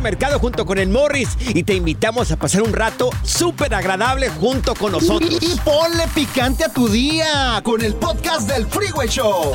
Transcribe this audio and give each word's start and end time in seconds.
Mercado 0.00 0.38
junto 0.38 0.64
con 0.64 0.78
el 0.78 0.88
Morris 0.88 1.36
y 1.48 1.62
te 1.62 1.74
invitamos 1.74 2.30
a 2.30 2.36
pasar 2.36 2.62
un 2.62 2.72
rato 2.72 3.10
súper 3.22 3.74
agradable 3.74 4.28
junto 4.28 4.74
con 4.74 4.92
nosotros. 4.92 5.38
Y, 5.40 5.52
y 5.52 5.56
ponle 5.64 6.06
picante 6.14 6.64
a 6.64 6.68
tu 6.68 6.88
día 6.88 7.60
con 7.64 7.82
el 7.82 7.94
podcast 7.94 8.48
del 8.48 8.66
Freeway 8.66 9.08
Show. 9.08 9.52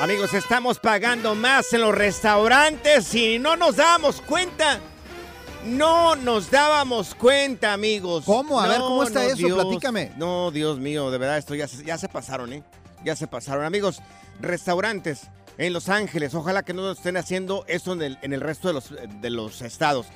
Amigos, 0.00 0.34
estamos 0.34 0.78
pagando 0.78 1.34
más 1.34 1.72
en 1.72 1.80
los 1.80 1.94
restaurantes 1.94 3.14
y 3.14 3.38
no 3.38 3.56
nos 3.56 3.76
dábamos 3.76 4.20
cuenta. 4.20 4.80
No 5.64 6.14
nos 6.16 6.50
dábamos 6.50 7.14
cuenta, 7.14 7.72
amigos. 7.72 8.24
¿Cómo? 8.26 8.60
A 8.60 8.68
ver, 8.68 8.80
¿cómo 8.80 9.02
está 9.02 9.20
no, 9.20 9.26
eso? 9.26 9.36
Dios. 9.36 9.62
Platícame. 9.62 10.12
No, 10.16 10.50
Dios 10.50 10.78
mío, 10.78 11.10
de 11.10 11.18
verdad, 11.18 11.38
esto 11.38 11.54
ya 11.54 11.68
se, 11.68 11.84
ya 11.84 11.96
se 11.96 12.08
pasaron, 12.08 12.52
¿eh? 12.52 12.62
Ya 13.04 13.16
se 13.16 13.26
pasaron. 13.26 13.64
Amigos, 13.64 14.02
restaurantes 14.40 15.22
en 15.58 15.72
Los 15.72 15.88
Ángeles, 15.88 16.34
ojalá 16.34 16.62
que 16.62 16.74
no 16.74 16.90
estén 16.90 17.16
haciendo 17.16 17.64
eso 17.68 17.92
en 17.92 18.02
el, 18.02 18.18
en 18.22 18.32
el 18.32 18.40
resto 18.40 18.68
de 18.68 18.74
los, 18.74 18.94
de 19.20 19.30
los 19.30 19.62
estados. 19.62 20.06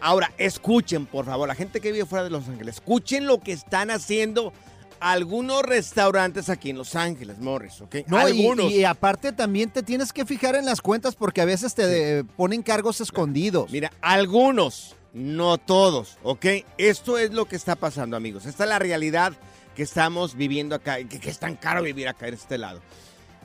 Ahora, 0.00 0.32
escuchen, 0.38 1.06
por 1.06 1.24
favor, 1.24 1.48
la 1.48 1.54
gente 1.54 1.80
que 1.80 1.92
vive 1.92 2.06
fuera 2.06 2.24
de 2.24 2.30
Los 2.30 2.48
Ángeles, 2.48 2.76
escuchen 2.76 3.26
lo 3.26 3.40
que 3.40 3.52
están 3.52 3.90
haciendo 3.90 4.52
algunos 5.00 5.62
restaurantes 5.62 6.48
aquí 6.48 6.70
en 6.70 6.78
Los 6.78 6.94
Ángeles, 6.96 7.38
Morris, 7.38 7.80
¿ok? 7.80 7.96
No, 8.06 8.18
y, 8.28 8.32
algunos. 8.32 8.70
y 8.70 8.84
aparte 8.84 9.32
también 9.32 9.70
te 9.70 9.82
tienes 9.82 10.12
que 10.12 10.24
fijar 10.24 10.56
en 10.56 10.64
las 10.64 10.80
cuentas 10.80 11.14
porque 11.14 11.40
a 11.40 11.44
veces 11.44 11.74
te 11.74 12.24
ponen 12.36 12.62
cargos 12.62 13.00
escondidos. 13.00 13.70
Mira, 13.70 13.92
algunos, 14.00 14.96
no 15.12 15.58
todos, 15.58 16.18
¿ok? 16.22 16.46
Esto 16.78 17.18
es 17.18 17.32
lo 17.32 17.46
que 17.46 17.56
está 17.56 17.76
pasando, 17.76 18.16
amigos. 18.16 18.46
Esta 18.46 18.64
es 18.64 18.70
la 18.70 18.78
realidad 18.78 19.32
que 19.74 19.82
estamos 19.82 20.34
viviendo 20.34 20.74
acá, 20.74 20.98
y 21.00 21.04
que, 21.04 21.20
que 21.20 21.30
es 21.30 21.38
tan 21.38 21.54
caro 21.54 21.82
vivir 21.82 22.08
acá 22.08 22.26
en 22.26 22.34
este 22.34 22.58
lado. 22.58 22.80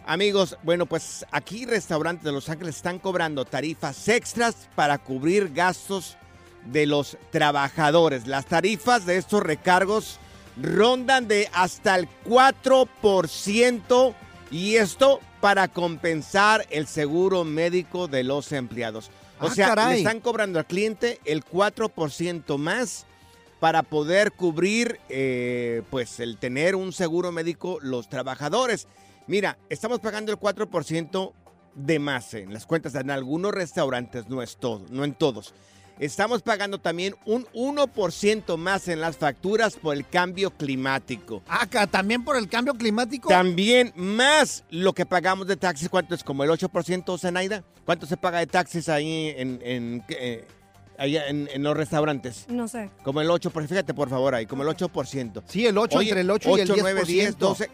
Amigos, 0.05 0.57
bueno, 0.63 0.85
pues 0.85 1.25
aquí 1.31 1.65
restaurantes 1.65 2.25
de 2.25 2.33
Los 2.33 2.49
Ángeles 2.49 2.75
están 2.75 2.99
cobrando 2.99 3.45
tarifas 3.45 4.07
extras 4.09 4.67
para 4.75 4.97
cubrir 4.97 5.53
gastos 5.53 6.17
de 6.65 6.85
los 6.85 7.17
trabajadores. 7.31 8.27
Las 8.27 8.45
tarifas 8.45 9.05
de 9.05 9.15
estos 9.17 9.41
recargos 9.43 10.19
rondan 10.61 11.27
de 11.29 11.49
hasta 11.53 11.95
el 11.95 12.09
4% 12.25 14.13
y 14.51 14.75
esto 14.75 15.21
para 15.39 15.67
compensar 15.69 16.65
el 16.69 16.85
seguro 16.87 17.43
médico 17.45 18.07
de 18.09 18.23
los 18.23 18.51
empleados. 18.51 19.09
O 19.39 19.47
Ah, 19.47 19.55
sea, 19.55 19.67
caray. 19.69 19.93
le 19.93 19.97
están 19.99 20.19
cobrando 20.19 20.59
al 20.59 20.65
cliente 20.65 21.19
el 21.25 21.43
4% 21.45 22.57
más 22.57 23.05
para 23.59 23.83
poder 23.83 24.33
cubrir, 24.33 24.99
eh, 25.07 25.81
pues, 25.89 26.19
el 26.19 26.37
tener 26.37 26.75
un 26.75 26.91
seguro 26.91 27.31
médico 27.31 27.79
los 27.81 28.09
trabajadores. 28.09 28.87
Mira, 29.27 29.57
estamos 29.69 29.99
pagando 29.99 30.31
el 30.31 30.39
4% 30.39 31.33
de 31.75 31.99
más 31.99 32.33
en 32.33 32.53
las 32.53 32.65
cuentas 32.65 32.93
en 32.95 33.09
algunos 33.09 33.51
restaurantes, 33.51 34.27
no 34.29 34.41
es 34.41 34.57
todo, 34.57 34.85
no 34.89 35.03
en 35.03 35.13
todos. 35.13 35.53
Estamos 35.99 36.41
pagando 36.41 36.79
también 36.79 37.15
un 37.25 37.45
1% 37.53 38.57
más 38.57 38.87
en 38.87 38.99
las 38.99 39.15
facturas 39.15 39.75
por 39.75 39.95
el 39.95 40.07
cambio 40.07 40.49
climático. 40.49 41.43
Acá, 41.47 41.85
también 41.85 42.23
por 42.25 42.35
el 42.35 42.49
cambio 42.49 42.73
climático. 42.73 43.29
También 43.29 43.93
más 43.95 44.63
lo 44.71 44.93
que 44.93 45.05
pagamos 45.05 45.45
de 45.47 45.55
taxis, 45.55 45.89
¿cuánto 45.89 46.15
es? 46.15 46.23
¿Como 46.23 46.43
el 46.43 46.49
8%, 46.49 47.17
Zenaida? 47.19 47.63
¿Cuánto 47.85 48.07
se 48.07 48.17
paga 48.17 48.39
de 48.39 48.47
taxis 48.47 48.89
ahí 48.89 49.33
en, 49.37 49.59
en, 49.63 50.03
eh, 50.09 50.47
allá 50.97 51.27
en- 51.27 51.47
en 51.53 51.61
los 51.61 51.77
restaurantes? 51.77 52.45
No 52.49 52.67
sé. 52.67 52.89
Como 53.03 53.21
el 53.21 53.29
8%, 53.29 53.67
fíjate 53.67 53.93
por 53.93 54.09
favor 54.09 54.33
ahí, 54.33 54.47
como 54.47 54.63
el 54.63 54.69
8%. 54.69 55.43
Sí, 55.47 55.67
el 55.67 55.77
8, 55.77 55.99
Oye, 55.99 56.09
entre 56.09 56.21
el 56.21 56.31
8, 56.31 56.57
y 56.57 56.61
el 56.61 56.67
10%. 56.69 56.81
9, 56.81 57.03
10, 57.05 57.37
12, 57.37 57.69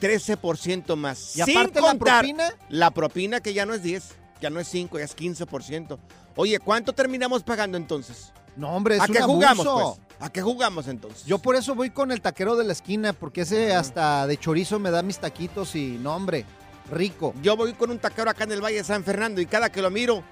13% 0.00 0.96
más. 0.96 1.36
Y 1.36 1.40
aparte 1.40 1.80
la 1.80 1.94
propina. 1.94 2.54
La 2.68 2.90
propina 2.90 3.40
que 3.40 3.54
ya 3.54 3.66
no 3.66 3.74
es 3.74 3.82
10, 3.82 4.04
ya 4.40 4.50
no 4.50 4.60
es 4.60 4.68
5, 4.68 4.98
ya 4.98 5.04
es 5.04 5.16
15%. 5.16 5.98
Oye, 6.36 6.58
¿cuánto 6.58 6.92
terminamos 6.92 7.42
pagando 7.42 7.76
entonces? 7.76 8.32
No, 8.56 8.70
hombre, 8.70 8.96
es 8.96 9.00
¿A 9.02 9.06
un 9.06 9.12
qué 9.12 9.22
jugamos, 9.22 9.66
abuso. 9.66 9.98
pues? 10.08 10.18
¿A 10.20 10.30
qué 10.32 10.42
jugamos 10.42 10.88
entonces? 10.88 11.24
Yo 11.24 11.38
por 11.38 11.56
eso 11.56 11.74
voy 11.74 11.90
con 11.90 12.12
el 12.12 12.20
taquero 12.20 12.56
de 12.56 12.64
la 12.64 12.72
esquina, 12.72 13.12
porque 13.12 13.42
ese 13.42 13.74
hasta 13.74 14.26
de 14.26 14.36
chorizo 14.36 14.78
me 14.78 14.90
da 14.90 15.02
mis 15.02 15.18
taquitos 15.18 15.74
y 15.74 15.98
no, 16.00 16.14
hombre, 16.14 16.44
rico. 16.90 17.34
Yo 17.42 17.56
voy 17.56 17.72
con 17.74 17.90
un 17.90 17.98
taquero 17.98 18.30
acá 18.30 18.44
en 18.44 18.52
el 18.52 18.60
Valle 18.62 18.76
de 18.78 18.84
San 18.84 19.02
Fernando 19.04 19.40
y 19.40 19.46
cada 19.46 19.70
que 19.70 19.82
lo 19.82 19.90
miro, 19.90 20.22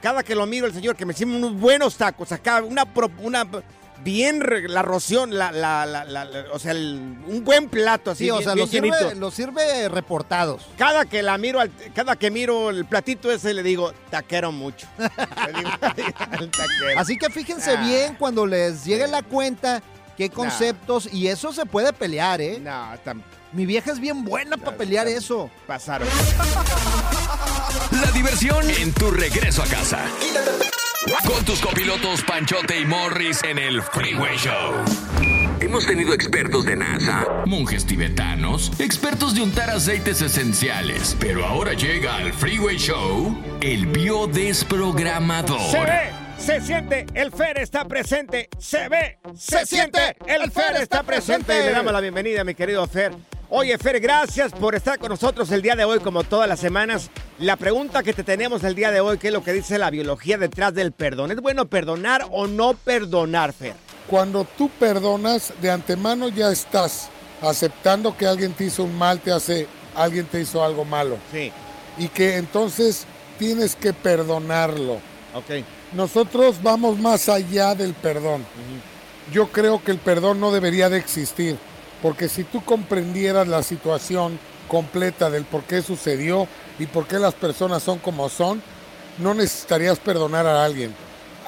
cada 0.00 0.22
que 0.22 0.34
lo 0.34 0.46
miro 0.46 0.66
el 0.66 0.72
señor 0.72 0.96
que 0.96 1.04
me 1.04 1.12
sirve 1.12 1.36
unos 1.36 1.54
buenos 1.58 1.96
tacos 1.96 2.32
acá, 2.32 2.62
una, 2.62 2.86
pro- 2.86 3.10
una 3.20 3.46
bien 4.04 4.42
la 4.68 4.82
roción, 4.82 5.36
la, 5.36 5.50
la, 5.52 5.84
la- 5.86 6.04
la- 6.04 6.24
la- 6.24 6.44
o 6.52 6.58
sea, 6.58 6.72
el- 6.72 7.16
un 7.26 7.42
buen 7.44 7.68
plato 7.68 8.10
así, 8.12 8.24
Sí, 8.24 8.30
o 8.30 8.34
bien- 8.38 8.44
sea, 8.44 8.54
bien 8.54 8.62
los 8.62 8.70
sirve, 8.70 9.14
los 9.16 9.34
sirve 9.34 9.88
reportados. 9.88 10.62
Cada 10.78 11.04
que 11.06 11.22
la 11.22 11.38
miro, 11.38 11.60
al- 11.60 11.70
cada 11.94 12.16
que 12.16 12.30
miro 12.30 12.70
el 12.70 12.84
platito 12.84 13.30
ese 13.32 13.54
le 13.54 13.62
digo, 13.62 13.92
taquero 14.10 14.52
mucho. 14.52 14.86
Le 14.98 15.52
digo 15.58 15.70
al 16.30 16.50
taquero. 16.50 16.98
Así 17.00 17.16
que 17.16 17.30
fíjense 17.30 17.72
Ah. 17.76 17.80
bien 17.84 18.16
cuando 18.18 18.46
les 18.46 18.84
llegue 18.84 19.06
la 19.08 19.22
cuenta 19.22 19.82
qué 20.16 20.30
conceptos 20.30 21.08
y 21.12 21.28
eso 21.28 21.52
se 21.52 21.66
puede 21.66 21.92
pelear, 21.92 22.40
¿eh? 22.40 22.58
No, 22.60 22.90
Mi 23.52 23.66
vieja 23.66 23.92
es 23.92 24.00
bien 24.00 24.24
buena 24.24 24.56
para 24.56 24.76
pelear 24.76 25.06
eso. 25.08 25.50
pasaron. 25.66 26.08
La 28.02 28.10
diversión 28.12 28.68
en 28.70 28.92
tu 28.92 29.10
regreso 29.10 29.62
a 29.62 29.66
casa. 29.66 30.00
Con 31.06 31.44
tus 31.44 31.60
copilotos 31.60 32.22
Panchote 32.22 32.80
y 32.80 32.84
Morris 32.84 33.40
en 33.44 33.58
el 33.58 33.80
Freeway 33.80 34.36
Show. 34.36 34.74
Hemos 35.60 35.86
tenido 35.86 36.12
expertos 36.12 36.64
de 36.64 36.74
NASA, 36.74 37.44
monjes 37.46 37.86
tibetanos, 37.86 38.72
expertos 38.80 39.34
de 39.34 39.42
untar 39.42 39.70
aceites 39.70 40.20
esenciales, 40.20 41.16
pero 41.20 41.46
ahora 41.46 41.74
llega 41.74 42.16
al 42.16 42.32
Freeway 42.32 42.76
Show 42.76 43.40
el 43.60 43.86
biodesprogramador. 43.86 45.70
Se 45.70 45.80
ve, 45.80 46.10
se 46.38 46.60
siente, 46.60 47.06
el 47.14 47.32
Fer 47.32 47.58
está 47.58 47.84
presente. 47.84 48.48
Se 48.58 48.88
ve, 48.88 49.18
se, 49.36 49.66
siente, 49.66 50.16
el 50.26 50.50
Fer 50.50 50.76
está 50.76 51.02
presente. 51.02 51.58
Y 51.58 51.62
le 51.64 51.72
damos 51.72 51.92
la 51.92 52.00
bienvenida, 52.00 52.44
mi 52.44 52.54
querido 52.54 52.86
Fer. 52.86 53.12
Oye, 53.48 53.78
Fer, 53.78 54.00
gracias 54.00 54.52
por 54.52 54.74
estar 54.74 54.98
con 54.98 55.10
nosotros 55.10 55.50
el 55.52 55.62
día 55.62 55.76
de 55.76 55.84
hoy, 55.84 56.00
como 56.00 56.24
todas 56.24 56.48
las 56.48 56.58
semanas. 56.58 57.10
La 57.38 57.56
pregunta 57.56 58.02
que 58.02 58.12
te 58.12 58.24
tenemos 58.24 58.64
el 58.64 58.74
día 58.74 58.90
de 58.90 59.00
hoy, 59.00 59.18
¿qué 59.18 59.28
es 59.28 59.32
lo 59.32 59.44
que 59.44 59.52
dice 59.52 59.78
la 59.78 59.90
biología 59.90 60.36
detrás 60.36 60.74
del 60.74 60.92
perdón? 60.92 61.30
¿Es 61.30 61.40
bueno 61.40 61.66
perdonar 61.66 62.26
o 62.30 62.46
no 62.46 62.74
perdonar, 62.74 63.52
Fer? 63.52 63.74
Cuando 64.08 64.44
tú 64.58 64.68
perdonas, 64.68 65.52
de 65.60 65.70
antemano 65.70 66.28
ya 66.28 66.50
estás 66.50 67.08
aceptando 67.40 68.16
que 68.16 68.26
alguien 68.26 68.52
te 68.52 68.64
hizo 68.64 68.84
un 68.84 68.96
mal, 68.96 69.20
te 69.20 69.30
hace, 69.30 69.68
alguien 69.94 70.26
te 70.26 70.40
hizo 70.40 70.64
algo 70.64 70.84
malo. 70.84 71.18
Sí, 71.30 71.52
Y 71.98 72.08
que 72.08 72.36
entonces 72.36 73.06
tienes 73.38 73.76
que 73.76 73.92
perdonarlo. 73.92 75.00
Ok. 75.38 75.64
Nosotros 75.92 76.62
vamos 76.62 76.98
más 76.98 77.28
allá 77.28 77.74
del 77.74 77.94
perdón. 77.94 78.44
Yo 79.32 79.48
creo 79.48 79.82
que 79.82 79.90
el 79.90 79.98
perdón 79.98 80.40
no 80.40 80.52
debería 80.52 80.88
de 80.88 80.98
existir, 80.98 81.56
porque 82.02 82.28
si 82.28 82.44
tú 82.44 82.64
comprendieras 82.64 83.48
la 83.48 83.62
situación 83.62 84.38
completa 84.68 85.30
del 85.30 85.44
por 85.44 85.62
qué 85.64 85.82
sucedió 85.82 86.46
y 86.78 86.86
por 86.86 87.06
qué 87.06 87.18
las 87.18 87.34
personas 87.34 87.82
son 87.82 87.98
como 87.98 88.28
son, 88.28 88.62
no 89.18 89.34
necesitarías 89.34 89.98
perdonar 89.98 90.46
a 90.46 90.64
alguien, 90.64 90.94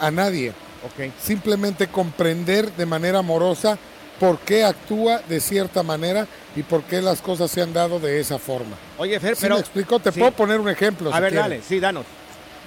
a 0.01 0.11
nadie. 0.11 0.51
Ok. 0.85 1.13
Simplemente 1.21 1.89
comprender 1.89 2.73
de 2.73 2.87
manera 2.87 3.19
amorosa 3.19 3.79
por 4.19 4.39
qué 4.41 4.65
actúa 4.65 5.21
de 5.29 5.41
cierta 5.41 5.83
manera 5.83 6.27
y 6.57 6.63
por 6.63 6.83
qué 6.83 7.01
las 7.03 7.21
cosas 7.21 7.51
se 7.51 7.63
han 7.63 7.73
dado 7.73 8.01
de 8.01 8.21
esa 8.21 8.39
forma. 8.39 8.77
Oye, 8.99 9.19
Fer, 9.21 9.37
¿Sí 9.37 9.43
pero... 9.43 9.55
me 9.57 9.61
explico? 9.61 9.99
Te 10.01 10.11
sí. 10.13 10.19
puedo 10.19 10.33
poner 10.33 10.59
un 10.61 10.69
ejemplo. 10.69 11.11
A 11.11 11.17
si 11.17 11.21
ver, 11.21 11.31
quieres. 11.33 11.51
dale, 11.51 11.63
sí, 11.63 11.79
danos. 11.81 12.05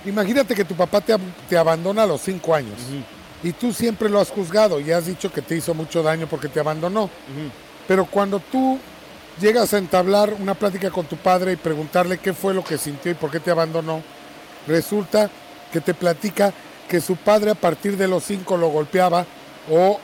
Imagínate 0.06 0.56
que 0.56 0.66
tu 0.66 0.76
papá 0.76 1.02
te, 1.02 1.16
te 1.48 1.58
abandona 1.58 2.04
a 2.04 2.08
los 2.08 2.22
cinco 2.22 2.56
años 2.56 2.78
y 3.44 3.54
tú 3.54 3.74
siempre 3.74 4.10
lo 4.10 4.20
has 4.20 4.30
juzgado 4.30 4.80
y 4.80 4.92
has 4.92 5.06
dicho 5.06 5.32
que 5.32 5.42
te 5.42 5.56
hizo 5.56 5.74
mucho 5.74 6.04
daño 6.04 6.28
porque 6.28 6.48
te 6.48 6.60
abandonó. 6.60 7.10
Pero 7.88 8.06
cuando 8.06 8.40
tú 8.40 8.80
llegas 9.40 9.74
a 9.74 9.78
entablar 9.78 10.34
una 10.40 10.54
plática 10.54 10.90
con 10.90 11.06
tu 11.06 11.18
padre 11.18 11.54
y 11.54 11.56
preguntarle 11.56 12.20
qué 12.20 12.34
fue 12.34 12.54
lo 12.54 12.64
que 12.64 12.78
sintió 12.78 13.12
y 13.12 13.16
por 13.16 13.32
qué 13.32 13.40
te 13.40 13.52
abandonó, 13.52 14.02
resulta 14.68 15.30
que 15.72 15.82
te 15.82 15.94
platica 15.94 16.54
que 16.88 17.02
su 17.02 17.16
padre 17.16 17.52
a 17.52 17.56
partir 17.56 17.98
de 17.98 18.08
los 18.08 18.24
cinco 18.24 18.58
lo 18.58 18.70
golpeaba 18.70 19.26
o 19.70 20.00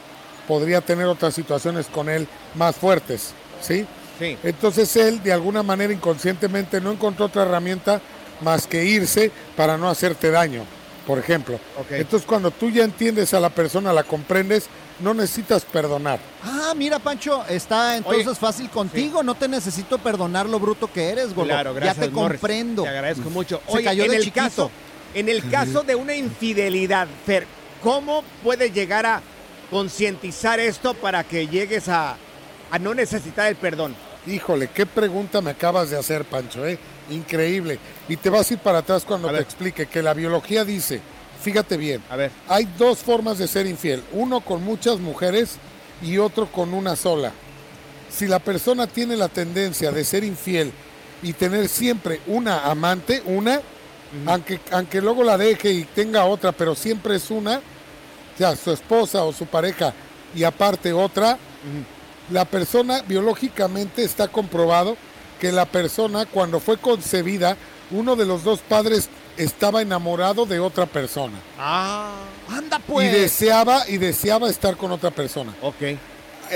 podría 0.48 0.82
tener 0.82 1.06
otras 1.06 1.34
situaciones 1.34 1.88
con 1.88 2.10
él 2.10 2.28
más 2.56 2.76
fuertes, 2.76 3.34
¿sí? 3.62 3.86
Sí. 4.18 4.38
Entonces 4.44 4.96
él, 4.96 5.22
de 5.22 5.34
alguna 5.34 5.62
manera 5.62 5.94
inconscientemente, 5.94 6.82
no 6.82 6.92
encontró 6.92 7.26
otra 7.26 7.44
herramienta 7.44 8.02
más 8.42 8.68
que 8.68 8.86
irse 8.86 9.32
para 9.56 9.78
no 9.78 9.90
hacerte 9.90 10.30
daño, 10.32 10.64
por 11.06 11.20
ejemplo. 11.20 11.60
Entonces 11.90 12.28
cuando 12.28 12.52
tú 12.52 12.70
ya 12.70 12.84
entiendes 12.84 13.34
a 13.34 13.40
la 13.40 13.50
persona, 13.50 13.94
la 13.94 14.04
comprendes, 14.04 14.68
no 15.00 15.14
necesitas 15.14 15.64
perdonar. 15.64 16.20
Ah, 16.44 16.74
mira, 16.76 16.98
Pancho, 17.00 17.46
está 17.48 17.98
entonces 17.98 18.38
fácil 18.40 18.70
contigo. 18.70 19.22
No 19.22 19.36
te 19.36 19.48
necesito 19.48 19.98
perdonar 20.00 20.48
lo 20.50 20.60
bruto 20.60 20.92
que 20.92 21.10
eres, 21.10 21.34
gordo. 21.36 21.50
Claro, 21.50 21.74
gracias, 21.74 21.98
ya 21.98 22.04
te 22.06 22.10
Morris. 22.10 22.40
comprendo. 22.40 22.84
Te 22.84 22.90
agradezco 22.90 23.30
mucho. 23.30 23.62
Se 23.68 23.76
Oye, 23.78 23.84
cayó 23.86 24.04
en 24.06 24.12
de 24.12 24.18
el 24.18 24.24
chiquito. 24.24 24.44
caso, 24.44 24.72
en 25.14 25.30
el 25.30 25.48
caso 25.50 25.84
de 25.84 25.94
una 25.96 26.16
infidelidad, 26.16 27.08
Fer, 27.26 27.46
¿cómo 27.84 28.24
puedes 28.44 28.74
llegar 28.74 29.06
a 29.06 29.22
concientizar 29.70 30.60
esto 30.60 30.94
para 30.96 31.24
que 31.24 31.48
llegues 31.48 31.88
a, 31.90 32.16
a 32.72 32.80
no 32.80 32.94
necesitar 32.96 33.48
el 33.48 33.56
perdón? 33.56 33.96
Híjole, 34.28 34.70
qué 34.70 34.86
pregunta 34.86 35.42
me 35.42 35.52
acabas 35.52 35.90
de 35.90 35.98
hacer, 35.98 36.26
Pancho, 36.26 36.66
¿eh? 36.66 36.78
Increíble. 37.10 37.80
Y 38.10 38.18
te 38.18 38.30
vas 38.30 38.50
a 38.50 38.54
ir 38.56 38.60
para 38.60 38.80
atrás 38.80 39.06
cuando 39.06 39.28
A 39.30 39.32
te 39.32 39.38
ver. 39.38 39.44
explique 39.44 39.86
que 39.88 40.02
la 40.04 40.14
biología 40.14 40.66
dice, 40.66 41.00
fíjate 41.42 41.78
bien, 41.78 42.04
A 42.10 42.16
ver. 42.18 42.32
hay 42.50 42.68
dos 42.78 43.00
formas 43.00 43.38
de 43.38 43.48
ser 43.48 43.66
infiel, 43.68 44.04
uno 44.12 44.42
con 44.42 44.64
muchas 44.64 45.00
mujeres 45.00 45.58
y 46.02 46.18
otro 46.18 46.52
con 46.52 46.74
una 46.74 46.96
sola. 46.96 47.32
Si 48.10 48.28
la 48.28 48.40
persona 48.40 48.88
tiene 48.88 49.16
la 49.16 49.30
tendencia 49.30 49.92
de 49.92 50.04
ser 50.04 50.24
infiel 50.24 50.72
y 51.24 51.34
tener 51.34 51.70
siempre 51.70 52.20
una 52.28 52.66
amante, 52.66 53.24
una, 53.26 53.62
aunque, 54.26 54.60
aunque 54.72 55.02
luego 55.02 55.24
la 55.24 55.38
deje 55.38 55.72
y 55.72 55.84
tenga 55.84 56.26
otra, 56.26 56.52
pero 56.52 56.76
siempre 56.76 57.16
es 57.16 57.32
una, 57.32 57.62
sea, 58.38 58.56
su 58.56 58.72
esposa 58.72 59.24
o 59.24 59.32
su 59.34 59.46
pareja 59.46 59.94
y 60.36 60.44
aparte 60.44 60.92
otra, 60.94 61.38
la 62.32 62.46
persona 62.46 63.02
biológicamente 63.08 64.04
está 64.04 64.28
comprobado 64.28 64.98
que 65.40 65.52
la 65.52 65.66
persona 65.66 66.26
cuando 66.26 66.60
fue 66.60 66.78
concebida, 66.78 67.58
uno 67.92 68.16
de 68.16 68.26
los 68.26 68.44
dos 68.44 68.60
padres 68.60 69.10
estaba 69.38 69.82
enamorado 69.84 70.46
de 70.48 70.60
otra 70.60 70.88
persona 70.88 71.36
Anda, 72.50 72.78
y 72.80 72.82
pues. 72.92 73.12
deseaba 73.14 73.88
y 73.88 73.98
deseaba 73.98 74.50
estar 74.50 74.76
con 74.78 74.92
otra 74.92 75.12
persona. 75.12 75.54
Ok. 75.62 75.76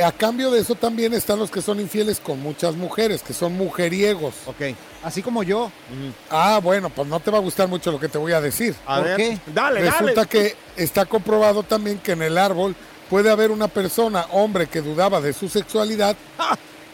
A 0.03 0.11
cambio 0.13 0.49
de 0.51 0.61
eso 0.61 0.73
también 0.75 1.13
están 1.13 1.37
los 1.37 1.51
que 1.51 1.61
son 1.61 1.79
infieles 1.81 2.21
con 2.21 2.39
muchas 2.41 2.75
mujeres, 2.75 3.21
que 3.21 3.33
son 3.33 3.57
mujeriegos. 3.57 4.33
Ok. 4.45 4.73
Así 5.03 5.21
como 5.21 5.43
yo. 5.43 5.69
Ah, 6.29 6.61
bueno, 6.63 6.89
pues 6.89 7.07
no 7.09 7.19
te 7.19 7.29
va 7.29 7.39
a 7.39 7.41
gustar 7.41 7.67
mucho 7.67 7.91
lo 7.91 7.99
que 7.99 8.07
te 8.07 8.17
voy 8.17 8.31
a 8.31 8.39
decir. 8.39 8.73
A 8.87 8.97
¿Por 8.99 9.05
ver. 9.05 9.17
qué? 9.17 9.39
Dale, 9.53 9.81
Resulta 9.81 10.13
dale. 10.13 10.27
que 10.27 10.55
está 10.77 11.05
comprobado 11.05 11.63
también 11.63 11.99
que 11.99 12.13
en 12.13 12.21
el 12.21 12.37
árbol 12.37 12.73
puede 13.11 13.29
haber 13.29 13.51
una 13.51 13.67
persona, 13.67 14.25
hombre, 14.31 14.67
que 14.67 14.79
dudaba 14.79 15.19
de 15.19 15.33
su 15.33 15.49
sexualidad 15.49 16.15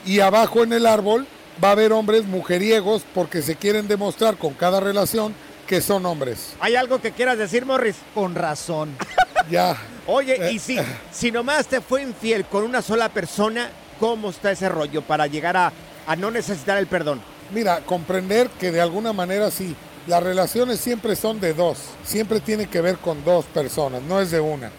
y 0.04 0.20
abajo 0.20 0.64
en 0.64 0.74
el 0.74 0.88
árbol 0.88 1.28
va 1.64 1.70
a 1.70 1.72
haber 1.74 1.94
hombres 1.94 2.26
mujeriegos 2.26 3.04
porque 3.14 3.44
se 3.44 3.56
quieren 3.56 3.88
demostrar 3.88 4.36
con 4.36 4.56
cada 4.56 4.80
relación 4.80 5.36
que 5.68 5.80
son 5.80 6.08
hombres. 6.08 6.56
¿Hay 6.60 6.76
algo 6.76 7.00
que 7.00 7.12
quieras 7.12 7.38
decir, 7.38 7.68
Morris? 7.68 7.96
Con 8.16 8.34
razón. 8.36 8.98
Ya. 9.50 9.78
Oye, 10.08 10.52
y 10.52 10.60
si, 10.60 10.78
si 11.10 11.32
nomás 11.32 11.68
te 11.68 11.80
fue 11.80 12.02
infiel 12.02 12.44
con 12.44 12.66
una 12.66 12.82
sola 12.82 13.08
persona, 13.08 13.70
¿cómo 13.98 14.32
está 14.32 14.52
ese 14.52 14.68
rollo 14.68 15.02
para 15.04 15.26
llegar 15.26 15.56
a, 15.56 15.72
a 16.06 16.16
no 16.18 16.32
necesitar 16.32 16.78
el 16.78 16.88
perdón? 16.88 17.22
Mira, 17.54 17.80
comprender 17.86 18.50
que 18.60 18.74
de 18.74 18.82
alguna 18.82 19.14
manera 19.14 19.50
sí, 19.50 19.74
las 20.06 20.22
relaciones 20.22 20.82
siempre 20.82 21.16
son 21.16 21.40
de 21.40 21.54
dos, 21.54 21.78
siempre 22.04 22.42
tiene 22.42 22.68
que 22.68 22.82
ver 22.82 22.98
con 22.98 23.24
dos 23.24 23.46
personas, 23.46 24.02
no 24.02 24.20
es 24.20 24.32
de 24.32 24.42
una. 24.42 24.70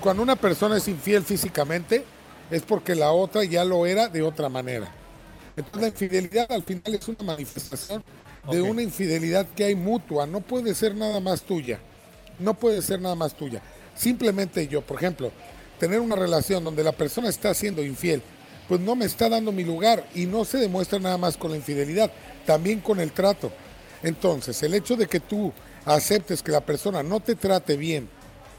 Cuando 0.00 0.22
una 0.22 0.36
persona 0.36 0.76
es 0.76 0.86
infiel 0.86 1.24
físicamente, 1.24 2.04
es 2.50 2.62
porque 2.62 2.94
la 2.94 3.10
otra 3.10 3.44
ya 3.44 3.64
lo 3.64 3.86
era 3.86 4.08
de 4.08 4.22
otra 4.22 4.48
manera. 4.48 4.88
Entonces 5.56 5.82
la 5.82 5.88
infidelidad 5.88 6.52
al 6.52 6.62
final 6.62 6.94
es 6.94 7.08
una 7.08 7.24
manifestación 7.24 8.04
de 8.50 8.62
una 8.62 8.82
infidelidad 8.82 9.46
que 9.56 9.64
hay 9.64 9.74
mutua, 9.74 10.26
no 10.26 10.40
puede 10.40 10.74
ser 10.74 10.94
nada 10.94 11.20
más 11.20 11.42
tuya, 11.42 11.80
no 12.38 12.54
puede 12.54 12.80
ser 12.80 13.00
nada 13.00 13.14
más 13.14 13.34
tuya. 13.34 13.60
Simplemente 13.94 14.68
yo, 14.68 14.82
por 14.82 14.98
ejemplo, 14.98 15.32
tener 15.78 16.00
una 16.00 16.16
relación 16.16 16.64
donde 16.64 16.84
la 16.84 16.92
persona 16.92 17.28
está 17.28 17.52
siendo 17.54 17.82
infiel, 17.84 18.22
pues 18.68 18.80
no 18.80 18.94
me 18.94 19.06
está 19.06 19.28
dando 19.28 19.50
mi 19.50 19.64
lugar 19.64 20.08
y 20.14 20.26
no 20.26 20.44
se 20.44 20.58
demuestra 20.58 20.98
nada 20.98 21.18
más 21.18 21.36
con 21.36 21.50
la 21.50 21.56
infidelidad, 21.56 22.10
también 22.46 22.80
con 22.80 23.00
el 23.00 23.12
trato. 23.12 23.50
Entonces, 24.02 24.62
el 24.62 24.74
hecho 24.74 24.96
de 24.96 25.06
que 25.06 25.20
tú 25.20 25.52
aceptes 25.84 26.42
que 26.42 26.52
la 26.52 26.60
persona 26.60 27.02
no 27.02 27.20
te 27.20 27.34
trate 27.34 27.76
bien 27.76 28.08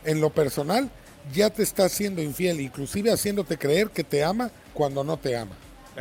en 0.03 0.19
lo 0.19 0.31
personal, 0.31 0.89
ya 1.33 1.49
te 1.49 1.63
está 1.63 1.85
haciendo 1.85 2.21
infiel, 2.21 2.59
inclusive 2.61 3.11
haciéndote 3.11 3.57
creer 3.57 3.89
que 3.89 4.03
te 4.03 4.23
ama 4.23 4.49
cuando 4.73 5.03
no 5.03 5.17
te 5.17 5.37
ama. 5.37 5.51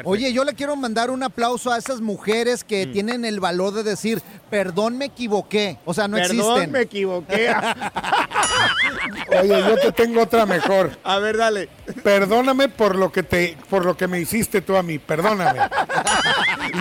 Oye, 0.05 0.33
yo 0.33 0.45
le 0.45 0.55
quiero 0.55 0.77
mandar 0.77 1.11
un 1.11 1.25
aplauso 1.25 1.73
a 1.73 1.79
esas 1.79 2.01
mujeres 2.01 2.63
que 2.63 2.87
Mm. 2.87 2.93
tienen 2.93 3.25
el 3.25 3.41
valor 3.41 3.73
de 3.73 3.83
decir, 3.83 4.23
perdón, 4.49 4.97
me 4.97 5.07
equivoqué. 5.07 5.77
O 5.85 5.93
sea, 5.93 6.07
no 6.07 6.17
Perdón, 6.19 6.39
existen. 6.39 6.71
me 6.71 6.81
equivoqué. 6.83 7.53
Oye, 9.41 9.49
yo 9.69 9.77
te 9.79 9.91
tengo 9.93 10.23
otra 10.23 10.47
mejor. 10.47 10.97
a 11.03 11.19
ver, 11.19 11.37
dale. 11.37 11.69
Perdóname 12.05 12.69
por 12.69 12.95
lo 12.95 13.11
que 13.11 13.25
te, 13.25 13.57
por 13.69 13.85
lo 13.85 13.97
que 13.97 14.07
me 14.07 14.21
hiciste 14.21 14.61
tú 14.63 14.77
a 14.77 14.85
mí, 14.85 15.01
perdóname. 15.01 15.59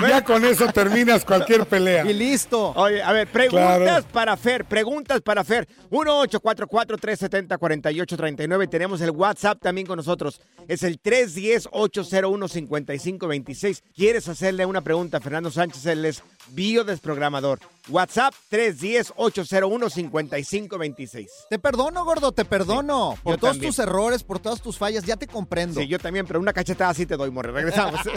Ya 0.09 0.23
con 0.23 0.45
eso 0.45 0.67
terminas 0.71 1.25
cualquier 1.25 1.65
pelea. 1.65 2.05
Y 2.05 2.13
listo. 2.13 2.71
Oye, 2.75 3.01
a 3.03 3.11
ver, 3.11 3.27
preguntas 3.27 3.77
Claro. 3.77 4.05
para 4.11 4.37
Fer, 4.37 4.65
preguntas 4.65 5.21
para 5.21 5.43
Fer. 5.43 5.67
1-844-370-4839. 5.89 8.69
Tenemos 8.69 9.01
el 9.01 9.09
WhatsApp 9.11 9.59
también 9.61 9.85
con 9.87 9.97
nosotros. 9.97 10.39
Es 10.67 10.83
el 10.83 10.99
310-801-5526. 11.01 13.81
¿Quieres 13.95 14.27
hacerle 14.27 14.65
una 14.65 14.81
pregunta 14.81 15.17
a 15.17 15.21
Fernando 15.21 15.49
Sánchez? 15.51 15.85
Él 15.85 16.03
es 16.05 16.21
biodesprogramador. 16.49 17.59
WhatsApp 17.89 18.33
310-801-5526. 18.51 21.27
Te 21.49 21.59
perdono, 21.59 22.03
gordo, 22.05 22.31
te 22.31 22.45
perdono. 22.45 23.15
Por 23.23 23.37
todos 23.37 23.53
también. 23.53 23.71
tus 23.71 23.79
errores, 23.79 24.23
por 24.23 24.39
todas 24.39 24.61
tus 24.61 24.77
fallas, 24.77 25.03
ya 25.05 25.15
te 25.17 25.27
comprendo. 25.27 25.79
Sí, 25.79 25.87
yo 25.87 25.99
también, 25.99 26.25
pero 26.27 26.39
una 26.39 26.53
cachetada 26.53 26.93
sí 26.93 27.05
te 27.05 27.15
doy, 27.17 27.31
Morre. 27.31 27.51
Regresamos. 27.51 27.99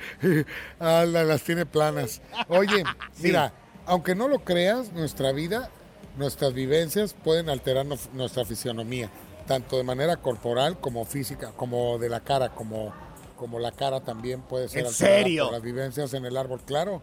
ah, 0.81 1.05
la- 1.07 1.23
las 1.23 1.43
tiene 1.43 1.65
planas. 1.65 2.21
Oye, 2.49 2.83
mira, 3.23 3.53
aunque 3.87 4.17
no 4.17 4.27
lo 4.27 4.41
creas, 4.41 4.93
nuestra 4.93 5.31
vida, 5.31 5.71
nuestras 6.17 6.53
vivencias 6.55 7.15
pueden 7.15 7.49
alterar 7.49 7.87
no- 7.87 7.97
nuestra 8.13 8.45
fisionomía, 8.45 9.11
tanto 9.47 9.77
de 9.77 9.83
manera 9.85 10.17
corporal 10.19 10.79
como 10.81 11.05
física, 11.05 11.53
como 11.57 11.99
de 11.99 12.09
la 12.09 12.21
cara, 12.21 12.51
como, 12.55 12.93
como 13.37 13.59
la 13.59 13.73
cara 13.73 14.01
también 14.01 14.43
puede 14.43 14.69
ser 14.69 14.81
¿En 14.83 14.87
alterada 14.87 15.17
serio? 15.19 15.45
por 15.45 15.53
las 15.55 15.63
vivencias 15.63 16.15
en 16.15 16.25
el 16.25 16.37
árbol, 16.37 16.61
claro. 16.65 17.03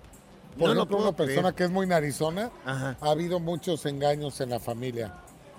Por 0.58 0.68
No 0.70 0.74
ejemplo, 0.76 0.98
una 0.98 1.12
persona 1.16 1.42
creer. 1.44 1.56
que 1.56 1.64
es 1.66 1.70
muy 1.72 1.88
narizona, 1.88 2.52
Ajá. 2.66 2.98
ha 3.00 3.10
habido 3.12 3.40
muchos 3.40 3.86
engaños 3.86 4.42
en 4.42 4.50
la 4.50 4.60
familia. 4.60 5.14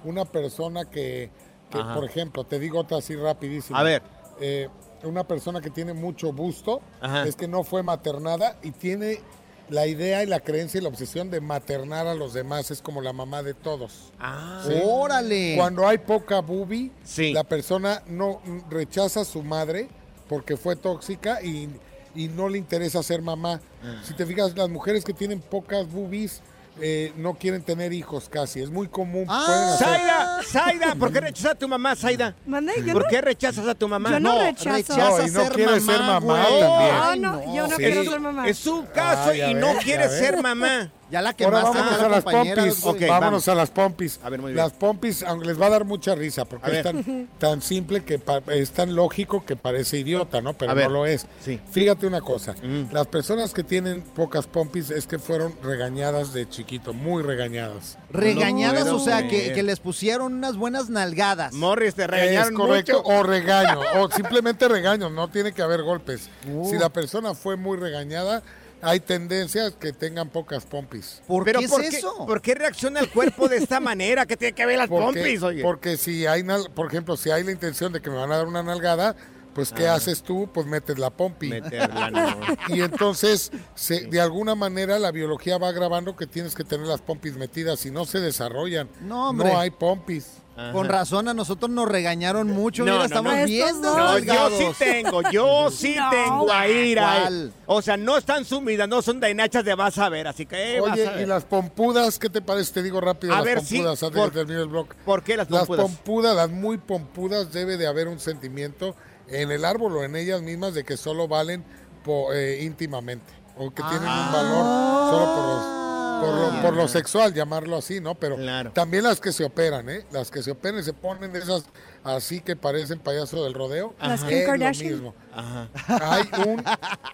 Una 0.04 0.24
persona 0.26 0.84
que, 0.84 1.30
por 1.70 2.04
ejemplo, 2.04 2.44
te 2.44 2.58
digo 2.58 2.80
otra 2.80 2.98
así 2.98 3.16
rapidísimo. 3.16 3.78
A 3.78 3.82
ver. 3.82 4.02
Eh, 4.40 4.68
una 5.04 5.24
persona 5.24 5.60
que 5.60 5.70
tiene 5.70 5.94
mucho 5.94 6.32
busto 6.32 6.80
Ajá. 7.00 7.24
es 7.24 7.36
que 7.36 7.48
no 7.48 7.64
fue 7.64 7.82
maternada 7.82 8.56
y 8.62 8.70
tiene 8.72 9.20
la 9.68 9.86
idea 9.86 10.22
y 10.22 10.26
la 10.26 10.40
creencia 10.40 10.78
y 10.78 10.82
la 10.82 10.88
obsesión 10.88 11.30
de 11.30 11.40
maternar 11.40 12.06
a 12.06 12.14
los 12.14 12.34
demás 12.34 12.70
es 12.70 12.82
como 12.82 13.00
la 13.00 13.12
mamá 13.12 13.42
de 13.42 13.54
todos. 13.54 14.12
Ah, 14.18 14.62
¿sí? 14.66 14.74
¡Órale! 14.84 15.54
Cuando 15.56 15.86
hay 15.86 15.98
poca 15.98 16.40
boobie, 16.40 16.90
Sí. 17.04 17.32
la 17.32 17.44
persona 17.44 18.02
no 18.06 18.40
rechaza 18.70 19.20
a 19.20 19.24
su 19.24 19.42
madre 19.42 19.88
porque 20.28 20.56
fue 20.56 20.76
tóxica 20.76 21.42
y, 21.42 21.68
y 22.14 22.28
no 22.28 22.48
le 22.48 22.58
interesa 22.58 23.02
ser 23.02 23.22
mamá. 23.22 23.60
Ah. 23.82 24.02
Si 24.04 24.14
te 24.14 24.26
fijas, 24.26 24.56
las 24.56 24.68
mujeres 24.68 25.04
que 25.04 25.12
tienen 25.14 25.40
pocas 25.40 25.90
boobies 25.90 26.42
eh, 26.80 27.12
no 27.16 27.34
quieren 27.34 27.62
tener 27.62 27.92
hijos 27.92 28.28
casi. 28.28 28.60
Es 28.60 28.70
muy 28.70 28.88
común. 28.88 29.26
Ah, 29.28 29.74
hacer- 29.74 29.86
Zaida, 29.86 30.38
Zaida, 30.44 30.94
¿por 30.94 31.12
qué 31.12 31.20
rechazas 31.20 31.52
a 31.52 31.54
tu 31.54 31.68
mamá, 31.68 31.94
Zaida? 31.96 32.34
Mande, 32.46 32.72
yo 32.84 32.92
¿Por 32.92 33.02
no- 33.02 33.08
qué 33.08 33.20
rechazas 33.20 33.66
a 33.68 33.74
tu 33.74 33.88
mamá? 33.88 34.10
Yo 34.10 34.20
no, 34.20 34.34
No, 34.36 34.42
rechazo. 34.42 34.70
rechaza 34.76 34.98
No, 35.18 35.26
y 35.26 35.30
no 35.30 35.42
ser 35.44 35.52
quiere 35.52 35.80
ser 35.80 36.00
mamá, 36.00 36.18
güey. 36.20 36.60
también. 36.60 36.90
Ah, 36.94 37.14
no, 37.18 37.54
yo 37.54 37.62
no 37.68 37.76
Sí. 37.76 37.82
quiero 37.82 38.04
ser 38.04 38.20
mamá. 38.20 38.48
Es 38.48 38.66
un 38.66 38.86
caso 38.86 39.30
Ah, 39.30 39.34
y 39.36 39.40
ves, 39.40 39.56
no 39.56 39.72
ya 39.74 39.78
quiere 39.80 40.08
ves. 40.08 40.18
ser 40.18 40.42
mamá. 40.42 40.90
Ya 41.12 41.20
la 41.20 41.34
que 41.34 41.44
Ahora 41.44 41.62
más 41.62 41.74
vámonos 41.74 42.00
a 42.00 42.08
las 42.08 42.24
pompis. 42.24 42.82
Vámonos 42.82 43.08
vamos. 43.10 43.48
a 43.48 43.54
las 43.54 43.70
pompis. 43.70 44.20
A 44.22 44.30
ver, 44.30 44.40
muy 44.40 44.52
bien. 44.52 44.64
Las 44.64 44.72
pompis, 44.72 45.22
aunque 45.22 45.46
les 45.46 45.60
va 45.60 45.66
a 45.66 45.70
dar 45.70 45.84
mucha 45.84 46.14
risa, 46.14 46.46
porque 46.46 46.78
es 46.78 46.82
tan, 46.82 47.28
tan 47.38 47.60
simple 47.60 48.02
que 48.02 48.18
es 48.48 48.70
tan 48.70 48.94
lógico 48.96 49.44
que 49.44 49.54
parece 49.54 49.98
idiota, 49.98 50.40
¿no? 50.40 50.54
Pero 50.54 50.70
A 50.70 50.74
ver. 50.74 50.86
no 50.86 50.94
lo 50.94 51.06
es. 51.06 51.26
Sí. 51.44 51.60
Fíjate 51.70 52.06
una 52.06 52.22
cosa. 52.22 52.54
Mm. 52.62 52.92
Las 52.92 53.08
personas 53.08 53.52
que 53.52 53.62
tienen 53.62 54.00
pocas 54.00 54.46
pompis 54.46 54.88
es 54.90 55.06
que 55.06 55.18
fueron 55.18 55.54
regañadas 55.62 56.32
de 56.32 56.48
chiquito, 56.48 56.94
muy 56.94 57.22
regañadas. 57.22 57.98
Regañadas, 58.08 58.86
No 58.86 58.96
o 58.96 58.98
sea, 58.98 59.28
que, 59.28 59.62
les 59.62 59.80
pusieron 59.80 60.32
unas 60.32 60.56
buenas 60.56 60.88
nalgadas. 60.88 61.52
Morris, 61.52 61.94
te 61.94 62.04
Es 62.04 62.08
regañaron 62.10 62.54
correcto, 62.54 63.02
mucho. 63.02 63.14
o 63.18 63.22
regaño, 63.22 63.80
o 63.96 64.10
simplemente 64.10 64.66
regaño, 64.66 65.10
no 65.10 65.28
tiene 65.28 65.52
que 65.52 65.60
haber 65.60 65.82
golpes. 65.82 66.30
Si 66.70 66.78
la 66.78 66.88
persona 66.88 67.34
fue 67.34 67.56
muy 67.56 67.76
regañada, 67.76 68.42
hay 68.82 69.00
tendencias 69.00 69.72
que 69.72 69.92
tengan 69.92 70.28
pocas 70.28 70.64
pompis. 70.64 71.22
¿Por 71.26 71.44
Pero 71.44 71.60
qué 71.60 71.64
es 71.66 71.70
¿por 71.70 71.84
eso? 71.84 72.26
¿Por 72.26 72.42
qué 72.42 72.54
reacciona 72.54 73.00
el 73.00 73.08
cuerpo 73.10 73.48
de 73.48 73.56
esta 73.58 73.80
manera? 73.80 74.26
¿Qué 74.26 74.36
tiene 74.36 74.52
que 74.52 74.66
ver 74.66 74.78
las 74.78 74.88
Porque, 74.88 75.04
pompis, 75.20 75.42
oye? 75.42 75.62
porque 75.62 75.96
si 75.96 76.26
hay, 76.26 76.42
nal- 76.42 76.68
por 76.74 76.86
ejemplo, 76.88 77.16
si 77.16 77.30
hay 77.30 77.44
la 77.44 77.52
intención 77.52 77.92
de 77.92 78.00
que 78.02 78.10
me 78.10 78.16
van 78.16 78.30
a 78.32 78.36
dar 78.36 78.46
una 78.46 78.62
nalgada, 78.62 79.14
pues 79.54 79.70
¿qué 79.72 79.86
Ah. 79.86 79.94
haces 79.96 80.22
tú? 80.22 80.48
Pues 80.52 80.66
metes 80.66 80.98
la 80.98 81.10
pompi. 81.10 81.48
Meterla, 81.48 82.10
no. 82.10 82.74
Y 82.74 82.80
entonces, 82.80 83.52
se- 83.74 84.06
de 84.06 84.20
alguna 84.20 84.54
manera, 84.54 84.98
la 84.98 85.10
biología 85.10 85.58
va 85.58 85.72
grabando 85.72 86.16
que 86.16 86.26
tienes 86.26 86.54
que 86.54 86.64
tener 86.64 86.86
las 86.86 87.02
pompis 87.02 87.36
metidas 87.36 87.84
y 87.86 87.90
no 87.90 88.04
se 88.06 88.18
desarrollan. 88.20 88.88
No, 89.02 89.28
hombre. 89.30 89.48
No 89.52 89.58
hay 89.60 89.70
pompis. 89.70 90.26
Con 90.72 90.86
razón, 90.88 91.28
a 91.28 91.34
nosotros 91.34 91.70
nos 91.70 91.88
regañaron 91.88 92.48
mucho. 92.50 92.84
No, 92.84 92.92
Mira, 92.92 92.98
no, 92.98 93.04
estamos 93.06 93.32
no. 93.32 93.92
No, 93.94 94.18
yo 94.18 94.50
sí 94.58 94.66
tengo, 94.78 95.22
yo 95.30 95.70
sí 95.70 95.94
No. 95.98 96.10
tengo 96.10 96.52
ahí. 96.52 96.94
¿Cuál? 96.94 97.52
O 97.66 97.80
sea, 97.80 97.96
no 97.96 98.18
están 98.18 98.44
sumidas, 98.44 98.86
no 98.88 99.00
son 99.00 99.18
de 99.18 99.34
nachas 99.34 99.64
de 99.64 99.74
vas 99.74 99.96
a 99.98 100.08
ver, 100.10 100.28
así 100.28 100.44
que 100.44 100.76
eh, 100.76 100.80
vas 100.80 100.90
a 100.90 100.92
Oye, 100.94 101.06
ver. 101.08 101.20
y 101.22 101.26
las 101.26 101.44
pompudas, 101.44 102.18
¿qué 102.18 102.28
te 102.28 102.42
parece? 102.42 102.74
Te 102.74 102.82
digo 102.82 103.00
rápido 103.00 103.32
A 103.32 103.36
las 103.36 103.44
ver, 103.46 103.60
sí, 103.64 103.76
pompudas 103.76 104.02
antes 104.02 104.18
por- 104.20 104.30
de 104.32 104.38
terminar 104.40 104.62
el 104.62 104.68
blog. 104.68 104.88
¿Por 105.04 105.22
qué 105.24 105.36
las 105.38 105.50
Las 105.50 105.60
pompudas? 105.66 105.82
pompudas, 105.86 106.36
las 106.36 106.50
muy 106.50 106.76
pompudas, 106.78 107.50
debe 107.52 107.76
de 107.78 107.86
haber 107.86 108.08
un 108.08 108.18
sentimiento 108.20 108.94
en 109.28 109.50
el 109.50 109.64
árbol 109.64 109.96
o 109.96 110.04
en 110.04 110.16
ellas 110.16 110.42
mismas 110.42 110.74
de 110.74 110.84
que 110.84 110.96
solo 110.98 111.28
valen 111.28 111.64
po- 112.04 112.32
eh, 112.34 112.62
íntimamente 112.62 113.32
o 113.56 113.70
que 113.70 113.82
tienen 113.82 114.06
Ah. 114.06 114.26
un 114.26 114.32
valor 114.32 115.10
solo 115.10 115.34
por 115.34 115.44
los 115.46 115.81
por 116.26 116.34
lo, 116.54 116.62
por 116.62 116.74
lo 116.74 116.88
sexual, 116.88 117.34
llamarlo 117.34 117.76
así, 117.76 118.00
¿no? 118.00 118.14
Pero 118.14 118.36
Claro. 118.36 118.72
también 118.72 119.04
las 119.04 119.20
que 119.20 119.32
se 119.32 119.44
operan, 119.44 119.88
¿eh? 119.90 120.04
Las 120.10 120.30
que 120.30 120.42
se 120.42 120.50
operan 120.52 120.80
y 120.80 120.82
se 120.82 120.92
ponen 120.92 121.34
esas 121.36 121.64
así 122.04 122.40
que 122.40 122.56
parecen 122.56 122.98
payaso 122.98 123.44
del 123.44 123.54
rodeo. 123.54 123.94
Las 124.00 124.24
Kim 124.24 124.40
lo 124.40 124.46
Kardashian. 124.46 124.92
mismo. 124.92 125.14
Ajá. 125.34 125.68
Hay 126.00 126.28
un 126.46 126.64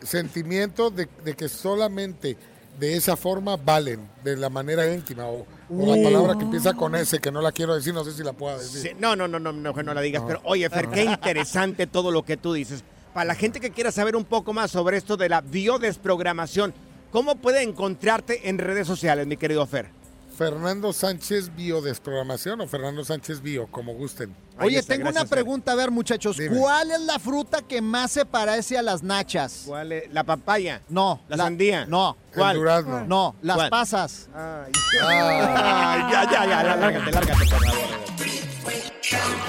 sentimiento 0.02 0.90
de, 0.90 1.08
de 1.24 1.34
que 1.34 1.48
solamente 1.48 2.36
de 2.78 2.96
esa 2.96 3.16
forma 3.16 3.56
valen, 3.56 4.08
de 4.22 4.36
la 4.36 4.48
manera 4.50 4.86
íntima, 4.92 5.24
o, 5.26 5.44
o 5.68 5.96
la 5.96 6.00
palabra 6.02 6.36
que 6.38 6.44
empieza 6.44 6.74
con 6.74 6.94
S, 6.94 7.18
que 7.18 7.32
no 7.32 7.40
la 7.42 7.50
quiero 7.50 7.74
decir, 7.74 7.92
no 7.92 8.04
sé 8.04 8.12
si 8.12 8.22
la 8.22 8.32
puedo 8.32 8.56
decir. 8.56 8.80
Sí, 8.82 8.90
no, 9.00 9.16
no, 9.16 9.26
no, 9.26 9.40
no, 9.40 9.52
no, 9.52 9.72
no 9.72 9.94
la 9.94 10.00
digas. 10.00 10.22
Pero 10.26 10.40
oye, 10.44 10.70
Fer, 10.70 10.88
qué 10.88 11.02
interesante 11.04 11.86
todo 11.88 12.12
lo 12.12 12.22
que 12.24 12.36
tú 12.36 12.52
dices. 12.52 12.84
Para 13.12 13.24
la 13.24 13.34
gente 13.34 13.58
que 13.58 13.70
quiera 13.72 13.90
saber 13.90 14.14
un 14.14 14.24
poco 14.24 14.52
más 14.52 14.70
sobre 14.70 14.96
esto 14.96 15.16
de 15.16 15.28
la 15.28 15.40
biodesprogramación, 15.40 16.72
¿cómo 17.10 17.36
puede 17.36 17.62
encontrarte 17.62 18.48
en 18.48 18.58
redes 18.58 18.86
sociales, 18.86 19.26
mi 19.26 19.36
querido 19.36 19.66
Fer? 19.66 19.90
Fernando 20.36 20.92
Sánchez 20.92 21.52
Biodesprogramación 21.56 22.60
o 22.60 22.68
Fernando 22.68 23.04
Sánchez 23.04 23.42
Bio, 23.42 23.66
como 23.66 23.94
gusten. 23.94 24.36
Ahí 24.56 24.68
Oye, 24.68 24.78
está, 24.78 24.94
tengo 24.94 25.04
gracias, 25.06 25.22
una 25.24 25.28
pregunta, 25.30 25.72
a 25.72 25.74
ver, 25.74 25.90
muchachos. 25.90 26.36
Dime. 26.36 26.56
¿Cuál 26.56 26.92
es 26.92 27.00
la 27.00 27.18
fruta 27.18 27.60
que 27.62 27.80
más 27.82 28.12
se 28.12 28.24
parece 28.24 28.78
a 28.78 28.82
las 28.82 29.02
nachas? 29.02 29.64
¿Cuál 29.66 29.90
es? 29.90 30.12
¿La 30.12 30.22
papaya? 30.22 30.80
No. 30.88 31.20
¿La 31.28 31.36
sandía? 31.38 31.86
No. 31.86 32.16
¿Cuál? 32.32 32.52
El 32.54 32.58
durazno. 32.62 33.04
No, 33.06 33.34
las 33.42 33.56
¿Cuál? 33.56 33.70
pasas. 33.70 34.28
Ay, 34.32 34.70
Ah, 35.02 36.08
ya, 36.12 36.30
ya, 36.30 36.46
ya, 36.46 36.62
lárgate, 36.62 37.10
lárgate, 37.12 37.44
por 37.50 37.66
favor. 37.66 37.88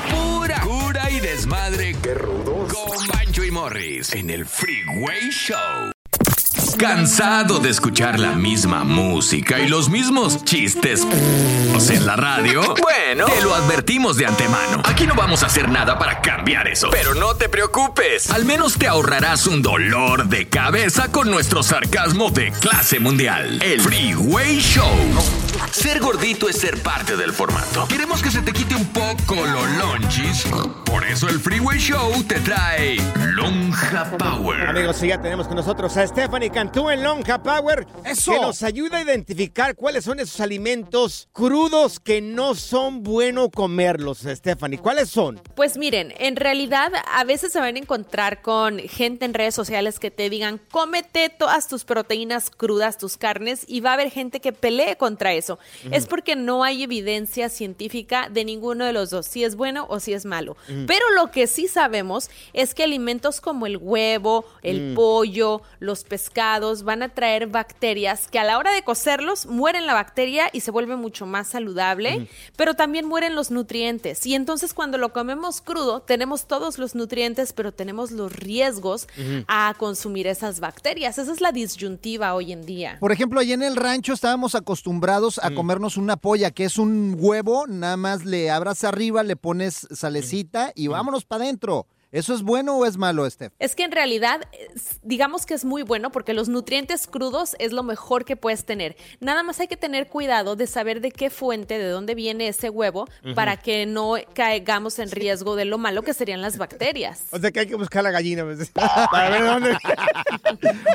Pura 0.09 0.61
cura 0.61 1.09
y 1.11 1.19
desmadre. 1.19 1.95
Qué 2.01 2.15
rudos. 2.15 2.73
Con 2.73 3.07
Bancho 3.09 3.43
y 3.43 3.51
Morris 3.51 4.13
en 4.13 4.31
el 4.31 4.43
Freeway 4.45 5.29
Show. 5.29 5.91
¿Cansado 6.79 7.59
de 7.59 7.69
escuchar 7.69 8.17
la 8.21 8.31
misma 8.31 8.85
música 8.85 9.59
y 9.59 9.67
los 9.67 9.89
mismos 9.89 10.45
chistes 10.45 11.05
en 11.89 12.05
la 12.05 12.15
radio? 12.15 12.61
Bueno, 12.81 13.25
te 13.25 13.41
lo 13.41 13.53
advertimos 13.53 14.15
de 14.15 14.25
antemano. 14.25 14.81
Aquí 14.85 15.05
no 15.05 15.13
vamos 15.13 15.43
a 15.43 15.47
hacer 15.47 15.67
nada 15.67 15.99
para 15.99 16.21
cambiar 16.21 16.69
eso. 16.69 16.87
Pero 16.89 17.15
no 17.15 17.35
te 17.35 17.49
preocupes. 17.49 18.31
Al 18.31 18.45
menos 18.45 18.77
te 18.77 18.87
ahorrarás 18.87 19.45
un 19.45 19.61
dolor 19.61 20.27
de 20.27 20.47
cabeza 20.47 21.11
con 21.11 21.29
nuestro 21.29 21.63
sarcasmo 21.63 22.29
de 22.31 22.53
clase 22.53 23.01
mundial. 23.01 23.61
El 23.61 23.81
Freeway 23.81 24.59
Show. 24.59 24.87
Ser 25.71 25.99
gordito 25.99 26.47
es 26.47 26.57
ser 26.57 26.81
parte 26.81 27.17
del 27.17 27.33
formato. 27.33 27.87
Queremos 27.89 28.23
que 28.23 28.31
se 28.31 28.41
te 28.41 28.53
quite 28.53 28.75
un 28.75 28.87
poco 28.87 29.35
los 29.35 29.69
lonchis. 29.77 30.45
Por 30.85 31.05
eso 31.05 31.27
el 31.27 31.39
Freeway 31.39 31.77
Show 31.77 32.23
te 32.23 32.39
trae 32.39 32.97
Lonja 33.33 34.11
Power. 34.17 34.67
Amigos, 34.67 34.97
sí, 34.97 35.07
ya 35.07 35.21
tenemos 35.21 35.47
con 35.47 35.57
nosotros 35.57 35.95
a 35.97 36.07
Stephanie 36.07 36.49
Cantú 36.49 36.68
en 36.75 37.03
Lonja 37.03 37.41
Power. 37.41 37.87
¡Eso! 38.05 38.31
Que 38.31 38.39
nos 38.39 38.63
ayuda 38.63 38.99
a 38.99 39.01
identificar 39.01 39.75
cuáles 39.75 40.05
son 40.05 40.19
esos 40.19 40.39
alimentos 40.39 41.27
crudos 41.33 41.99
que 41.99 42.21
no 42.21 42.53
son 42.53 43.01
bueno 43.01 43.49
comerlos, 43.49 44.19
Stephanie. 44.19 44.77
¿Cuáles 44.77 45.09
son? 45.09 45.41
Pues 45.55 45.77
miren, 45.77 46.13
en 46.19 46.35
realidad 46.35 46.91
a 47.11 47.23
veces 47.23 47.51
se 47.51 47.59
van 47.59 47.75
a 47.75 47.79
encontrar 47.79 48.41
con 48.41 48.79
gente 48.79 49.25
en 49.25 49.33
redes 49.33 49.55
sociales 49.55 49.99
que 49.99 50.11
te 50.11 50.29
digan, 50.29 50.61
cómete 50.69 51.29
todas 51.29 51.67
tus 51.67 51.85
proteínas 51.85 52.51
crudas, 52.51 52.97
tus 52.97 53.17
carnes, 53.17 53.65
y 53.67 53.81
va 53.81 53.91
a 53.91 53.93
haber 53.93 54.11
gente 54.11 54.39
que 54.39 54.53
pelee 54.53 54.95
contra 54.95 55.33
eso. 55.33 55.57
Es 55.91 56.05
porque 56.05 56.35
no 56.35 56.63
hay 56.63 56.83
evidencia 56.83 57.49
científica 57.49 58.29
de 58.29 58.45
ninguno 58.45 58.85
de 58.85 58.93
los 58.93 59.09
dos, 59.09 59.25
si 59.25 59.43
es 59.43 59.55
bueno 59.55 59.87
o 59.89 59.99
si 59.99 60.13
es 60.13 60.23
malo. 60.23 60.55
Pero 60.85 61.09
lo 61.15 61.31
que 61.31 61.47
sí 61.47 61.67
sabemos 61.67 62.29
es 62.53 62.75
que 62.75 62.83
alimentos 62.83 63.41
como 63.41 63.65
el 63.65 63.77
huevo, 63.77 64.45
el 64.61 64.93
pollo, 64.93 65.61
los 65.79 66.03
pescados 66.03 66.48
van 66.83 67.03
a 67.03 67.09
traer 67.09 67.47
bacterias 67.47 68.27
que 68.27 68.39
a 68.39 68.43
la 68.43 68.57
hora 68.57 68.71
de 68.71 68.83
cocerlos 68.83 69.45
mueren 69.45 69.85
la 69.85 69.93
bacteria 69.93 70.49
y 70.51 70.61
se 70.61 70.71
vuelve 70.71 70.95
mucho 70.95 71.25
más 71.25 71.47
saludable, 71.47 72.27
pero 72.55 72.73
también 72.73 73.05
mueren 73.05 73.35
los 73.35 73.51
nutrientes. 73.51 74.25
Y 74.25 74.35
entonces 74.35 74.73
cuando 74.73 74.97
lo 74.97 75.13
comemos 75.13 75.61
crudo, 75.61 76.01
tenemos 76.01 76.47
todos 76.47 76.77
los 76.79 76.95
nutrientes, 76.95 77.53
pero 77.53 77.71
tenemos 77.71 78.11
los 78.11 78.33
riesgos 78.33 79.07
a 79.47 79.73
consumir 79.77 80.27
esas 80.27 80.59
bacterias. 80.59 81.17
Esa 81.17 81.31
es 81.31 81.41
la 81.41 81.51
disyuntiva 81.51 82.33
hoy 82.33 82.51
en 82.51 82.65
día. 82.65 82.97
Por 82.99 83.11
ejemplo, 83.11 83.39
allá 83.39 83.53
en 83.53 83.63
el 83.63 83.75
rancho 83.75 84.13
estábamos 84.13 84.55
acostumbrados 84.55 85.39
a 85.43 85.51
comernos 85.51 85.97
una 85.97 86.17
polla, 86.17 86.51
que 86.51 86.65
es 86.65 86.77
un 86.77 87.15
huevo, 87.17 87.67
nada 87.67 87.97
más 87.97 88.25
le 88.25 88.49
abras 88.49 88.83
arriba, 88.83 89.23
le 89.23 89.35
pones 89.35 89.87
salecita 89.91 90.71
y 90.75 90.87
vámonos 90.87 91.25
para 91.25 91.43
adentro. 91.43 91.85
¿Eso 92.11 92.33
es 92.33 92.41
bueno 92.41 92.75
o 92.75 92.85
es 92.87 92.97
malo, 92.97 93.29
Steph? 93.29 93.53
Es 93.59 93.75
que 93.75 93.83
en 93.83 93.91
realidad, 93.91 94.41
digamos 95.03 95.45
que 95.45 95.53
es 95.53 95.63
muy 95.63 95.83
bueno 95.83 96.11
porque 96.11 96.33
los 96.33 96.49
nutrientes 96.49 97.05
crudos 97.05 97.55
es 97.59 97.71
lo 97.71 97.83
mejor 97.83 98.25
que 98.25 98.35
puedes 98.35 98.65
tener. 98.65 98.97
Nada 99.19 99.43
más 99.43 99.59
hay 99.59 99.67
que 99.67 99.77
tener 99.77 100.07
cuidado 100.07 100.55
de 100.55 100.65
saber 100.65 101.01
de 101.01 101.11
qué 101.11 101.29
fuente, 101.29 101.77
de 101.77 101.87
dónde 101.89 102.15
viene 102.15 102.47
ese 102.47 102.71
huevo, 102.71 103.07
para 103.35 103.57
que 103.57 103.85
no 103.85 104.15
caigamos 104.33 104.97
en 104.97 105.11
riesgo 105.11 105.55
de 105.55 105.65
lo 105.65 105.77
malo 105.77 106.01
que 106.01 106.15
serían 106.15 106.41
las 106.41 106.57
bacterias. 106.57 107.25
O 107.31 107.37
sea 107.37 107.51
que 107.51 107.59
hay 107.59 107.67
que 107.67 107.75
buscar 107.75 108.03
la 108.03 108.09
gallina. 108.09 108.43
pues, 108.43 108.69
Para 109.11 109.29
ver 109.29 109.43
dónde. 109.43 109.77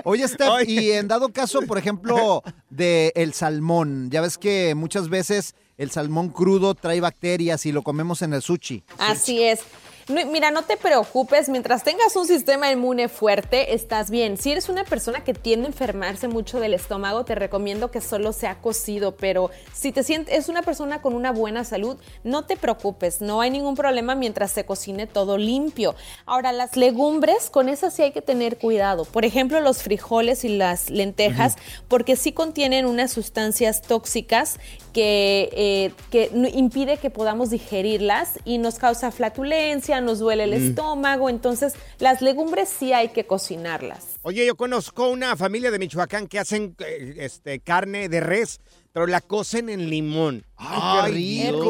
Oye, 0.02 0.26
Steph, 0.26 0.48
Oye. 0.48 0.72
y 0.72 0.90
en 0.92 1.06
dado 1.06 1.28
caso, 1.28 1.62
por 1.62 1.78
ejemplo, 1.78 2.42
de 2.70 3.12
el 3.14 3.34
salmón, 3.34 4.10
ya 4.10 4.20
ves 4.20 4.36
que 4.36 4.74
muchas 4.74 5.08
veces 5.08 5.54
el 5.78 5.92
salmón 5.92 6.30
crudo 6.30 6.74
trae 6.74 7.00
bacterias 7.00 7.66
y 7.66 7.72
lo 7.72 7.82
comemos 7.82 8.22
en 8.22 8.34
el 8.34 8.42
sushi. 8.42 8.82
Así 8.98 9.44
es. 9.44 9.60
No, 10.06 10.26
mira, 10.26 10.50
no 10.50 10.64
te 10.64 10.76
preocupes, 10.76 11.48
mientras 11.48 11.82
tengas 11.82 12.14
un 12.14 12.26
sistema 12.26 12.70
inmune 12.70 13.08
fuerte, 13.08 13.72
estás 13.72 14.10
bien. 14.10 14.36
Si 14.36 14.52
eres 14.52 14.68
una 14.68 14.84
persona 14.84 15.24
que 15.24 15.32
tiende 15.32 15.66
a 15.66 15.70
enfermarse 15.70 16.28
mucho 16.28 16.60
del 16.60 16.74
estómago, 16.74 17.24
te 17.24 17.34
recomiendo 17.34 17.90
que 17.90 18.02
solo 18.02 18.34
sea 18.34 18.60
cocido, 18.60 19.16
pero 19.16 19.50
si 19.72 19.92
te 19.92 20.02
sientes, 20.02 20.34
es 20.34 20.50
una 20.50 20.60
persona 20.60 21.00
con 21.00 21.14
una 21.14 21.32
buena 21.32 21.64
salud, 21.64 21.96
no 22.22 22.44
te 22.44 22.58
preocupes, 22.58 23.22
no 23.22 23.40
hay 23.40 23.48
ningún 23.48 23.76
problema 23.76 24.14
mientras 24.14 24.52
se 24.52 24.66
cocine 24.66 25.06
todo 25.06 25.38
limpio. 25.38 25.94
Ahora, 26.26 26.52
las 26.52 26.76
legumbres, 26.76 27.48
con 27.48 27.70
esas 27.70 27.94
sí 27.94 28.02
hay 28.02 28.12
que 28.12 28.20
tener 28.20 28.58
cuidado. 28.58 29.06
Por 29.06 29.24
ejemplo, 29.24 29.58
los 29.60 29.82
frijoles 29.82 30.44
y 30.44 30.50
las 30.50 30.90
lentejas, 30.90 31.56
porque 31.88 32.16
sí 32.16 32.32
contienen 32.32 32.84
unas 32.84 33.10
sustancias 33.10 33.80
tóxicas 33.80 34.58
que, 34.94 35.50
eh, 35.52 35.92
que 36.10 36.30
impide 36.54 36.96
que 36.96 37.10
podamos 37.10 37.50
digerirlas 37.50 38.38
y 38.46 38.56
nos 38.58 38.76
causa 38.76 39.10
flatulencia, 39.10 40.00
nos 40.00 40.20
duele 40.20 40.44
el 40.44 40.52
Mm. 40.52 40.68
estómago. 40.68 41.28
Entonces, 41.28 41.74
las 41.98 42.22
legumbres 42.22 42.68
sí 42.70 42.92
hay 42.94 43.08
que 43.08 43.26
cocinarlas. 43.26 44.14
Oye, 44.22 44.46
yo 44.46 44.56
conozco 44.56 45.08
una 45.10 45.36
familia 45.36 45.70
de 45.70 45.78
Michoacán 45.78 46.28
que 46.28 46.38
hacen 46.38 46.74
eh, 46.78 47.16
este, 47.18 47.60
carne 47.60 48.08
de 48.08 48.20
res, 48.20 48.60
pero 48.92 49.06
la 49.06 49.20
cocen 49.20 49.68
en 49.68 49.90
limón. 49.90 50.46
¡Ay, 50.56 51.12
qué 51.12 51.18
Dios. 51.52 51.60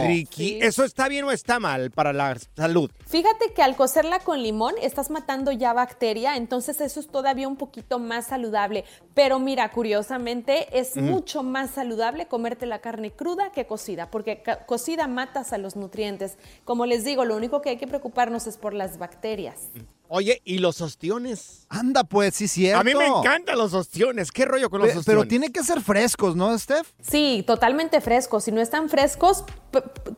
Rico! 0.00 0.30
Riqui- 0.30 0.46
Sí. 0.46 0.58
¿Eso 0.62 0.84
está 0.84 1.08
bien 1.08 1.24
o 1.24 1.30
está 1.32 1.58
mal 1.60 1.90
para 1.90 2.12
la 2.12 2.36
salud? 2.56 2.90
Fíjate 3.06 3.52
que 3.52 3.62
al 3.62 3.76
cocerla 3.76 4.18
con 4.20 4.42
limón 4.42 4.74
estás 4.82 5.10
matando 5.10 5.52
ya 5.52 5.72
bacteria, 5.72 6.36
entonces 6.36 6.80
eso 6.80 7.00
es 7.00 7.08
todavía 7.08 7.48
un 7.48 7.56
poquito 7.56 7.98
más 7.98 8.26
saludable. 8.26 8.84
Pero 9.14 9.38
mira, 9.38 9.70
curiosamente 9.72 10.78
es 10.78 10.96
mucho 10.96 11.42
más 11.42 11.70
saludable 11.70 12.26
comerte 12.26 12.66
la 12.66 12.80
carne 12.80 13.10
cruda 13.12 13.50
que 13.52 13.66
cocida, 13.66 14.10
porque 14.10 14.42
cocida 14.66 15.06
matas 15.06 15.52
a 15.52 15.58
los 15.58 15.76
nutrientes. 15.76 16.36
Como 16.64 16.86
les 16.86 17.04
digo, 17.04 17.24
lo 17.24 17.36
único 17.36 17.62
que 17.62 17.70
hay 17.70 17.76
que 17.76 17.86
preocuparnos 17.86 18.46
es 18.46 18.56
por 18.56 18.74
las 18.74 18.98
bacterias. 18.98 19.70
Oye, 20.08 20.40
¿y 20.44 20.58
los 20.58 20.80
ostiones? 20.80 21.66
Anda, 21.68 22.04
pues, 22.04 22.34
sí, 22.34 22.46
cierto. 22.48 22.80
A 22.80 22.84
mí 22.84 22.94
me 22.94 23.06
encantan 23.06 23.58
los 23.58 23.74
ostiones. 23.74 24.30
¿Qué 24.30 24.44
rollo 24.44 24.70
con 24.70 24.80
los 24.80 24.90
Pe- 24.90 24.98
ostiones? 24.98 25.06
Pero 25.20 25.28
tiene 25.28 25.50
que 25.50 25.62
ser 25.64 25.80
frescos, 25.80 26.36
¿no, 26.36 26.56
Steph? 26.58 26.86
Sí, 27.00 27.42
totalmente 27.46 28.00
frescos. 28.00 28.44
Si 28.44 28.52
no 28.52 28.60
están 28.60 28.88
frescos, 28.88 29.44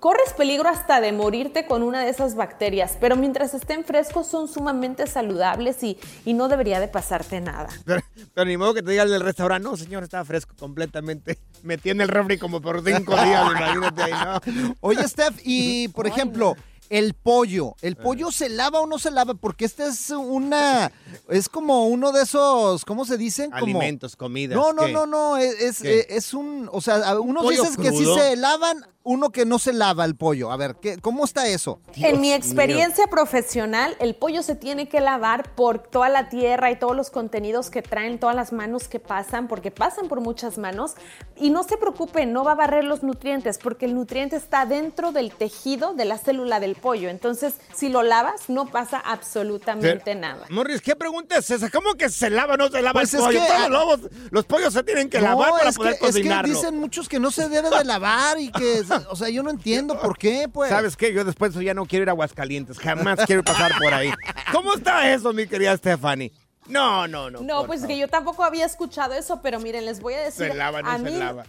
corres 0.01 0.33
peligro 0.35 0.69
hasta 0.69 1.01
de 1.01 1.13
morirte 1.13 1.67
con 1.67 1.83
una 1.83 2.03
de 2.05 2.11
esas 2.11 2.35
bacterias. 2.35 2.97
Pero 3.01 3.17
mientras 3.17 3.55
estén 3.55 3.85
frescos, 3.85 4.27
son 4.27 4.47
sumamente 4.49 5.07
saludables 5.07 5.83
y, 5.83 5.99
y 6.25 6.35
no 6.35 6.49
debería 6.49 6.81
de 6.81 6.89
pasarte 6.89 7.41
nada. 7.41 7.69
Pero, 7.85 8.03
pero 8.35 8.45
ni 8.45 8.57
modo 8.57 8.75
que 8.75 8.83
te 8.83 8.91
digan 8.91 9.09
del 9.09 9.23
restaurante, 9.23 9.67
no, 9.69 9.77
señor, 9.77 10.03
está 10.03 10.25
fresco 10.25 10.55
completamente. 10.59 11.39
Me 11.63 11.79
tiene 11.79 12.03
el 12.05 12.09
refri 12.11 12.37
como 12.39 12.61
por 12.61 12.85
cinco 12.85 13.13
días, 13.15 13.51
imagínate 13.51 14.03
ahí, 14.03 14.13
¿no? 14.13 14.75
Oye, 14.81 15.07
Steph, 15.09 15.41
y 15.45 15.89
por 15.89 16.07
ejemplo, 16.07 16.55
el 16.91 17.15
pollo. 17.15 17.75
¿El 17.83 17.97
pollo 17.97 18.31
se 18.31 18.49
lava 18.49 18.81
o 18.81 18.87
no 18.87 18.99
se 18.99 19.11
lava? 19.11 19.35
Porque 19.35 19.65
este 19.65 19.87
es 19.87 20.11
una. 20.11 20.93
Es 21.29 21.49
como 21.49 21.87
uno 21.87 22.13
de 22.13 22.23
esos. 22.23 22.85
¿Cómo 22.85 23.05
se 23.05 23.17
dicen? 23.17 23.51
Como, 23.51 23.65
Alimentos, 23.65 24.17
comidas. 24.17 24.57
No, 24.57 24.73
no, 24.73 24.87
¿qué? 24.87 24.93
no, 24.93 25.07
no. 25.07 25.37
Es, 25.37 25.81
es, 25.83 26.33
eh, 26.33 26.37
un. 26.37 26.69
O 26.73 26.81
sea, 26.81 27.19
unos 27.21 27.45
¿Pollo 27.45 27.63
dicen 27.63 27.83
que 27.83 27.91
sí 27.91 28.05
se 28.05 28.37
lavan, 28.37 28.87
uno 29.05 29.31
que 29.31 29.47
no 29.47 29.59
se 29.59 29.73
lava 29.73 30.05
el 30.05 30.17
pollo. 30.17 30.51
A 30.53 30.57
ver, 30.57 30.77
¿qué, 30.83 30.99
¿cómo 30.99 31.25
está 31.25 31.47
eso? 31.47 31.81
en 31.97 32.21
mi 32.21 32.33
experiencia 32.33 33.07
profesional, 33.07 33.97
el 34.01 34.15
pollo 34.15 34.43
se 34.43 34.55
tiene 34.55 34.89
que 34.89 35.01
lavar 35.01 35.55
por 35.55 35.79
toda 35.79 36.09
la 36.11 36.29
tierra 36.29 36.71
y 36.71 36.79
todos 36.79 36.95
los 36.95 37.09
contenidos 37.11 37.71
que 37.71 37.81
traen, 37.81 38.19
todas 38.19 38.37
las 38.37 38.53
manos 38.53 38.87
que 38.89 39.01
pasan, 39.01 39.49
porque 39.49 39.71
pasan 39.71 40.09
por 40.09 40.21
muchas 40.21 40.59
manos. 40.59 40.95
Y 41.37 41.51
no 41.51 41.63
se 41.63 41.77
preocupen, 41.79 42.33
no 42.33 42.45
va 42.45 42.53
a 42.53 42.57
barrer 42.57 42.85
los 42.85 43.03
nutrientes, 43.03 43.57
porque 43.59 43.87
el 43.87 43.95
nutriente 43.95 44.37
está 44.37 44.67
dentro 44.67 45.13
del 45.13 45.33
tejido 45.33 45.95
de 45.95 46.05
la 46.05 46.19
célula 46.19 46.61
del 46.61 46.75
pollo. 46.75 47.09
Entonces, 47.09 47.55
si 47.75 47.89
lo 47.89 48.03
lavas, 48.03 48.49
no 48.49 48.67
pasa 48.67 48.99
absolutamente 48.99 50.15
nada. 50.15 50.45
Morris, 50.51 50.83
¿qué 50.83 50.97
pregunta 50.97 51.39
es 51.39 51.51
esa? 51.51 51.71
¿Cómo 51.71 51.95
que 51.95 52.11
se 52.11 52.29
lava 52.31 52.55
o 52.55 52.57
no 52.57 52.69
se 52.69 52.83
lava 52.83 53.01
Pues 53.01 53.15
el 53.15 53.21
es 53.21 53.27
pollo? 53.27 53.41
que- 53.41 53.47
Todos 53.47 53.61
los, 53.61 53.71
lobos- 53.71 54.11
los 54.31 54.45
pollos 54.45 54.73
se 54.75 54.83
tienen 54.83 55.09
que 55.09 55.21
lavar 55.21 55.51
para 55.53 55.71
es 55.71 55.77
poder 55.77 55.99
que, 55.99 56.07
es 56.09 56.15
que 56.17 56.43
dicen 56.45 56.77
muchos 56.77 57.09
que 57.09 57.19
no 57.21 57.31
se 57.31 57.49
debe 57.49 57.71
de 57.71 57.85
lavar 57.85 58.39
y 58.39 58.51
que. 58.51 58.83
O 59.09 59.17
sea, 59.17 59.29
yo 59.29 59.43
no 59.43 59.51
entiendo 59.51 60.01
por 60.01 60.17
qué, 60.17 60.49
pues. 60.53 60.71
¿Sabes 60.71 60.97
qué? 60.97 61.13
Yo 61.13 61.25
después 61.25 61.55
ya 61.55 61.75
no 61.75 61.87
quiero 61.87 62.05
ir 62.05 62.09
a 62.09 62.13
Aguascalientes. 62.13 62.79
Jamás 62.79 63.21
quiero 63.27 63.43
pasar 63.45 63.73
por 63.79 63.93
ahí. 63.93 64.11
¿Cómo 64.53 64.75
está 64.75 65.13
eso, 65.13 65.33
mi 65.33 65.47
querida 65.47 65.77
Stephanie? 65.77 66.33
No, 66.67 67.09
no, 67.09 67.31
no. 67.31 67.41
No, 67.41 67.67
pues 67.67 67.81
favor. 67.81 67.95
que 67.95 67.99
yo 68.01 68.09
tampoco 68.09 68.45
había 68.45 68.67
escuchado 68.67 69.15
eso, 69.15 69.41
pero 69.43 69.59
miren, 69.59 69.87
les 69.87 70.01
voy 70.01 70.15
a 70.15 70.21
decir. 70.21 70.49
Se 70.49 70.55
lava, 70.55 70.83
no 70.83 70.91
a 70.91 70.99
se 70.99 71.05
mí, 71.05 71.17
lava. 71.17 71.45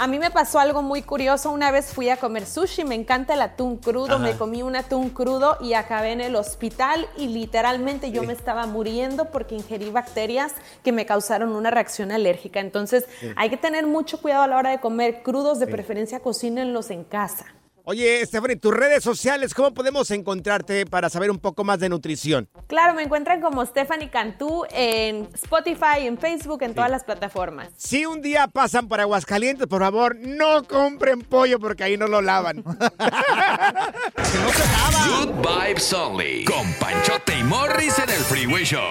A 0.00 0.06
mí 0.06 0.18
me 0.18 0.30
pasó 0.30 0.58
algo 0.58 0.80
muy 0.80 1.02
curioso. 1.02 1.50
Una 1.50 1.70
vez 1.70 1.92
fui 1.92 2.08
a 2.08 2.16
comer 2.16 2.46
sushi, 2.46 2.84
me 2.84 2.94
encanta 2.94 3.34
el 3.34 3.42
atún 3.42 3.76
crudo, 3.76 4.14
Ajá. 4.14 4.18
me 4.18 4.34
comí 4.34 4.62
un 4.62 4.74
atún 4.74 5.10
crudo 5.10 5.58
y 5.60 5.74
acabé 5.74 6.12
en 6.12 6.22
el 6.22 6.36
hospital 6.36 7.06
y 7.18 7.28
literalmente 7.28 8.10
yo 8.10 8.22
me 8.22 8.32
estaba 8.32 8.64
muriendo 8.64 9.26
porque 9.26 9.56
ingerí 9.56 9.90
bacterias 9.90 10.54
que 10.82 10.92
me 10.92 11.04
causaron 11.04 11.54
una 11.54 11.70
reacción 11.70 12.12
alérgica. 12.12 12.60
Entonces 12.60 13.04
hay 13.36 13.50
que 13.50 13.58
tener 13.58 13.86
mucho 13.86 14.22
cuidado 14.22 14.44
a 14.44 14.46
la 14.46 14.56
hora 14.56 14.70
de 14.70 14.80
comer 14.80 15.22
crudos, 15.22 15.58
de 15.58 15.66
preferencia 15.66 16.20
cocínenlos 16.20 16.90
en 16.90 17.04
casa. 17.04 17.44
Oye, 17.84 18.24
Stephanie, 18.26 18.56
tus 18.56 18.74
redes 18.74 19.02
sociales, 19.02 19.54
¿cómo 19.54 19.72
podemos 19.72 20.10
encontrarte 20.10 20.84
para 20.86 21.08
saber 21.08 21.30
un 21.30 21.38
poco 21.38 21.64
más 21.64 21.80
de 21.80 21.88
nutrición? 21.88 22.48
Claro, 22.66 22.94
me 22.94 23.02
encuentran 23.02 23.40
como 23.40 23.64
Stephanie 23.64 24.10
Cantú 24.10 24.64
en 24.70 25.28
Spotify, 25.34 26.06
en 26.06 26.18
Facebook, 26.18 26.62
en 26.62 26.74
todas 26.74 26.90
las 26.90 27.04
plataformas. 27.04 27.68
Si 27.76 28.04
un 28.06 28.20
día 28.22 28.48
pasan 28.48 28.88
por 28.88 29.00
Aguascalientes, 29.00 29.66
por 29.66 29.80
favor, 29.80 30.16
no 30.16 30.64
compren 30.64 31.22
pollo 31.22 31.58
porque 31.58 31.84
ahí 31.84 31.96
no 31.96 32.06
lo 32.06 32.20
lavan. 32.20 32.62
Good 35.08 35.30
Vibes 35.40 35.92
Only. 35.92 36.44
Con 36.44 36.72
Panchote 36.74 37.38
y 37.38 37.42
Morris 37.44 37.98
en 37.98 38.10
el 38.10 38.20
Freeway 38.20 38.64
Show. 38.64 38.90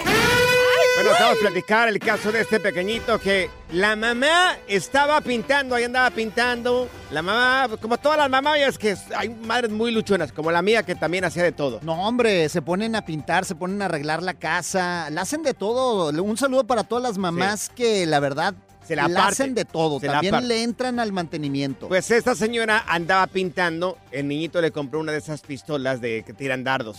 Bueno, 0.96 1.12
acabamos 1.12 1.38
de 1.38 1.50
platicar 1.50 1.88
el 1.88 2.00
caso 2.00 2.32
de 2.32 2.42
este 2.42 2.60
pequeñito 2.60 3.20
que 3.20 3.50
la 3.72 3.96
mamá 3.96 4.58
estaba 4.68 5.22
pintando, 5.22 5.76
ahí 5.76 5.86
andaba 5.86 6.10
pintando. 6.10 6.90
La 7.12 7.22
mamá, 7.22 7.70
como 7.80 7.98
todas 7.98 8.18
las 8.18 8.30
mamás, 8.30 8.60
ya 8.60 8.68
es 8.68 8.78
que 8.80 8.98
hay 9.16 9.30
madres 9.30 9.70
muy 9.72 9.92
luchonas, 9.92 10.32
como 10.32 10.50
la 10.50 10.64
mía 10.64 10.82
que 10.84 10.96
también 10.96 11.24
hacía 11.26 11.44
de 11.44 11.52
todo. 11.52 11.80
No, 11.84 12.08
hombre, 12.08 12.50
se 12.50 12.62
ponen 12.64 12.96
a 12.96 13.06
pintar, 13.06 13.46
se 13.46 13.54
ponen 13.54 13.82
a 13.84 13.86
arreglar 13.86 14.24
la 14.24 14.34
casa, 14.34 15.10
la 15.12 15.22
hacen 15.22 15.44
de 15.44 15.54
todo. 15.54 16.10
Un 16.24 16.38
saludo 16.38 16.66
para 16.66 16.84
todas 16.84 17.04
las 17.04 17.18
mamás 17.18 17.70
que 17.70 18.06
la 18.08 18.20
verdad 18.20 18.56
Se 18.84 18.96
la 18.96 19.06
hacen 19.06 19.54
de 19.54 19.66
todo. 19.66 20.00
Se 20.00 20.08
También 20.08 20.48
le 20.48 20.64
entran 20.64 21.00
al 21.00 21.12
mantenimiento. 21.12 21.88
Pues 21.90 22.10
esta 22.10 22.34
señora 22.34 22.84
andaba 22.88 23.28
pintando, 23.28 24.00
el 24.12 24.28
niñito 24.28 24.62
le 24.62 24.72
compró 24.72 25.00
una 25.00 25.12
de 25.12 25.20
esas 25.20 25.42
pistolas 25.42 26.02
de 26.02 26.24
que 26.24 26.34
tiran 26.34 26.64
dardos. 26.64 26.98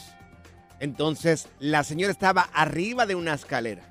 Entonces, 0.78 1.48
la 1.58 1.82
señora 1.82 2.12
estaba 2.12 2.42
arriba 2.54 3.06
de 3.06 3.14
una 3.14 3.34
escalera. 3.34 3.82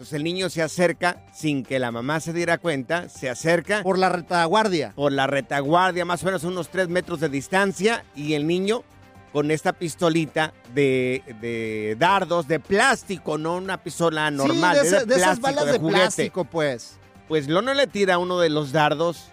Entonces 0.00 0.16
el 0.16 0.24
niño 0.24 0.48
se 0.48 0.62
acerca 0.62 1.22
sin 1.30 1.62
que 1.62 1.78
la 1.78 1.92
mamá 1.92 2.20
se 2.20 2.32
diera 2.32 2.56
cuenta, 2.56 3.10
se 3.10 3.28
acerca 3.28 3.82
por 3.82 3.98
la 3.98 4.08
retaguardia. 4.08 4.94
por 4.96 5.12
la 5.12 5.26
retaguardia, 5.26 6.06
más 6.06 6.22
o 6.22 6.26
menos 6.26 6.42
unos 6.44 6.70
tres 6.70 6.88
metros 6.88 7.20
de 7.20 7.28
distancia, 7.28 8.02
y 8.16 8.32
el 8.32 8.46
niño 8.46 8.82
con 9.30 9.50
esta 9.50 9.74
pistolita 9.74 10.54
de, 10.72 11.22
de 11.42 11.96
dardos 11.98 12.48
de 12.48 12.60
plástico, 12.60 13.36
no 13.36 13.56
una 13.58 13.82
pistola 13.82 14.30
normal, 14.30 14.78
sí, 14.80 14.84
de, 14.84 14.90
de, 14.90 14.96
esa- 14.96 15.04
de 15.04 15.14
esas 15.16 15.38
plástico, 15.38 15.42
balas 15.46 15.66
de 15.66 15.72
de, 15.72 15.78
juguete. 15.78 15.98
plástico, 16.00 16.44
pues. 16.46 16.96
Pues 17.28 17.46
Lono 17.46 17.74
le 17.74 17.86
tira 17.86 18.16
uno 18.16 18.38
de 18.40 18.48
los 18.48 18.72
dardos 18.72 19.26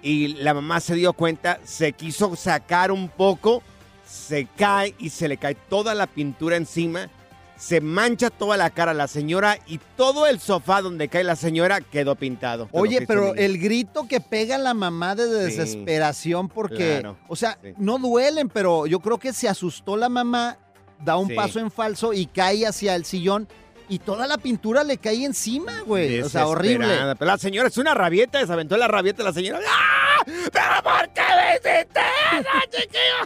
y 0.00 0.28
la 0.28 0.54
mamá 0.54 0.80
se 0.80 0.94
dio 0.94 1.12
cuenta, 1.12 1.60
se 1.64 1.92
quiso 1.92 2.34
sacar 2.36 2.90
un 2.90 3.10
poco, 3.10 3.62
se 4.08 4.46
cae 4.56 4.94
y 4.98 5.10
se 5.10 5.28
le 5.28 5.36
cae 5.36 5.56
toda 5.56 5.94
la 5.94 6.06
pintura 6.06 6.56
encima, 6.56 7.10
se 7.56 7.80
mancha 7.80 8.30
toda 8.30 8.56
la 8.56 8.70
cara 8.70 8.92
la 8.94 9.08
señora 9.08 9.58
y 9.66 9.80
todo 9.96 10.26
el 10.26 10.40
sofá 10.40 10.82
donde 10.82 11.08
cae 11.08 11.24
la 11.24 11.36
señora 11.36 11.80
quedó 11.80 12.14
pintado. 12.14 12.68
Oye, 12.72 13.06
pero 13.06 13.22
niño. 13.22 13.34
el 13.36 13.58
grito 13.58 14.06
que 14.06 14.20
pega 14.20 14.58
la 14.58 14.74
mamá 14.74 15.14
de 15.14 15.24
Sí, 15.26 15.56
desesperación 15.56 16.48
porque, 16.48 16.98
claro, 17.00 17.16
o 17.28 17.36
sea, 17.36 17.58
sí. 17.62 17.70
no 17.78 17.98
duelen, 17.98 18.48
pero 18.48 18.86
yo 18.86 19.00
creo 19.00 19.18
que 19.18 19.32
se 19.32 19.48
asustó 19.48 19.96
la 19.96 20.08
mamá, 20.08 20.58
da 21.04 21.16
un 21.16 21.28
Sí. 21.28 21.34
paso 21.34 21.58
en 21.58 21.70
falso 21.70 22.12
y 22.12 22.26
cae 22.26 22.66
hacia 22.66 22.94
el 22.94 23.04
sillón 23.04 23.48
y 23.88 23.98
toda 24.00 24.26
la 24.26 24.36
pintura 24.38 24.82
le 24.84 24.98
cae 24.98 25.24
encima, 25.24 25.80
güey. 25.86 26.20
O 26.22 26.28
sea, 26.28 26.46
horrible. 26.46 26.86
La 27.20 27.38
señora 27.38 27.68
es 27.68 27.78
una 27.78 27.94
rabieta, 27.94 28.44
se 28.44 28.52
aventó 28.52 28.76
la 28.76 28.88
rabieta 28.88 29.22
la 29.22 29.32
señora. 29.32 29.60
¡Ah! 29.68 29.92
¿Pero 30.26 30.82
por 30.82 31.08
qué 31.14 31.22
me 31.22 31.54
hiciste 31.54 32.00
eso, 32.32 32.48
chiquillo? 32.72 33.22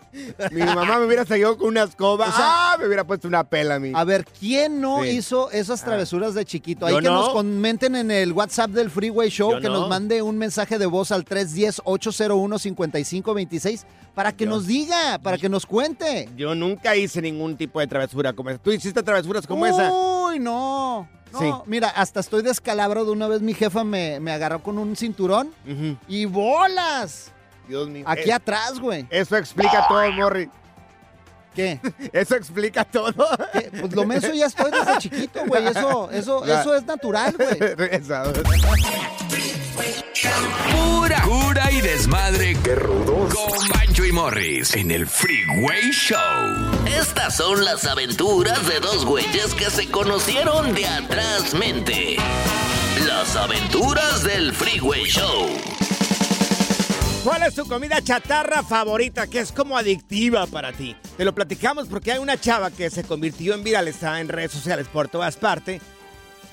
Mi 0.55 0.61
mamá 0.75 0.99
me 0.99 1.07
hubiera 1.07 1.25
seguido 1.25 1.57
con 1.57 1.69
una 1.69 1.85
escoba. 1.85 2.27
O 2.29 2.33
sea, 2.33 2.73
¡Ah! 2.73 2.77
Me 2.79 2.87
hubiera 2.87 3.05
puesto 3.05 3.27
una 3.27 3.43
pela 3.45 3.77
a 3.77 3.79
mí. 3.79 3.93
A 3.95 4.05
ver, 4.05 4.27
¿quién 4.39 4.81
no 4.83 5.03
Sí. 5.03 5.09
hizo 5.11 5.51
esas 5.51 5.83
travesuras 5.83 6.35
de 6.35 6.45
chiquito? 6.45 6.85
Ahí 6.87 6.93
Yo 6.95 6.99
que 7.01 7.09
nos 7.09 7.29
no. 7.29 7.33
comenten 7.33 7.97
en 7.97 8.11
el 8.11 8.33
WhatsApp 8.33 8.71
del 8.71 8.91
Freeway 8.91 9.31
Show, 9.31 9.53
Yo 9.53 9.61
que 9.61 9.69
no. 9.69 9.81
nos 9.81 9.89
mande 9.89 10.21
un 10.21 10.37
mensaje 10.37 10.79
de 10.79 10.85
voz 10.87 11.11
al 11.13 11.25
310-801-5526 11.25 13.85
para 14.15 14.33
que 14.33 14.45
Yo- 14.45 14.51
nos 14.51 14.67
diga, 14.67 15.19
para 15.23 15.39
que 15.39 15.49
nos 15.49 15.67
cuente. 15.67 16.29
Yo 16.37 16.55
nunca 16.55 16.97
hice 16.97 17.23
ningún 17.23 17.57
tipo 17.57 17.81
de 17.81 17.87
travesura 17.87 18.33
como 18.33 18.51
esa. 18.51 18.59
¿Tú 18.59 18.73
hiciste 18.73 19.03
travesuras 19.03 19.47
como 19.47 19.67
esa? 19.67 19.91
Uy, 19.93 20.39
no. 20.39 20.50
No, 20.51 21.09
Sí. 21.39 21.53
mira, 21.67 21.89
hasta 21.91 22.19
estoy 22.21 22.43
descalabro 22.43 23.05
de 23.05 23.13
una 23.13 23.29
vez 23.29 23.41
mi 23.41 23.55
jefa 23.55 23.85
me, 23.85 24.19
me 24.19 24.33
agarró 24.33 24.63
con 24.63 24.79
un 24.79 24.97
cinturón 24.97 25.53
y 26.09 26.25
bolas. 26.25 27.31
Dios 27.69 27.89
mío. 27.89 28.05
Aquí 28.09 28.31
atrás, 28.33 28.81
güey. 28.81 29.07
Eso 29.11 29.37
explica 29.37 29.87
todo, 29.89 30.11
Morri. 30.13 30.51
¿Qué? 31.55 31.79
Eso 32.13 32.35
explica 32.35 32.85
todo. 32.85 33.13
¿Qué? 33.53 33.71
Pues 33.81 33.93
lo 33.95 34.05
menso 34.07 34.33
ya 34.33 34.47
estoy 34.47 34.71
desde 34.73 34.99
chiquito, 34.99 35.45
güey. 35.47 35.67
Eso, 35.69 36.11
eso, 36.11 36.45
Ya. 36.47 36.61
eso 36.61 36.75
es 36.75 36.85
natural, 36.85 37.35
güey. 37.37 37.59
Pura 40.73 41.23
cura 41.23 41.71
y 41.71 41.81
desmadre. 41.81 42.57
¡Qué 42.63 42.75
rudos! 42.75 43.35
Con 43.35 43.80
Y 44.07 44.13
Morris 44.13 44.75
en 44.75 44.91
el 44.91 45.07
Freeway 45.07 45.91
Show. 45.91 46.19
Estas 46.87 47.37
son 47.37 47.65
las 47.65 47.85
aventuras 47.85 48.67
de 48.67 48.81
dos 48.81 49.05
güeyes 49.05 49.55
que 49.55 49.69
se 49.69 49.91
conocieron 49.91 50.75
de 50.75 50.87
atrás 50.87 51.55
mente. 51.55 52.17
Las 53.07 53.37
aventuras 53.37 54.25
del 54.25 54.55
Freeway 54.55 55.05
Show. 55.05 55.49
¿Cuál 57.25 57.43
es 57.43 57.55
tu 57.55 57.67
comida 57.67 58.03
chatarra 58.03 58.63
favorita 58.63 59.27
que 59.27 59.41
es 59.41 59.53
como 59.53 59.77
adictiva 59.77 60.47
para 60.47 60.73
ti? 60.73 60.97
Te 61.19 61.25
lo 61.25 61.35
platicamos 61.35 61.87
porque 61.87 62.13
hay 62.13 62.19
una 62.19 62.41
chava 62.41 62.71
que 62.71 62.89
se 62.89 63.05
convirtió 63.05 63.55
en 63.55 63.63
viral, 63.63 63.87
está 63.89 64.21
en 64.21 64.29
redes 64.29 64.53
sociales 64.53 64.89
por 64.89 65.09
todas 65.09 65.37
partes, 65.37 65.83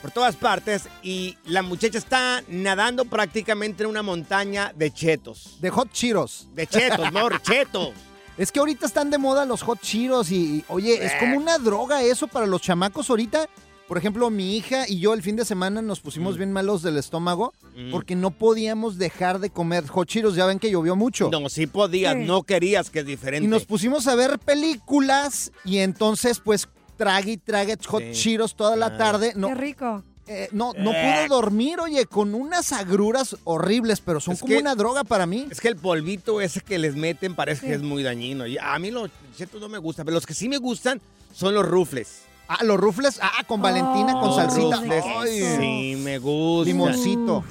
por 0.07 0.13
todas 0.13 0.37
partes, 0.37 0.83
y 1.03 1.35
la 1.43 1.61
muchacha 1.63 1.97
está 1.97 2.41
nadando 2.47 3.03
prácticamente 3.03 3.83
en 3.83 3.89
una 3.89 4.03
montaña 4.03 4.71
de 4.73 4.89
chetos. 4.89 5.57
De 5.59 5.69
hot 5.69 5.91
chiros. 5.91 6.47
De 6.55 6.65
chetos, 6.65 7.11
no, 7.11 7.27
chetos. 7.43 7.89
Es 8.37 8.53
que 8.53 8.59
ahorita 8.59 8.85
están 8.85 9.09
de 9.09 9.17
moda 9.17 9.43
los 9.43 9.63
hot 9.63 9.81
chiros 9.81 10.31
y, 10.31 10.35
y, 10.59 10.65
oye, 10.69 11.03
es 11.05 11.11
como 11.19 11.35
una 11.35 11.57
droga 11.57 12.03
eso 12.03 12.27
para 12.27 12.45
los 12.47 12.61
chamacos 12.61 13.09
ahorita. 13.09 13.49
Por 13.89 13.97
ejemplo, 13.97 14.29
mi 14.29 14.55
hija 14.55 14.85
y 14.87 14.99
yo 14.99 15.13
el 15.13 15.21
fin 15.21 15.35
de 15.35 15.43
semana 15.43 15.81
nos 15.81 15.99
pusimos 15.99 16.37
bien 16.37 16.53
malos 16.53 16.81
del 16.83 16.97
estómago 16.97 17.53
Mm. 17.75 17.91
porque 17.91 18.15
no 18.15 18.31
podíamos 18.31 18.97
dejar 18.97 19.39
de 19.39 19.49
comer 19.49 19.85
hot 19.87 20.07
chiros. 20.07 20.35
Ya 20.35 20.45
ven 20.45 20.57
que 20.57 20.71
llovió 20.71 20.95
mucho. 20.95 21.29
No, 21.31 21.47
sí 21.49 21.67
podías, 21.67 22.13
Sí. 22.15 22.23
no 22.25 22.43
querías, 22.43 22.89
que 22.89 22.99
es 22.99 23.05
diferente. 23.05 23.45
Y 23.45 23.47
nos 23.49 23.65
pusimos 23.65 24.07
a 24.07 24.15
ver 24.15 24.39
películas 24.39 25.51
y 25.65 25.77
entonces 25.79 26.39
pues 26.39 26.67
trague 26.97 27.33
y 27.33 27.37
trague 27.37 27.77
hot 27.87 28.01
Sí. 28.01 28.11
chiros 28.13 28.55
toda 28.55 28.75
la 28.75 28.87
Ah. 28.87 28.97
tarde. 28.97 29.33
No, 29.35 29.49
Qué 29.49 29.55
rico. 29.55 30.03
eh, 30.27 30.49
no, 30.51 30.73
no 30.77 30.91
Eh. 30.91 30.93
pude 31.01 31.27
dormir, 31.29 31.79
oye, 31.79 32.05
con 32.05 32.33
unas 32.35 32.73
agruras 32.73 33.35
horribles, 33.45 34.01
pero 34.01 34.19
son 34.19 34.33
Es 34.33 34.41
como 34.41 34.49
que- 34.53 34.59
una 34.59 34.75
droga 34.75 35.03
para 35.03 35.25
mí. 35.25 35.47
Es 35.49 35.61
que 35.61 35.67
el 35.69 35.77
polvito 35.77 36.41
ese 36.41 36.61
que 36.61 36.77
les 36.77 36.95
meten 36.95 37.35
parece 37.35 37.61
Sí. 37.61 37.67
que 37.67 37.73
es 37.75 37.81
muy 37.81 38.03
dañino. 38.03 38.45
Y 38.47 38.57
a 38.57 38.77
mí 38.79 38.91
los 38.91 39.09
chetos 39.37 39.61
no 39.61 39.69
me 39.69 39.77
gustan, 39.77 40.05
pero 40.05 40.15
los 40.15 40.25
que 40.25 40.33
sí 40.33 40.49
me 40.49 40.57
gustan 40.57 40.99
son 41.33 41.53
los 41.53 41.65
rufles. 41.65 42.23
Ah, 42.49 42.63
los 42.63 42.79
rufles, 42.79 43.19
ah, 43.21 43.43
con 43.45 43.61
Valentina, 43.61 44.13
con 44.13 44.29
Oh, 44.29 44.35
salsita. 44.35 44.77
Rufles, 44.77 45.03
Ay, 45.05 45.41
sí, 45.59 45.95
me 46.01 46.17
gusta. 46.17 46.65
Limoncito. 46.71 47.43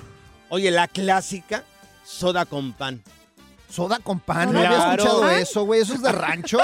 Oye, 0.49 0.71
la 0.71 0.89
clásica, 0.89 1.65
soda 2.05 2.47
con 2.47 2.73
pan. 2.73 3.03
Soda 3.77 3.99
con 3.99 4.21
pan, 4.21 4.55
no 4.55 4.59
había 4.59 4.93
escuchado 4.95 5.29
eso, 5.31 5.65
güey. 5.67 5.83
Eso 5.83 5.93
es 5.93 6.01
de 6.03 6.11
rancho. 6.11 6.57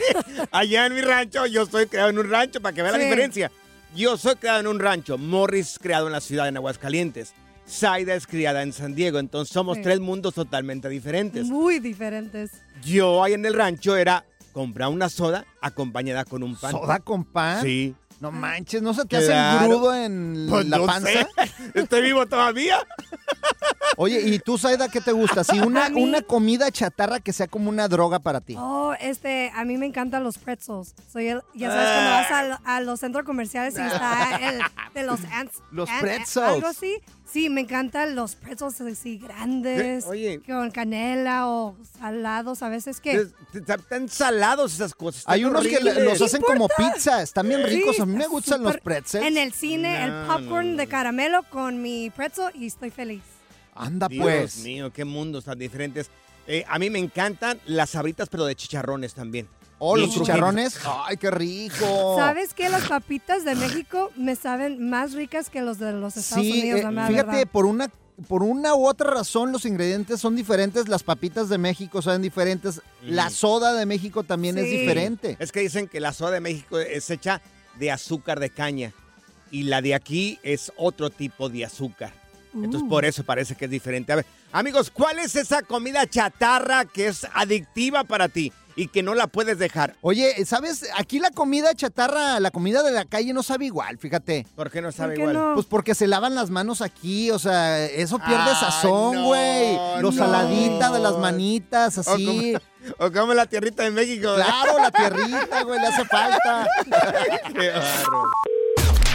Allá 0.50 0.86
en 0.86 0.94
mi 0.94 1.02
rancho, 1.02 1.44
yo 1.44 1.66
soy 1.66 1.86
creado 1.86 2.08
en 2.08 2.18
un 2.18 2.30
rancho, 2.30 2.62
para 2.62 2.74
que 2.74 2.80
vea 2.82 2.92
la 2.92 2.96
diferencia. 2.98 3.52
Yo 3.94 4.16
soy 4.16 4.36
creado 4.36 4.60
en 4.60 4.66
un 4.68 4.80
rancho, 4.80 5.18
Morris 5.18 5.78
creado 5.78 6.06
en 6.06 6.12
la 6.14 6.22
ciudad 6.22 6.50
de 6.50 6.56
Aguascalientes, 6.56 7.34
Zaida 7.68 8.14
es 8.14 8.26
criada 8.26 8.62
en 8.62 8.72
San 8.72 8.94
Diego, 8.94 9.18
entonces 9.18 9.52
somos 9.52 9.76
Sí. 9.76 9.82
tres 9.82 10.00
mundos 10.00 10.32
totalmente 10.32 10.88
diferentes. 10.88 11.46
Muy 11.46 11.80
diferentes. 11.80 12.50
Yo 12.82 13.22
ahí 13.22 13.34
en 13.34 13.44
el 13.44 13.52
rancho 13.52 13.94
era 13.96 14.24
comprar 14.52 14.88
una 14.88 15.10
soda 15.10 15.44
acompañada 15.60 16.24
con 16.24 16.42
un 16.42 16.56
pan. 16.56 16.70
¿Soda 16.72 16.98
con 17.00 17.24
pan? 17.24 17.60
Sí. 17.62 17.94
No 18.20 18.30
manches, 18.30 18.80
¿no 18.80 18.94
se 18.94 19.04
te 19.04 19.16
hace 19.18 19.26
Claro. 19.26 19.68
grudo 19.68 19.94
en 19.94 20.46
Pues 20.48 20.66
la 20.66 20.78
no 20.78 20.86
panza? 20.86 21.08
sé. 21.08 21.26
Estoy 21.74 22.02
vivo 22.02 22.24
todavía. 22.26 22.78
Oye, 23.96 24.20
¿y 24.22 24.38
tú, 24.38 24.58
Saida, 24.58 24.88
qué 24.88 25.00
te 25.00 25.12
gusta? 25.12 25.44
Sí, 25.44 25.60
una, 25.60 25.88
mí- 25.88 26.02
una 26.02 26.22
comida 26.22 26.70
chatarra 26.70 27.20
que 27.20 27.32
sea 27.32 27.46
como 27.46 27.68
una 27.68 27.86
droga 27.86 28.18
para 28.18 28.40
ti. 28.40 28.56
Oh, 28.58 28.92
este, 29.00 29.52
a 29.54 29.64
mí 29.64 29.76
me 29.76 29.86
encantan 29.86 30.24
los 30.24 30.38
pretzels. 30.38 30.94
Soy 31.12 31.28
el, 31.28 31.42
ya 31.54 31.70
sabes, 31.70 31.88
cuando 31.92 32.10
vas 32.10 32.30
a, 32.30 32.42
lo- 32.44 32.58
a 32.64 32.80
los 32.80 33.00
centros 33.00 33.24
comerciales 33.24 33.74
y 33.76 33.80
está 33.82 34.36
el 34.48 34.60
de 34.94 35.02
los 35.04 35.20
ants. 35.32 35.60
Los 35.70 35.88
ant- 35.88 36.00
pretzels. 36.00 36.46
Algo 36.48 36.66
así. 36.66 36.96
Sí, 37.34 37.50
me 37.50 37.62
encantan 37.62 38.14
los 38.14 38.36
pretzels 38.36 38.80
así 38.80 39.18
grandes. 39.18 40.04
Oye. 40.06 40.40
Con 40.46 40.70
canela 40.70 41.48
o 41.48 41.76
salados 41.98 42.62
a 42.62 42.68
veces 42.68 43.00
que... 43.00 43.10
Es- 43.12 43.34
Están 43.52 44.08
salados 44.08 44.72
esas 44.72 44.94
cosas. 44.94 45.18
están 45.22 45.34
Hay 45.34 45.44
unos 45.44 45.66
que 45.66 45.80
los 45.80 46.22
hacen 46.22 46.42
como 46.42 46.68
pizza, 46.68 47.22
están 47.22 47.48
bien 47.48 47.62
Sí, 47.66 47.74
ricos. 47.74 47.98
A 47.98 48.06
mí 48.06 48.14
me 48.14 48.28
gustan 48.28 48.62
los 48.62 48.76
pretzels. 48.76 49.26
En 49.26 49.36
el 49.36 49.52
cine, 49.52 50.04
el 50.04 50.12
popcorn 50.28 50.70
no, 50.72 50.76
de 50.76 50.86
caramelo 50.86 51.42
con 51.50 51.82
mi 51.82 52.08
pretzel 52.10 52.52
y 52.54 52.66
estoy 52.66 52.90
feliz. 52.90 53.22
Anda 53.74 54.06
Dios 54.06 54.22
pues. 54.22 54.58
mío, 54.58 54.92
qué 54.92 55.04
mundos 55.04 55.46
tan 55.46 55.58
diferentes. 55.58 56.10
Eh, 56.46 56.64
a 56.68 56.78
mí 56.78 56.88
me 56.88 57.00
encantan 57.00 57.58
las 57.66 57.90
sabritas, 57.90 58.28
pero 58.28 58.44
de 58.44 58.54
chicharrones 58.54 59.12
también. 59.12 59.48
Oh, 59.78 59.96
los 59.96 60.10
chicharrones. 60.10 60.78
Ay, 61.06 61.16
qué 61.16 61.30
rico. 61.30 62.14
¿Sabes 62.16 62.54
qué? 62.54 62.68
Las 62.68 62.88
papitas 62.88 63.44
de 63.44 63.54
México 63.54 64.10
me 64.16 64.36
saben 64.36 64.88
más 64.88 65.12
ricas 65.12 65.50
que 65.50 65.60
los 65.60 65.78
de 65.78 65.92
los 65.92 66.16
Estados 66.16 66.44
Sí, 66.44 66.52
Unidos, 66.52 66.80
eh, 66.80 66.92
la 66.92 67.06
fíjate, 67.08 67.26
verdad. 67.36 67.48
por 67.52 67.66
una, 67.66 67.90
por 68.28 68.42
una 68.42 68.74
u 68.74 68.86
otra 68.86 69.10
razón 69.10 69.52
los 69.52 69.64
ingredientes 69.66 70.20
son 70.20 70.36
diferentes. 70.36 70.88
Las 70.88 71.02
papitas 71.02 71.48
de 71.48 71.58
México 71.58 72.00
son 72.02 72.22
diferentes. 72.22 72.80
La 73.02 73.28
soda 73.30 73.74
de 73.74 73.84
México 73.84 74.22
también 74.22 74.56
es 74.58 74.64
diferente. 74.70 75.36
Es 75.40 75.52
que 75.52 75.60
dicen 75.60 75.88
que 75.88 76.00
la 76.00 76.12
soda 76.12 76.30
de 76.30 76.40
México 76.40 76.78
es 76.78 77.10
hecha 77.10 77.42
de 77.78 77.90
azúcar 77.90 78.38
de 78.40 78.50
caña 78.50 78.92
y 79.50 79.64
la 79.64 79.82
de 79.82 79.94
aquí 79.94 80.38
es 80.42 80.72
otro 80.76 81.10
tipo 81.10 81.48
de 81.48 81.64
azúcar. 81.64 82.12
Entonces 82.54 82.82
Uh. 82.82 82.88
por 82.88 83.04
eso 83.04 83.24
parece 83.24 83.56
que 83.56 83.64
es 83.64 83.70
diferente. 83.70 84.12
A 84.12 84.16
ver, 84.16 84.26
amigos, 84.52 84.88
¿cuál 84.90 85.18
es 85.18 85.34
esa 85.34 85.62
comida 85.62 86.06
chatarra 86.06 86.84
que 86.84 87.08
es 87.08 87.26
adictiva 87.34 88.04
para 88.04 88.28
ti 88.28 88.52
y 88.76 88.88
que 88.88 89.02
no 89.02 89.14
la 89.14 89.26
puedes 89.26 89.58
dejar? 89.58 89.96
Oye, 90.00 90.44
¿sabes? 90.44 90.88
Aquí 90.96 91.18
la 91.18 91.30
comida 91.30 91.74
chatarra, 91.74 92.40
la 92.40 92.50
comida 92.50 92.82
de 92.82 92.92
la 92.92 93.04
calle 93.04 93.32
no 93.32 93.42
sabe 93.42 93.66
igual, 93.66 93.98
fíjate. 93.98 94.46
¿Por 94.54 94.70
qué 94.70 94.80
no 94.82 94.92
sabe 94.92 95.14
qué 95.14 95.20
igual? 95.20 95.34
no? 95.34 95.54
Pues 95.54 95.66
porque 95.66 95.94
se 95.94 96.06
lavan 96.06 96.34
las 96.34 96.50
manos 96.50 96.80
aquí, 96.80 97.30
o 97.30 97.38
sea, 97.38 97.84
eso 97.84 98.18
pierde 98.18 98.50
sazón, 98.58 99.16
no, 99.16 99.24
güey. 99.26 99.76
Los 100.00 100.14
no. 100.14 100.24
saladita 100.24 100.90
de 100.90 101.00
las 101.00 101.18
manitas, 101.18 101.98
así. 101.98 102.54
O 102.98 103.10
como 103.10 103.32
la 103.32 103.46
tierrita 103.46 103.82
de 103.82 103.90
México. 103.90 104.34
Claro, 104.34 104.78
la 104.78 104.90
tierrita, 104.90 105.62
güey, 105.62 105.80
le 105.80 105.86
hace 105.86 106.04
falta. 106.04 106.68
Qué 107.54 107.70
bárbaro. 107.70 108.24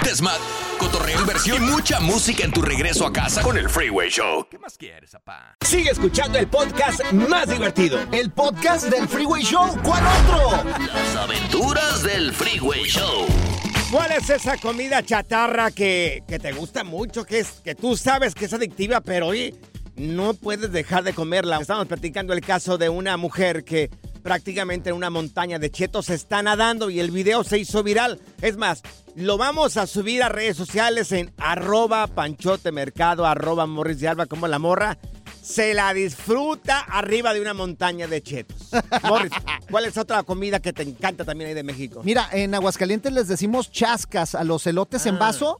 Desmad, 0.10 0.40
cotorreo, 0.80 1.22
inversión 1.22 1.64
y 1.64 1.68
mucha 1.68 2.00
música 2.00 2.44
en 2.44 2.52
tu 2.52 2.64
regreso 2.64 3.06
a 3.06 3.14
casa 3.14 3.44
con 3.44 3.60
el 3.60 3.70
Freeway 3.70 4.10
Show. 4.10 4.48
¿Qué 4.50 4.58
más 4.58 4.76
quieres, 4.76 5.12
papá? 5.12 5.56
Sigue 5.64 5.92
escuchando 5.92 6.40
el 6.40 6.48
podcast 6.48 7.04
más 7.12 7.48
divertido. 7.48 8.00
El 8.12 8.32
podcast 8.32 8.86
del 8.86 9.08
Freeway 9.08 9.44
Show, 9.44 9.68
¿cuál 9.84 10.04
otro? 10.04 10.68
Las 10.80 11.16
aventuras 11.16 12.02
del 12.02 12.34
Freeway 12.34 12.86
Show. 12.86 13.28
¿Cuál 13.92 14.14
es 14.14 14.32
esa 14.32 14.58
comida 14.58 15.04
chatarra 15.04 15.70
que, 15.70 16.24
que 16.28 16.40
te 16.40 16.54
gusta 16.54 16.84
mucho, 16.84 17.24
que, 17.24 17.42
es, 17.42 17.62
que 17.64 17.76
tú 17.76 17.96
sabes 17.96 18.34
que 18.34 18.46
es 18.46 18.54
adictiva, 18.54 19.02
pero 19.02 19.28
oye, 19.28 19.54
no 19.96 20.34
puedes 20.34 20.72
dejar 20.72 21.04
de 21.04 21.14
comerla? 21.14 21.60
Estamos 21.62 21.86
platicando 21.86 22.34
el 22.34 22.42
caso 22.42 22.80
de 22.80 22.90
una 22.90 23.16
mujer 23.16 23.64
que 23.64 23.92
prácticamente 24.30 24.92
en 24.92 24.96
una 24.96 25.10
montaña 25.10 25.58
de 25.58 25.72
chetos 25.72 26.12
está 26.12 26.44
nadando 26.44 26.92
y 26.92 27.00
el 27.00 27.10
video 27.10 27.44
se 27.44 27.58
hizo 27.58 27.82
viral. 27.82 28.20
Es 28.44 28.58
más, 28.58 28.84
lo 29.16 29.40
vamos 29.40 29.76
a 29.76 29.88
subir 29.88 30.22
a 30.22 30.30
redes 30.30 30.56
sociales 30.56 31.12
en 31.14 31.34
arroba 31.40 32.06
panchotemercado, 32.06 33.26
arroba 33.26 33.66
morris 33.66 34.00
de 34.02 34.08
alba 34.08 34.28
como 34.28 34.48
la 34.48 34.60
morra. 34.60 35.00
Se 35.42 35.74
la 35.74 35.96
disfruta 35.96 36.78
arriba 36.78 37.34
de 37.34 37.42
una 37.42 37.56
montaña 37.56 38.06
de 38.06 38.22
chetos. 38.22 38.70
Morris, 39.02 39.32
¿cuál 39.72 39.86
es 39.86 39.98
otra 39.98 40.22
comida 40.22 40.60
que 40.60 40.74
te 40.74 40.84
encanta 40.84 41.26
también 41.26 41.48
ahí 41.48 41.56
de 41.56 41.64
México? 41.64 42.02
Mira, 42.04 42.30
en 42.32 42.54
Aguascalientes 42.54 43.12
les 43.12 43.28
decimos 43.28 43.72
chascas 43.72 44.36
a 44.36 44.44
los 44.44 44.68
elotes 44.68 45.08
en 45.08 45.18
vaso. 45.18 45.60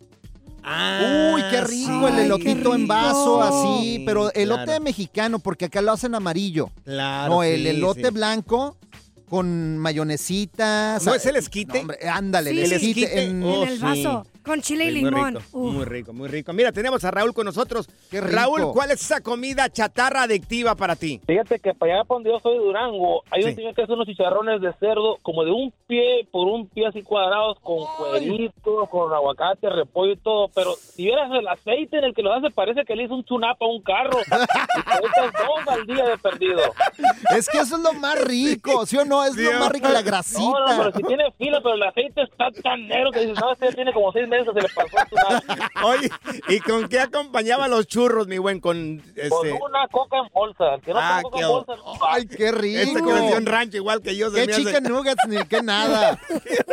Ah, 0.64 1.32
Uy, 1.36 1.42
qué 1.50 1.62
rico 1.62 2.08
sí. 2.08 2.14
el 2.14 2.20
elotito 2.20 2.76
en 2.76 2.88
vaso, 2.88 3.42
así, 3.42 3.80
Sí, 3.98 4.04
pero 4.06 4.32
elote 4.34 4.66
claro. 4.66 4.84
mexicano, 4.84 5.40
porque 5.40 5.66
acá 5.66 5.82
lo 5.82 5.92
hacen 5.92 6.16
amarillo. 6.16 6.70
Claro, 6.84 7.36
no, 7.36 7.44
el 7.44 7.62
sí, 7.64 7.68
elote 7.70 8.06
sí. 8.06 8.12
blanco 8.14 8.78
con 9.30 9.78
mayonesita. 9.78 11.00
¿No 11.06 11.14
es 11.14 11.26
el 11.26 11.36
esquite? 11.36 11.74
No, 11.76 11.80
hombre, 11.82 11.98
ándale, 12.10 12.52
Sí. 12.52 12.58
el 12.60 12.64
El 12.66 12.72
esquite. 12.74 13.24
en- 13.24 13.44
Oh, 13.44 13.64
en 13.64 13.70
el 13.70 13.76
sí. 13.78 13.84
vaso, 13.84 14.26
con 14.50 14.62
chile 14.62 14.86
y 14.86 14.92
muy 14.92 15.12
limón. 15.12 15.36
rico, 15.36 15.58
muy 15.60 15.86
rico, 15.86 16.14
muy 16.14 16.28
rico. 16.28 16.54
Mira, 16.54 16.72
tenemos 16.72 17.04
a 17.06 17.12
Raúl 17.12 17.34
con 17.34 17.46
nosotros. 17.46 17.88
Qué 18.12 18.20
rico. 18.20 18.36
Raúl, 18.36 18.74
¿cuál 18.74 18.92
es 18.92 19.02
esa 19.02 19.22
comida 19.22 19.70
chatarra 19.70 20.24
adictiva 20.24 20.76
para 20.76 20.96
ti? 20.96 21.22
Fíjate 21.26 21.60
que 21.60 21.74
para 21.74 21.94
allá 21.94 22.04
para 22.04 22.16
donde 22.18 22.32
yo 22.32 22.40
soy, 22.40 22.58
Durango, 22.58 23.24
hay 23.32 23.44
Sí. 23.44 23.50
un 23.50 23.56
señor 23.56 23.76
que 23.76 23.84
hace 23.84 23.94
unos 23.94 24.08
chicharrones 24.08 24.62
de 24.62 24.74
cerdo 24.74 25.18
como 25.22 25.46
de 25.46 25.52
un 25.52 25.72
pie 25.88 26.28
por 26.32 26.48
un 26.48 26.68
pie 26.68 26.88
así 26.88 27.02
cuadrados 27.04 27.58
con 27.62 27.78
cueritos, 27.98 28.90
con 28.90 29.14
aguacate, 29.14 29.70
repollo 29.70 30.14
y 30.14 30.18
todo. 30.18 30.50
Pero 30.54 30.74
si 30.76 31.04
vieras 31.06 31.32
el 31.32 31.48
aceite 31.48 31.98
en 32.00 32.04
el 32.06 32.14
que 32.14 32.22
lo 32.24 32.34
hace, 32.34 32.50
parece 32.50 32.84
que 32.86 32.96
le 32.96 33.04
hizo 33.04 33.16
un 33.16 33.24
tunapa 33.24 33.66
a 33.66 33.70
un 33.70 33.82
carro. 33.82 34.18
y 34.30 35.10
dos 35.10 35.68
al 35.68 35.86
día 35.86 36.06
de 36.06 36.18
perdido. 36.18 36.60
Es 37.36 37.48
que 37.50 37.60
eso 37.60 37.76
es 37.78 37.82
lo 37.84 37.94
más 37.94 38.20
rico, 38.24 38.86
¿sí 38.86 38.98
o 38.98 39.06
no? 39.06 39.24
Es 39.24 39.36
lo 39.36 39.60
más 39.60 39.70
rico, 39.72 39.88
la 39.90 40.02
grasita. 40.02 40.40
No, 40.42 40.60
no, 40.68 40.78
pero 40.78 40.92
si 40.98 41.04
tiene 41.04 41.32
fila, 41.38 41.60
pero 41.62 41.76
el 41.76 41.84
aceite 41.84 42.24
está 42.24 42.50
tan 42.64 42.88
negro 42.88 43.12
que 43.12 43.22
dices, 43.22 43.38
no, 43.40 43.52
este 43.52 43.74
tiene 43.74 43.94
como 43.94 44.12
seis 44.12 44.28
meses 44.28 44.39
se 44.46 44.54
le 44.54 44.68
pasó 44.70 44.98
tsunami. 45.06 45.62
Oye, 45.86 46.10
¿y 46.50 46.60
con 46.60 46.88
qué 46.90 47.00
acompañaba 47.00 47.68
los 47.68 47.88
churros, 47.88 48.28
mi 48.28 48.38
buen? 48.38 48.60
Con 48.60 49.02
este. 49.16 49.30
Con 49.30 49.48
una 49.48 49.88
coca 49.92 50.18
en 50.18 50.28
bolsa. 50.34 50.66
Que 50.84 50.94
no 50.94 51.00
Ah, 51.02 51.20
coca 51.24 51.38
qué 51.38 51.44
en 51.44 51.50
bolsa, 51.50 51.76
no. 51.76 51.94
Ay, 52.08 52.28
qué 52.28 52.52
rico. 52.52 52.80
Este 52.80 52.96
que 53.04 53.12
nació 53.14 53.38
en 53.38 53.46
rancho 53.46 53.78
igual 53.78 54.02
que 54.02 54.16
yo. 54.16 54.32
Qué 54.32 54.42
hace- 54.44 54.54
chicken 54.56 54.84
nuggets 54.84 55.22
ni 55.28 55.38
qué 55.46 55.62
nada. 55.62 56.20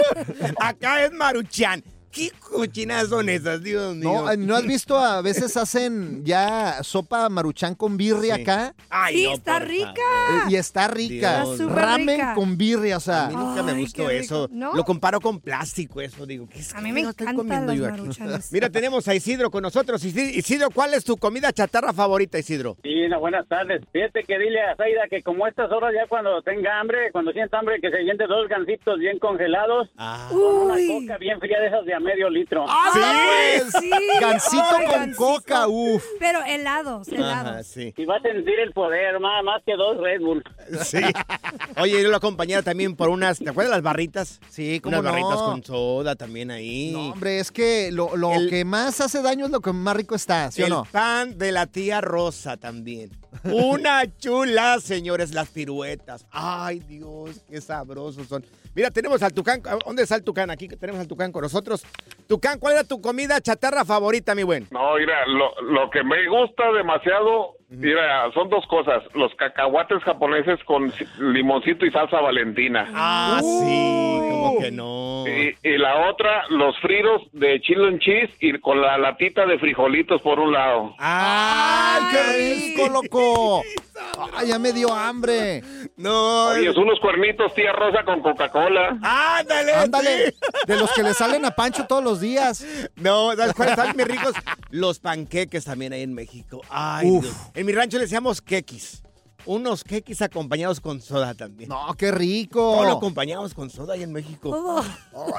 Acá 0.61 1.05
es 1.05 1.13
Maruchan. 1.13 1.83
¿Qué 2.17 2.33
cochinadas 2.41 3.09
son 3.11 3.29
esas, 3.29 3.63
Dios 3.63 3.95
mío? 3.95 4.11
No, 4.23 4.31
eh, 4.33 4.37
¿no 4.39 4.57
has 4.57 4.67
visto? 4.67 4.97
A 4.99 5.21
veces 5.21 5.55
hacen 5.57 6.25
ya 6.25 6.83
sopa 6.83 7.29
maruchan 7.29 7.75
con 7.75 7.97
birria 7.99 8.37
Sí. 8.37 8.43
acá. 8.43 8.75
Ay, 8.89 9.15
Sí, 9.17 9.25
no, 9.27 9.33
está 9.35 9.59
por 9.59 9.69
rica. 9.69 10.01
Y 10.49 10.57
está 10.57 10.89
rica. 10.89 11.43
Está 11.43 11.57
súper 11.57 11.77
Ramen 11.77 12.17
rica. 12.17 12.35
con 12.35 12.57
birria, 12.57 12.97
o 12.97 13.01
sea. 13.01 13.27
A 13.27 13.29
mí 13.29 13.37
nunca 13.37 13.63
me 13.63 13.75
gustó 13.75 14.09
eso. 14.11 14.49
¿No? 14.51 14.75
Lo 14.75 14.85
comparo 14.85 15.21
con 15.21 15.41
plástico, 15.41 16.01
eso. 16.01 16.25
Digo, 16.27 16.49
¿qué 16.49 16.61
es 16.61 16.75
A 16.75 16.81
mí 16.81 16.91
me 16.93 17.05
comiendo 17.35 17.67
las 17.73 17.77
yo 17.77 17.87
aquí? 17.87 18.01
maruchanes. 18.01 18.51
Mira, 18.53 18.71
tenemos 18.71 19.07
a 19.09 19.15
Isidro 19.15 19.51
con 19.51 19.63
nosotros. 19.63 20.03
Isidro, 20.05 20.71
¿cuál 20.71 20.95
es 20.95 21.05
tu 21.05 21.17
comida 21.19 21.53
chatarra 21.53 21.93
favorita, 21.93 22.39
Isidro? 22.39 22.77
Sí, 22.83 23.09
no, 23.09 23.21
buenas 23.21 23.47
tardes. 23.49 23.83
Fíjate 23.93 24.23
que 24.25 24.39
dile 24.39 24.63
a 24.63 24.75
Zaida 24.77 25.03
que 25.11 25.23
como 25.23 25.45
a 25.45 25.49
estas 25.51 25.71
horas 25.71 25.93
ya 25.95 26.07
cuando 26.09 26.41
tenga 26.43 26.81
hambre, 26.81 27.11
cuando 27.13 27.33
sienta 27.33 27.59
hambre, 27.59 27.81
que 27.81 27.91
se 27.91 27.99
llene 27.99 28.27
dos 28.27 28.49
gancitos 28.49 28.99
bien 28.99 29.19
congelados 29.19 29.89
Ah. 29.99 30.29
con 30.31 30.39
una 30.71 30.75
coca 30.87 31.19
bien 31.19 31.39
fría 31.41 31.61
de 31.61 31.67
esas 31.67 31.85
de 31.85 31.95
medio 32.07 32.31
litro. 32.31 32.65
Sí, 32.93 33.01
Sí. 33.81 33.91
Gansito 34.21 34.63
Ay, 34.63 34.87
con 34.87 34.95
gansito. 34.95 35.17
coca, 35.19 35.69
uf. 35.69 36.05
Pero 36.19 36.41
helados, 36.45 37.09
helados. 37.09 37.49
Ajá, 37.51 37.63
sí. 37.65 37.93
Y 37.97 38.05
va 38.05 38.17
a 38.17 38.21
sentir 38.23 38.59
el 38.61 38.73
poder, 38.73 39.19
más, 39.21 39.43
más 39.45 39.63
que 39.65 39.75
dos 39.77 39.97
Red 39.99 40.21
Bull. 40.21 40.43
Sí. 40.85 40.99
Oye, 41.79 42.03
yo 42.03 42.09
lo 42.11 42.17
acompañé 42.17 42.63
también 42.63 42.97
por 42.97 43.09
unas, 43.09 43.39
¿te 43.39 43.51
acuerdas 43.51 43.73
las 43.73 43.83
barritas? 43.83 44.41
Sí, 44.49 44.81
cómo 44.81 44.99
Unas 44.99 45.05
no. 45.05 45.11
barritas 45.11 45.43
con 45.43 45.63
soda 45.65 46.17
también 46.17 46.51
ahí. 46.51 46.91
No, 46.93 47.11
hombre, 47.13 47.39
es 47.41 47.51
que 47.51 47.91
lo, 47.93 48.17
lo 48.17 48.33
El- 48.33 48.49
que 48.51 48.65
más 48.65 49.01
hace 49.01 49.23
daño 49.23 49.47
es 49.47 49.51
lo 49.51 49.61
que 49.61 49.73
más 49.73 49.97
rico 49.97 50.15
está, 50.15 50.51
¿sí 50.51 50.63
o 50.63 50.67
el 50.67 50.71
no? 50.73 50.85
pan 50.91 51.37
de 51.39 51.53
la 51.53 51.67
tía 51.67 52.01
Rosa 52.01 52.57
también. 52.57 53.11
Una 53.45 54.03
chula, 54.19 54.79
señores, 54.81 55.33
las 55.35 55.49
piruetas. 55.49 56.27
Ay, 56.31 56.81
Dios, 56.81 57.41
qué 57.49 57.61
sabrosos 57.61 58.27
son. 58.29 58.45
Mira, 58.77 58.91
tenemos 58.91 59.23
al 59.23 59.33
Tucán. 59.33 59.63
¿Dónde 59.87 60.03
está 60.03 60.17
el 60.17 60.23
Tucán? 60.23 60.51
Aquí 60.51 60.69
tenemos 60.69 61.01
al 61.01 61.09
Tucán 61.09 61.33
con 61.33 61.41
nosotros. 61.41 61.83
Tucán, 62.29 62.59
¿cuál 62.59 62.75
era 62.75 62.85
tu 62.85 63.01
comida 63.01 63.41
chatarra 63.41 63.87
favorita, 63.87 64.35
mi 64.35 64.43
buen? 64.43 64.67
No, 64.71 64.97
mira, 64.97 65.27
lo, 65.27 65.51
lo 65.63 65.89
que 65.89 66.05
me 66.05 66.29
gusta 66.29 66.71
demasiado, 66.73 67.55
mira, 67.71 68.31
son 68.35 68.51
dos 68.51 68.67
cosas. 68.67 69.03
Los 69.15 69.35
cacahuates 69.37 70.03
japoneses 70.05 70.63
con 70.65 70.93
ci- 70.93 71.09
limoncito 71.19 71.87
y 71.87 71.91
salsa 71.91 72.21
valentina. 72.21 72.87
Ah, 72.95 73.39
sí, 73.41 74.19
como 74.31 74.59
que 74.61 74.71
no. 74.71 75.25
Y, 75.27 75.57
y 75.67 75.79
la 75.79 76.11
otra, 76.11 76.45
los 76.51 76.79
fritos 76.81 77.23
de 77.33 77.59
chile 77.63 77.89
and 77.89 78.01
cheese 78.01 78.31
y 78.41 78.59
con 78.61 78.83
la 78.83 78.99
latita 78.99 79.47
de 79.47 79.59
frijolitos 79.59 80.21
por 80.21 80.39
un 80.39 80.53
lado. 80.53 80.95
¡Ay, 80.99 82.03
qué 82.13 82.77
rico, 82.77 82.89
loco! 82.93 83.63
¡Ay, 84.35 84.49
ya 84.49 84.59
me 84.59 84.73
dio 84.73 84.93
hambre! 84.93 85.63
No. 85.97 86.49
Oye, 86.49 86.69
es 86.71 86.77
unos 86.77 86.99
cuernitos 87.01 87.55
tía 87.55 87.73
Rosa 87.73 88.05
con 88.05 88.21
Coca-Cola. 88.23 88.99
Ándale, 89.03 89.73
Ándale, 89.73 90.27
sí. 90.33 90.35
de 90.67 90.77
los 90.77 90.93
que 90.93 91.03
le 91.03 91.15
salen 91.15 91.45
a 91.45 91.51
Pancho 91.53 91.87
todos 91.87 92.03
los 92.05 92.21
días. 92.21 92.65
No, 92.97 93.35
¿sabes 93.37 93.55
cuáles 93.55 93.77
están 93.79 93.97
mis 93.97 94.07
ricos? 94.07 94.35
Los 94.71 94.99
panqueques 94.99 95.65
también 95.65 95.93
hay 95.93 96.03
en 96.03 96.15
México. 96.15 96.61
Ay, 96.71 97.09
Uf. 97.11 97.25
Dios. 97.25 97.37
En 97.55 97.67
mi 97.67 97.73
rancho 97.73 97.97
le 97.99 98.05
decíamos 98.05 98.43
quequis. 98.43 99.03
Unos 99.47 99.85
quequis 99.85 100.21
acompañados 100.23 100.81
con 100.81 101.01
soda 101.01 101.33
también. 101.35 101.69
No, 101.69 101.95
qué 101.97 102.07
Todo 102.07 102.13
lo 102.13 102.19
rico. 102.19 102.83
acompañamos 102.85 103.55
con 103.55 103.71
soda 103.71 103.95
ahí 103.95 104.03
en 104.03 104.13
México. 104.13 104.51
Oh, 104.53 104.83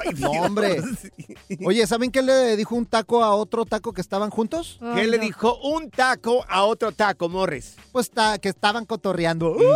Ay, 0.02 0.14
No, 0.18 0.30
hombre. 0.30 0.80
Oye, 1.66 1.86
¿saben 1.86 2.10
qué 2.10 2.22
le 2.22 2.56
dijo 2.56 2.74
un 2.74 2.86
taco 2.86 3.22
a 3.22 3.34
otro 3.34 3.64
taco 3.66 3.92
que 3.92 4.00
estaban 4.00 4.30
juntos? 4.30 4.78
¿Qué 4.80 5.00
ay, 5.02 5.06
le 5.10 5.18
no. 5.18 5.24
dijo 5.24 5.58
un 5.58 5.90
taco 5.90 6.44
a 6.48 6.64
otro 6.64 6.92
taco, 6.92 7.28
Morris? 7.28 7.76
Pues 7.92 8.10
ta- 8.10 8.38
que 8.38 8.48
estaban 8.48 8.86
cotorreando. 8.86 9.56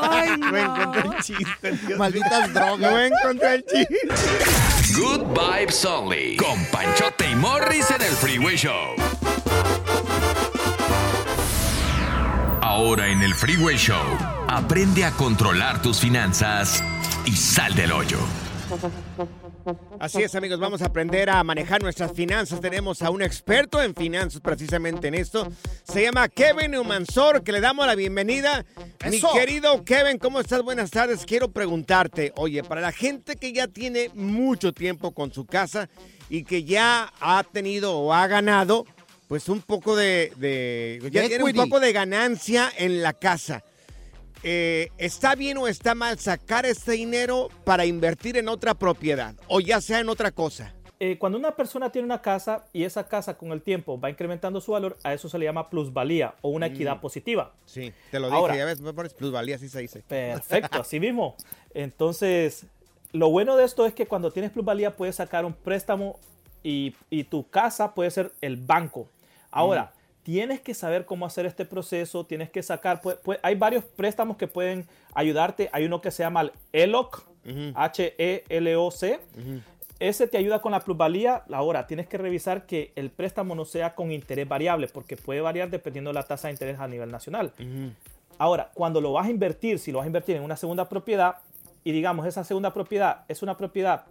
Ay, 0.00 0.30
No 0.38 0.56
encontré 0.56 1.02
no. 1.04 1.12
el 1.12 1.22
chiste, 1.22 1.72
Dios 1.86 1.98
Malditas 1.98 2.52
drogas. 2.54 2.78
No 2.80 2.98
encontré 2.98 3.54
el 3.56 3.64
chiste. 3.66 3.98
Good 4.96 5.22
Vibes 5.38 5.84
Only. 5.84 6.36
Con 6.36 6.64
Panchote 6.72 7.30
y 7.30 7.34
Morris 7.36 7.90
en 7.90 8.02
el 8.02 8.12
Freeway 8.12 8.56
Show. 8.56 8.94
Ahora 12.74 13.08
en 13.08 13.20
el 13.20 13.34
Freeway 13.34 13.76
Show, 13.76 14.02
aprende 14.48 15.04
a 15.04 15.10
controlar 15.10 15.82
tus 15.82 16.00
finanzas 16.00 16.82
y 17.26 17.32
sal 17.32 17.74
del 17.74 17.92
hoyo. 17.92 18.16
Así 20.00 20.22
es, 20.22 20.34
amigos, 20.34 20.58
vamos 20.58 20.80
a 20.80 20.86
aprender 20.86 21.28
a 21.28 21.44
manejar 21.44 21.82
nuestras 21.82 22.12
finanzas. 22.12 22.62
Tenemos 22.62 23.02
a 23.02 23.10
un 23.10 23.20
experto 23.20 23.82
en 23.82 23.94
finanzas 23.94 24.40
precisamente 24.40 25.08
en 25.08 25.16
esto. 25.16 25.46
Se 25.84 26.02
llama 26.02 26.30
Kevin 26.30 26.74
Humansor, 26.74 27.44
que 27.44 27.52
le 27.52 27.60
damos 27.60 27.86
la 27.86 27.94
bienvenida. 27.94 28.64
Mi 29.04 29.20
querido 29.20 29.84
Kevin, 29.84 30.16
¿cómo 30.16 30.40
estás? 30.40 30.62
Buenas 30.62 30.90
tardes. 30.90 31.26
Quiero 31.26 31.52
preguntarte, 31.52 32.32
oye, 32.36 32.64
para 32.64 32.80
la 32.80 32.92
gente 32.92 33.36
que 33.36 33.52
ya 33.52 33.68
tiene 33.68 34.10
mucho 34.14 34.72
tiempo 34.72 35.12
con 35.12 35.30
su 35.30 35.44
casa 35.44 35.90
y 36.30 36.44
que 36.44 36.64
ya 36.64 37.12
ha 37.20 37.44
tenido 37.44 37.98
o 37.98 38.14
ha 38.14 38.26
ganado, 38.28 38.86
pues 39.32 39.48
un 39.48 39.62
poco 39.62 39.96
de, 39.96 40.30
de- 40.36 41.00
ya 41.10 41.26
tiene 41.26 41.42
un 41.42 41.54
poco 41.54 41.80
de 41.80 41.90
ganancia 41.94 42.70
en 42.76 43.00
la 43.00 43.14
casa. 43.14 43.64
Eh, 44.42 44.90
¿Está 44.98 45.34
bien 45.36 45.56
o 45.56 45.68
está 45.68 45.94
mal 45.94 46.18
sacar 46.18 46.66
este 46.66 46.92
dinero 46.92 47.48
para 47.64 47.86
invertir 47.86 48.36
en 48.36 48.50
otra 48.50 48.74
propiedad 48.74 49.34
o 49.48 49.60
ya 49.60 49.80
sea 49.80 50.00
en 50.00 50.10
otra 50.10 50.32
cosa? 50.32 50.74
Eh, 51.00 51.16
cuando 51.16 51.38
una 51.38 51.56
persona 51.56 51.90
tiene 51.90 52.04
una 52.04 52.20
casa 52.20 52.66
y 52.74 52.84
esa 52.84 53.08
casa 53.08 53.38
con 53.38 53.52
el 53.52 53.62
tiempo 53.62 53.98
va 53.98 54.10
incrementando 54.10 54.60
su 54.60 54.72
valor, 54.72 54.98
a 55.02 55.14
eso 55.14 55.30
se 55.30 55.38
le 55.38 55.46
llama 55.46 55.70
plusvalía 55.70 56.34
o 56.42 56.50
una 56.50 56.66
equidad 56.66 57.00
positiva. 57.00 57.54
Sí, 57.64 57.90
te 58.10 58.20
lo 58.20 58.26
dije, 58.26 58.36
Ahora- 58.38 58.54
ya 58.54 58.66
ves, 58.66 58.82
me 58.82 58.92
pones 58.92 59.14
plusvalía, 59.14 59.56
así 59.56 59.70
se 59.70 59.80
dice. 59.80 60.02
Perfecto, 60.06 60.78
así 60.82 61.00
mismo. 61.00 61.36
Entonces, 61.72 62.66
lo 63.12 63.30
bueno 63.30 63.56
de 63.56 63.64
esto 63.64 63.86
es 63.86 63.94
que 63.94 64.04
cuando 64.04 64.30
tienes 64.30 64.50
plusvalía 64.50 64.94
puedes 64.94 65.16
sacar 65.16 65.46
un 65.46 65.54
préstamo 65.54 66.20
y, 66.62 66.94
y 67.08 67.24
tu 67.24 67.48
casa 67.48 67.94
puede 67.94 68.10
ser 68.10 68.30
el 68.42 68.58
banco. 68.58 69.08
Ahora, 69.52 69.92
tienes 70.22 70.60
que 70.60 70.74
saber 70.74 71.04
cómo 71.04 71.26
hacer 71.26 71.46
este 71.46 71.64
proceso, 71.64 72.24
tienes 72.26 72.50
que 72.50 72.62
sacar, 72.62 73.00
pu- 73.02 73.18
pu- 73.22 73.38
hay 73.42 73.54
varios 73.54 73.84
préstamos 73.84 74.36
que 74.36 74.46
pueden 74.48 74.86
ayudarte. 75.14 75.68
Hay 75.72 75.84
uno 75.84 76.00
que 76.00 76.10
se 76.10 76.22
llama 76.22 76.40
el 76.42 76.52
ELOC, 76.72 77.24
E 77.44 77.72
H-E-L-O-C. 77.74 79.20
Ese 79.98 80.26
te 80.26 80.36
ayuda 80.36 80.60
con 80.60 80.72
la 80.72 80.80
plusvalía. 80.80 81.44
Ahora, 81.52 81.86
tienes 81.86 82.08
que 82.08 82.18
revisar 82.18 82.66
que 82.66 82.92
el 82.96 83.10
préstamo 83.10 83.54
no 83.54 83.64
sea 83.64 83.94
con 83.94 84.10
interés 84.10 84.48
variable, 84.48 84.88
porque 84.88 85.16
puede 85.16 85.40
variar 85.40 85.70
dependiendo 85.70 86.10
de 86.10 86.14
la 86.14 86.22
tasa 86.24 86.48
de 86.48 86.52
interés 86.54 86.80
a 86.80 86.88
nivel 86.88 87.10
nacional. 87.10 87.52
Ahora, 88.38 88.70
cuando 88.74 89.00
lo 89.00 89.12
vas 89.12 89.26
a 89.26 89.30
invertir, 89.30 89.78
si 89.78 89.92
lo 89.92 89.98
vas 89.98 90.04
a 90.04 90.08
invertir 90.08 90.36
en 90.36 90.42
una 90.42 90.56
segunda 90.56 90.88
propiedad, 90.88 91.36
y 91.84 91.92
digamos, 91.92 92.26
esa 92.26 92.42
segunda 92.44 92.72
propiedad 92.72 93.24
es 93.28 93.42
una 93.42 93.56
propiedad 93.56 94.04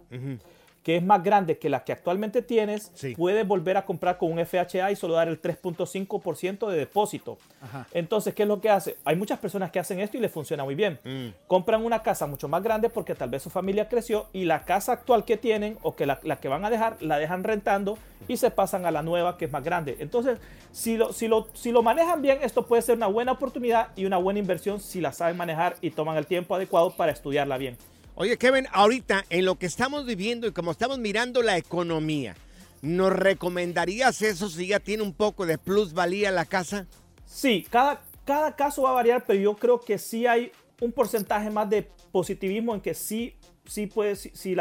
que 0.82 0.96
es 0.96 1.02
más 1.02 1.22
grande 1.22 1.58
que 1.58 1.68
la 1.68 1.84
que 1.84 1.92
actualmente 1.92 2.42
tienes, 2.42 2.92
puedes 3.16 3.46
volver 3.46 3.76
a 3.76 3.84
comprar 3.84 4.18
con 4.18 4.32
un 4.32 4.44
FHA 4.44 4.90
y 4.90 4.96
solo 4.96 5.14
dar 5.14 5.28
el 5.28 5.40
3.5% 5.40 6.68
de 6.68 6.76
depósito. 6.76 7.38
Entonces, 7.92 8.34
¿qué 8.34 8.42
es 8.42 8.48
lo 8.48 8.60
que 8.60 8.68
hace? 8.68 8.96
Hay 9.04 9.16
muchas 9.16 9.38
personas 9.38 9.70
que 9.70 9.78
hacen 9.78 10.00
esto 10.00 10.16
y 10.16 10.20
les 10.20 10.32
funciona 10.32 10.64
muy 10.64 10.74
bien. 10.74 10.98
Compran 11.46 11.84
una 11.84 12.02
casa 12.02 12.26
mucho 12.26 12.48
más 12.48 12.62
grande 12.62 12.88
porque 12.88 13.14
tal 13.14 13.30
vez 13.30 13.42
su 13.42 13.50
familia 13.50 13.88
creció 13.88 14.26
y 14.32 14.44
la 14.44 14.64
casa 14.64 14.92
actual 14.92 15.24
que 15.24 15.36
tienen 15.36 15.78
o 15.82 15.94
que 15.94 16.06
la, 16.06 16.18
la 16.22 16.36
que 16.36 16.48
van 16.48 16.64
a 16.64 16.70
dejar, 16.70 16.96
la 17.00 17.18
dejan 17.18 17.44
rentando 17.44 17.96
y 18.28 18.36
se 18.36 18.50
pasan 18.50 18.86
a 18.86 18.90
la 18.90 19.02
nueva 19.02 19.38
que 19.38 19.44
es 19.44 19.52
más 19.52 19.62
grande. 19.62 19.96
Entonces, 20.00 20.38
si 20.72 20.96
lo, 20.96 21.12
si 21.12 21.28
lo, 21.28 21.46
si 21.54 21.70
lo 21.70 21.82
manejan 21.82 22.22
bien, 22.22 22.38
esto 22.42 22.66
puede 22.66 22.82
ser 22.82 22.96
una 22.96 23.06
buena 23.06 23.32
oportunidad 23.32 23.88
y 23.94 24.04
una 24.04 24.16
buena 24.16 24.40
inversión 24.40 24.80
si 24.80 25.00
la 25.00 25.12
saben 25.12 25.36
manejar 25.36 25.76
y 25.80 25.90
toman 25.90 26.16
el 26.16 26.26
tiempo 26.26 26.54
adecuado 26.54 26.90
para 26.96 27.12
estudiarla 27.12 27.58
bien. 27.58 27.76
Oye, 28.22 28.38
Kevin, 28.38 28.68
ahorita 28.70 29.24
en 29.30 29.44
lo 29.44 29.58
que 29.58 29.66
estamos 29.66 30.06
viviendo 30.06 30.46
y 30.46 30.52
como 30.52 30.70
estamos 30.70 31.00
mirando 31.00 31.42
la 31.42 31.56
economía, 31.56 32.36
¿nos 32.80 33.12
recomendarías 33.12 34.22
eso 34.22 34.48
si 34.48 34.68
ya 34.68 34.78
tiene 34.78 35.02
un 35.02 35.12
poco 35.12 35.44
de 35.44 35.58
plusvalía 35.58 36.30
la 36.30 36.44
casa? 36.44 36.86
Sí, 37.26 37.66
cada, 37.68 38.00
cada 38.24 38.54
caso 38.54 38.82
va 38.82 38.90
a 38.90 38.92
variar, 38.92 39.24
pero 39.26 39.40
yo 39.40 39.56
creo 39.56 39.80
que 39.80 39.98
sí 39.98 40.28
hay 40.28 40.52
un 40.80 40.92
porcentaje 40.92 41.50
más 41.50 41.68
de 41.68 41.90
positivismo 42.12 42.76
en 42.76 42.80
que 42.80 42.94
sí, 42.94 43.34
sí 43.64 43.88
puede, 43.88 44.14
si, 44.14 44.30
si 44.34 44.54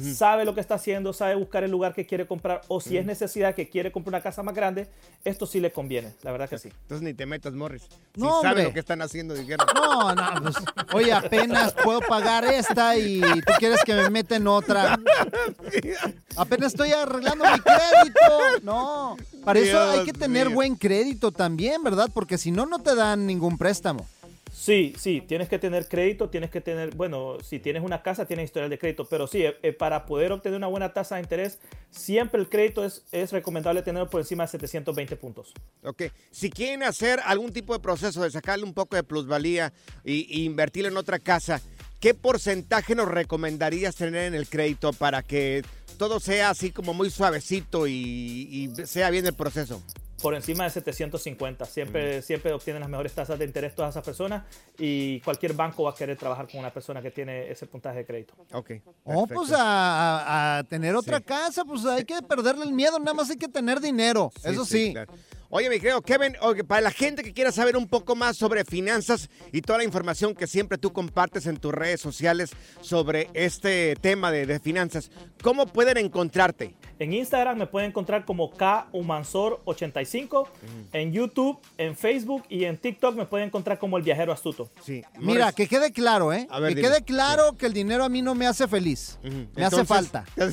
sabe 0.00 0.44
lo 0.44 0.54
que 0.54 0.60
está 0.60 0.76
haciendo, 0.76 1.12
sabe 1.12 1.34
buscar 1.34 1.64
el 1.64 1.70
lugar 1.70 1.94
que 1.94 2.06
quiere 2.06 2.26
comprar, 2.26 2.62
o 2.68 2.80
si 2.80 2.96
es 2.96 3.04
necesidad 3.04 3.54
que 3.54 3.68
quiere 3.68 3.92
comprar 3.92 4.12
una 4.14 4.22
casa 4.22 4.42
más 4.42 4.54
grande, 4.54 4.88
esto 5.24 5.46
sí 5.46 5.60
le 5.60 5.70
conviene, 5.72 6.12
la 6.22 6.32
verdad 6.32 6.48
que 6.48 6.58
sí. 6.58 6.68
Entonces 6.82 7.02
ni 7.02 7.14
te 7.14 7.26
metas, 7.26 7.52
Morris. 7.52 7.82
Si 8.14 8.20
No, 8.20 8.40
saben 8.40 8.48
hombre. 8.50 8.64
lo 8.64 8.72
que 8.72 8.80
están 8.80 9.02
haciendo, 9.02 9.34
dijeron. 9.34 9.66
No, 9.74 10.14
no, 10.14 10.42
pues, 10.42 10.54
oye, 10.94 11.12
apenas 11.12 11.74
puedo 11.74 12.00
pagar 12.00 12.44
esta 12.44 12.96
y 12.96 13.20
tú 13.20 13.52
quieres 13.58 13.80
que 13.84 13.94
me 13.94 14.08
meta 14.10 14.36
en 14.36 14.46
otra. 14.46 14.98
Apenas 16.36 16.72
estoy 16.72 16.92
arreglando 16.92 17.44
mi 17.44 17.60
crédito. 17.60 18.60
No, 18.62 19.16
para 19.44 19.58
eso 19.60 19.80
hay 19.90 20.04
que 20.04 20.12
tener 20.12 20.46
mío. 20.46 20.54
buen 20.56 20.76
crédito 20.76 21.32
también, 21.32 21.82
¿verdad? 21.82 22.08
Porque 22.12 22.38
si 22.38 22.50
no, 22.50 22.66
no 22.66 22.78
te 22.78 22.94
dan 22.94 23.26
ningún 23.26 23.58
préstamo. 23.58 24.06
Sí, 24.62 24.94
sí, 24.96 25.24
tienes 25.26 25.48
que 25.48 25.58
tener 25.58 25.88
crédito, 25.88 26.30
tienes 26.30 26.48
que 26.48 26.60
tener, 26.60 26.94
bueno, 26.94 27.36
si 27.42 27.58
tienes 27.58 27.82
una 27.82 28.00
casa, 28.00 28.26
tienes 28.26 28.44
historial 28.44 28.70
de 28.70 28.78
crédito, 28.78 29.08
pero 29.08 29.26
sí, 29.26 29.44
eh, 29.44 29.56
eh, 29.60 29.72
para 29.72 30.06
poder 30.06 30.30
obtener 30.30 30.56
una 30.56 30.68
buena 30.68 30.92
tasa 30.92 31.16
de 31.16 31.22
interés, 31.22 31.58
siempre 31.90 32.40
el 32.40 32.48
crédito 32.48 32.84
es, 32.84 33.02
es 33.10 33.32
recomendable 33.32 33.82
tenerlo 33.82 34.08
por 34.08 34.20
encima 34.20 34.44
de 34.44 34.50
720 34.50 35.16
puntos. 35.16 35.52
Ok, 35.82 36.04
si 36.30 36.48
quieren 36.48 36.84
hacer 36.84 37.18
algún 37.24 37.52
tipo 37.52 37.72
de 37.72 37.80
proceso 37.80 38.22
de 38.22 38.30
sacarle 38.30 38.64
un 38.64 38.72
poco 38.72 38.94
de 38.94 39.02
plusvalía 39.02 39.72
y 40.04 40.44
invertirlo 40.44 40.90
en 40.90 40.96
otra 40.96 41.18
casa, 41.18 41.60
¿qué 41.98 42.14
porcentaje 42.14 42.94
nos 42.94 43.08
recomendarías 43.08 43.96
tener 43.96 44.26
en 44.26 44.36
el 44.36 44.48
crédito 44.48 44.92
para 44.92 45.24
que 45.24 45.64
todo 45.98 46.20
sea 46.20 46.50
así 46.50 46.70
como 46.70 46.94
muy 46.94 47.10
suavecito 47.10 47.88
y 47.88 48.70
sea 48.84 49.10
bien 49.10 49.26
el 49.26 49.34
proceso? 49.34 49.82
Por 50.22 50.34
encima 50.34 50.64
de 50.64 50.70
750. 50.70 51.64
Siempre, 51.66 52.22
siempre 52.22 52.52
obtienen 52.52 52.80
las 52.80 52.88
mejores 52.88 53.12
tasas 53.12 53.38
de 53.38 53.44
interés 53.44 53.74
todas 53.74 53.90
esas 53.90 54.04
personas 54.04 54.44
y 54.78 55.20
cualquier 55.20 55.52
banco 55.54 55.82
va 55.82 55.90
a 55.90 55.94
querer 55.94 56.16
trabajar 56.16 56.46
con 56.48 56.60
una 56.60 56.70
persona 56.72 57.02
que 57.02 57.10
tiene 57.10 57.50
ese 57.50 57.66
puntaje 57.66 57.98
de 57.98 58.06
crédito. 58.06 58.34
Ok. 58.52 58.70
Oh, 59.04 59.26
pues 59.26 59.50
a, 59.52 59.58
a- 59.60 60.58
a 60.58 60.64
tener 60.64 60.94
otra 60.94 61.20
casa, 61.20 61.64
pues 61.64 61.84
hay 61.84 62.04
que 62.04 62.22
perderle 62.22 62.64
el 62.64 62.72
miedo, 62.72 62.98
nada 62.98 63.14
más 63.14 63.28
hay 63.30 63.36
que 63.36 63.48
tener 63.48 63.80
dinero. 63.80 64.30
Eso 64.44 64.64
sí. 64.64 64.92
claro. 64.92 65.12
Oye, 65.54 65.68
mi 65.68 65.78
querido 65.78 66.00
Kevin, 66.00 66.34
oye, 66.40 66.64
para 66.64 66.80
la 66.80 66.90
gente 66.90 67.22
que 67.22 67.34
quiera 67.34 67.52
saber 67.52 67.76
un 67.76 67.86
poco 67.86 68.16
más 68.16 68.38
sobre 68.38 68.64
finanzas 68.64 69.28
y 69.52 69.60
toda 69.60 69.76
la 69.80 69.84
información 69.84 70.34
que 70.34 70.46
siempre 70.46 70.78
tú 70.78 70.94
compartes 70.94 71.44
en 71.46 71.58
tus 71.58 71.74
redes 71.74 72.00
sociales 72.00 72.52
sobre 72.80 73.28
este 73.34 73.94
tema 74.00 74.30
de, 74.30 74.46
de 74.46 74.58
finanzas, 74.60 75.10
¿cómo 75.42 75.66
pueden 75.66 75.98
encontrarte? 75.98 76.74
En 76.98 77.12
Instagram 77.12 77.58
me 77.58 77.66
pueden 77.66 77.90
encontrar 77.90 78.24
como 78.24 78.50
KUmansor85. 78.54 80.11
En 80.92 81.12
YouTube, 81.12 81.58
en 81.78 81.96
Facebook 81.96 82.44
y 82.48 82.64
en 82.64 82.76
TikTok 82.76 83.16
me 83.16 83.26
pueden 83.26 83.48
encontrar 83.48 83.78
como 83.78 83.96
El 83.96 84.02
Viajero 84.02 84.32
Astuto. 84.32 84.70
Sí. 84.82 85.02
Mira, 85.18 85.52
que 85.52 85.66
quede 85.66 85.92
claro, 85.92 86.32
¿eh? 86.32 86.46
A 86.50 86.60
ver, 86.60 86.70
que 86.70 86.76
dime. 86.76 86.88
quede 86.88 87.02
claro 87.02 87.56
que 87.56 87.66
el 87.66 87.72
dinero 87.72 88.04
a 88.04 88.08
mí 88.08 88.22
no 88.22 88.34
me 88.34 88.46
hace 88.46 88.68
feliz. 88.68 89.18
Me 89.54 89.64
hace 89.64 89.84
falta. 89.84 90.24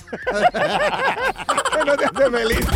no 1.86 1.98
te 1.98 2.06
hace 2.06 2.32
feliz. 2.32 2.68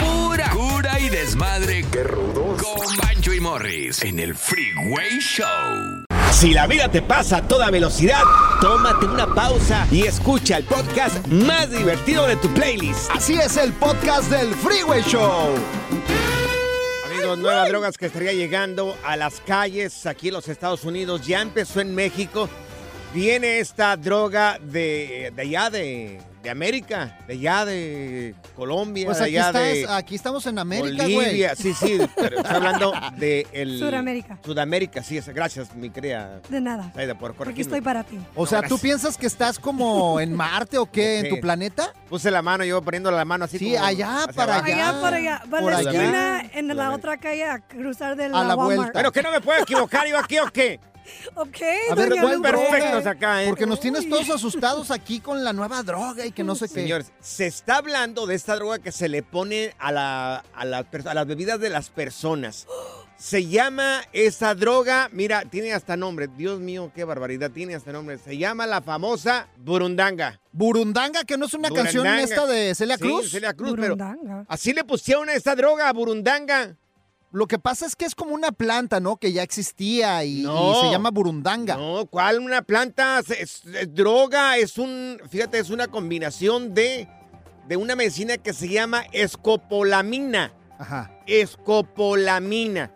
Pura 0.00 0.50
cura 0.50 1.00
y 1.00 1.08
desmadre. 1.08 1.84
Qué 1.90 2.04
rudos. 2.04 2.62
Con 2.62 2.96
Bancho 2.98 3.32
y 3.32 3.40
Morris 3.40 4.02
en 4.02 4.20
el 4.20 4.34
Freeway 4.34 5.18
Show. 5.20 6.09
Si 6.32 6.54
la 6.54 6.66
vida 6.66 6.88
te 6.88 7.02
pasa 7.02 7.38
a 7.38 7.48
toda 7.48 7.70
velocidad, 7.70 8.22
tómate 8.62 9.04
una 9.04 9.26
pausa 9.34 9.86
y 9.90 10.06
escucha 10.06 10.56
el 10.56 10.64
podcast 10.64 11.26
más 11.26 11.70
divertido 11.70 12.26
de 12.26 12.36
tu 12.36 12.48
playlist. 12.54 13.10
Así 13.10 13.34
es 13.34 13.58
el 13.58 13.72
podcast 13.74 14.30
del 14.30 14.54
Freeway 14.54 15.02
Show. 15.02 15.54
Amigos, 17.04 17.38
nuevas 17.38 17.68
drogas 17.68 17.98
que 17.98 18.06
estaría 18.06 18.32
llegando 18.32 18.96
a 19.04 19.16
las 19.16 19.40
calles 19.40 20.06
aquí 20.06 20.28
en 20.28 20.34
los 20.34 20.48
Estados 20.48 20.84
Unidos. 20.84 21.26
Ya 21.26 21.42
empezó 21.42 21.80
en 21.80 21.94
México. 21.94 22.48
Viene 23.12 23.58
esta 23.58 23.96
droga 23.96 24.58
de, 24.62 25.32
de 25.36 25.42
allá 25.42 25.68
de, 25.68 26.20
de 26.42 26.48
América, 26.50 27.18
de 27.26 27.34
allá 27.34 27.64
de 27.66 28.34
Colombia, 28.56 29.04
Pues 29.06 29.18
de 29.18 29.24
allá 29.24 29.46
estás- 29.48 29.62
de 29.62 29.86
aquí 29.90 30.14
estamos 30.14 30.46
en 30.46 30.58
América, 30.58 31.04
güey. 31.04 31.14
Bolivia. 31.16 31.54
Sí, 31.54 31.74
sí, 31.74 31.98
pero 32.16 32.38
estoy 32.38 32.54
hablando 32.56 32.92
de 33.18 33.46
el 33.52 33.78
Sudamérica. 33.78 34.38
Sudamérica, 34.44 35.02
sí, 35.02 35.20
gracias, 35.34 35.74
mi 35.74 35.90
querida 35.90 36.40
De 36.48 36.60
nada. 36.60 36.90
Saida, 36.94 37.14
por 37.18 37.34
Aquí 37.48 37.60
estoy 37.60 37.80
para 37.82 38.04
ti. 38.04 38.18
O 38.34 38.46
sea, 38.46 38.62
No, 38.62 38.68
¿tú 38.68 38.78
piensas 38.78 39.16
que 39.18 39.26
estás 39.26 39.58
como 39.58 40.18
en 40.20 40.32
Marte 40.34 40.78
o 40.78 40.86
qué? 40.90 41.20
¿En 41.20 41.28
tu 41.28 41.40
planeta? 41.40 41.92
Puse 42.08 42.30
la 42.30 42.40
mano, 42.42 42.64
yo 42.64 42.80
poniendo 42.82 43.10
la 43.10 43.24
mano 43.24 43.44
así 43.44 43.58
Sí, 43.58 43.72
como 43.74 43.84
allá, 43.84 44.26
para 44.34 44.54
abajo. 44.56 44.72
Allá 44.72 45.00
por 45.00 45.14
allá. 45.14 45.42
Por 45.50 45.62
la 45.72 45.76
allá. 45.78 45.90
esquina 45.90 46.42
en 46.54 46.76
la 46.76 46.92
otra 46.92 47.16
calle 47.18 47.44
a 47.44 47.58
cruzar 47.60 48.16
de 48.16 48.28
la, 48.30 48.40
A 48.40 48.44
la 48.44 48.56
Walmart. 48.56 48.76
vuelta. 48.76 48.92
Pero 48.94 49.12
que 49.12 49.22
no 49.22 49.30
me 49.30 49.40
puedo 49.40 49.62
equivocar 49.62 50.06
yo 50.08 50.18
aquí 50.18 50.38
o 50.38 50.46
qué. 50.50 50.80
Ok, 51.34 51.56
A 51.90 51.94
ver, 51.94 52.08
doña 52.10 52.22
¿cuál 52.22 52.36
Lupe. 52.36 52.50
perfectos 52.50 53.06
acá, 53.06 53.42
¿eh? 53.44 53.48
Porque 53.48 53.66
nos 53.66 53.80
tienes 53.80 54.08
todos 54.08 54.28
asustados 54.30 54.90
aquí 54.90 55.20
con 55.20 55.44
la 55.44 55.52
nueva 55.52 55.82
droga 55.82 56.26
y 56.26 56.32
que 56.32 56.42
no 56.44 56.54
sé 56.54 56.66
qué. 56.68 56.74
Señores, 56.74 57.12
se 57.20 57.46
está 57.46 57.76
hablando 57.76 58.26
de 58.26 58.34
esta 58.34 58.56
droga 58.56 58.78
que 58.78 58.92
se 58.92 59.08
le 59.08 59.22
pone 59.22 59.74
a, 59.78 59.92
la, 59.92 60.44
a, 60.54 60.64
la 60.64 60.82
per- 60.90 61.08
a 61.08 61.14
las 61.14 61.26
bebidas 61.26 61.60
de 61.60 61.70
las 61.70 61.90
personas. 61.90 62.66
Se 63.16 63.46
llama 63.46 64.00
esa 64.14 64.54
droga, 64.54 65.10
mira, 65.12 65.42
tiene 65.44 65.74
hasta 65.74 65.94
nombre. 65.94 66.26
Dios 66.26 66.58
mío, 66.58 66.90
qué 66.94 67.04
barbaridad, 67.04 67.50
tiene 67.50 67.74
hasta 67.74 67.92
nombre. 67.92 68.16
Se 68.16 68.38
llama 68.38 68.66
la 68.66 68.80
famosa 68.80 69.46
burundanga. 69.58 70.40
Burundanga, 70.52 71.24
que 71.24 71.36
no 71.36 71.44
es 71.44 71.52
una 71.52 71.68
canción 71.70 72.06
esta 72.06 72.46
de 72.46 72.74
Celia 72.74 72.96
Sí, 72.96 73.02
Cruz. 73.02 73.30
Celia 73.30 73.52
Cruz, 73.52 73.74
pero 73.78 73.94
Burundanga. 73.94 74.46
así 74.48 74.72
le 74.72 74.84
pusieron 74.84 75.28
a 75.28 75.34
esta 75.34 75.54
droga, 75.54 75.88
a 75.88 75.92
burundanga. 75.92 76.76
Lo 77.32 77.46
que 77.46 77.58
pasa 77.60 77.86
es 77.86 77.94
que 77.94 78.04
es 78.04 78.14
como 78.16 78.34
una 78.34 78.50
planta, 78.50 78.98
¿no? 78.98 79.16
Que 79.16 79.32
ya 79.32 79.42
existía 79.44 80.24
y, 80.24 80.42
No. 80.42 80.72
y 80.72 80.80
se 80.86 80.90
llama 80.90 81.10
burundanga. 81.10 81.76
No, 81.76 82.06
¿cuál 82.06 82.40
una 82.40 82.62
planta? 82.62 83.20
Es, 83.20 83.30
es- 83.30 83.62
es 83.66 83.94
droga, 83.94 84.56
es 84.56 84.78
un, 84.78 85.20
fíjate, 85.30 85.58
es 85.60 85.70
una 85.70 85.86
combinación 85.86 86.74
de, 86.74 87.06
de 87.68 87.76
una 87.76 87.94
medicina 87.94 88.36
que 88.36 88.52
se 88.52 88.68
llama 88.68 89.02
escopolamina. 89.12 90.52
Ajá. 90.78 91.10
Escopolamina. 91.26 92.90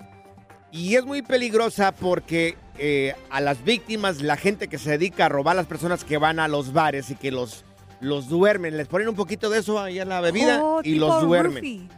Y 0.73 0.97
es 0.97 1.05
muy 1.05 1.23
peligrosa 1.23 1.92
porque 1.92 2.57
eh, 2.79 3.14
a 3.31 3.40
las 3.40 3.62
víctimas, 3.62 4.20
la 4.20 4.37
gente 4.37 4.66
que 4.66 4.79
se 4.79 4.90
dedica 4.90 5.27
a 5.27 5.29
robar 5.29 5.53
a 5.53 5.59
las 5.61 5.66
personas 5.66 6.03
que 6.03 6.18
van 6.18 6.40
a 6.40 6.49
los 6.49 6.73
bares 6.73 7.11
y 7.11 7.14
que 7.14 7.31
los, 7.31 7.64
los 8.01 8.29
duermen, 8.29 8.77
les 8.77 8.88
ponen 8.88 9.09
un 9.09 9.14
poquito 9.14 9.49
de 9.51 9.61
eso 9.61 9.79
ahí 9.79 10.01
a 10.01 10.05
la 10.05 10.20
bebida 10.20 10.61
Oh, 10.61 10.81
y 10.83 10.97
los 10.97 11.23
duermen. 11.23 11.55
roofie. 11.62 11.88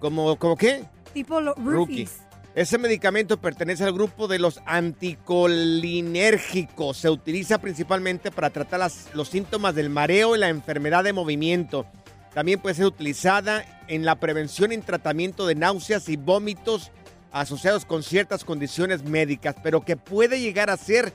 ¿Como, 0.00 0.36
como 0.38 0.56
qué? 0.56 0.84
Tipo. 1.12 1.40
Ese 2.54 2.78
medicamento 2.78 3.40
pertenece 3.40 3.84
al 3.84 3.92
grupo 3.92 4.26
de 4.26 4.38
los 4.38 4.60
anticolinérgicos. 4.66 6.96
Se 6.96 7.08
utiliza 7.08 7.58
principalmente 7.58 8.32
para 8.32 8.50
tratar 8.50 8.90
los 9.14 9.28
síntomas 9.28 9.74
del 9.74 9.90
mareo 9.90 10.34
y 10.34 10.40
la 10.40 10.48
enfermedad 10.48 11.04
de 11.04 11.12
movimiento. 11.12 11.86
También 12.34 12.60
puede 12.60 12.74
ser 12.74 12.86
utilizada 12.86 13.64
en 13.86 14.04
la 14.04 14.16
prevención 14.16 14.72
y 14.72 14.78
tratamiento 14.78 15.46
de 15.46 15.54
náuseas 15.54 16.08
y 16.08 16.16
vómitos 16.16 16.90
asociados 17.30 17.84
con 17.84 18.02
ciertas 18.02 18.44
condiciones 18.44 19.04
médicas, 19.04 19.54
pero 19.62 19.84
que 19.84 19.96
puede 19.96 20.40
llegar 20.40 20.70
a 20.70 20.76
ser 20.76 21.12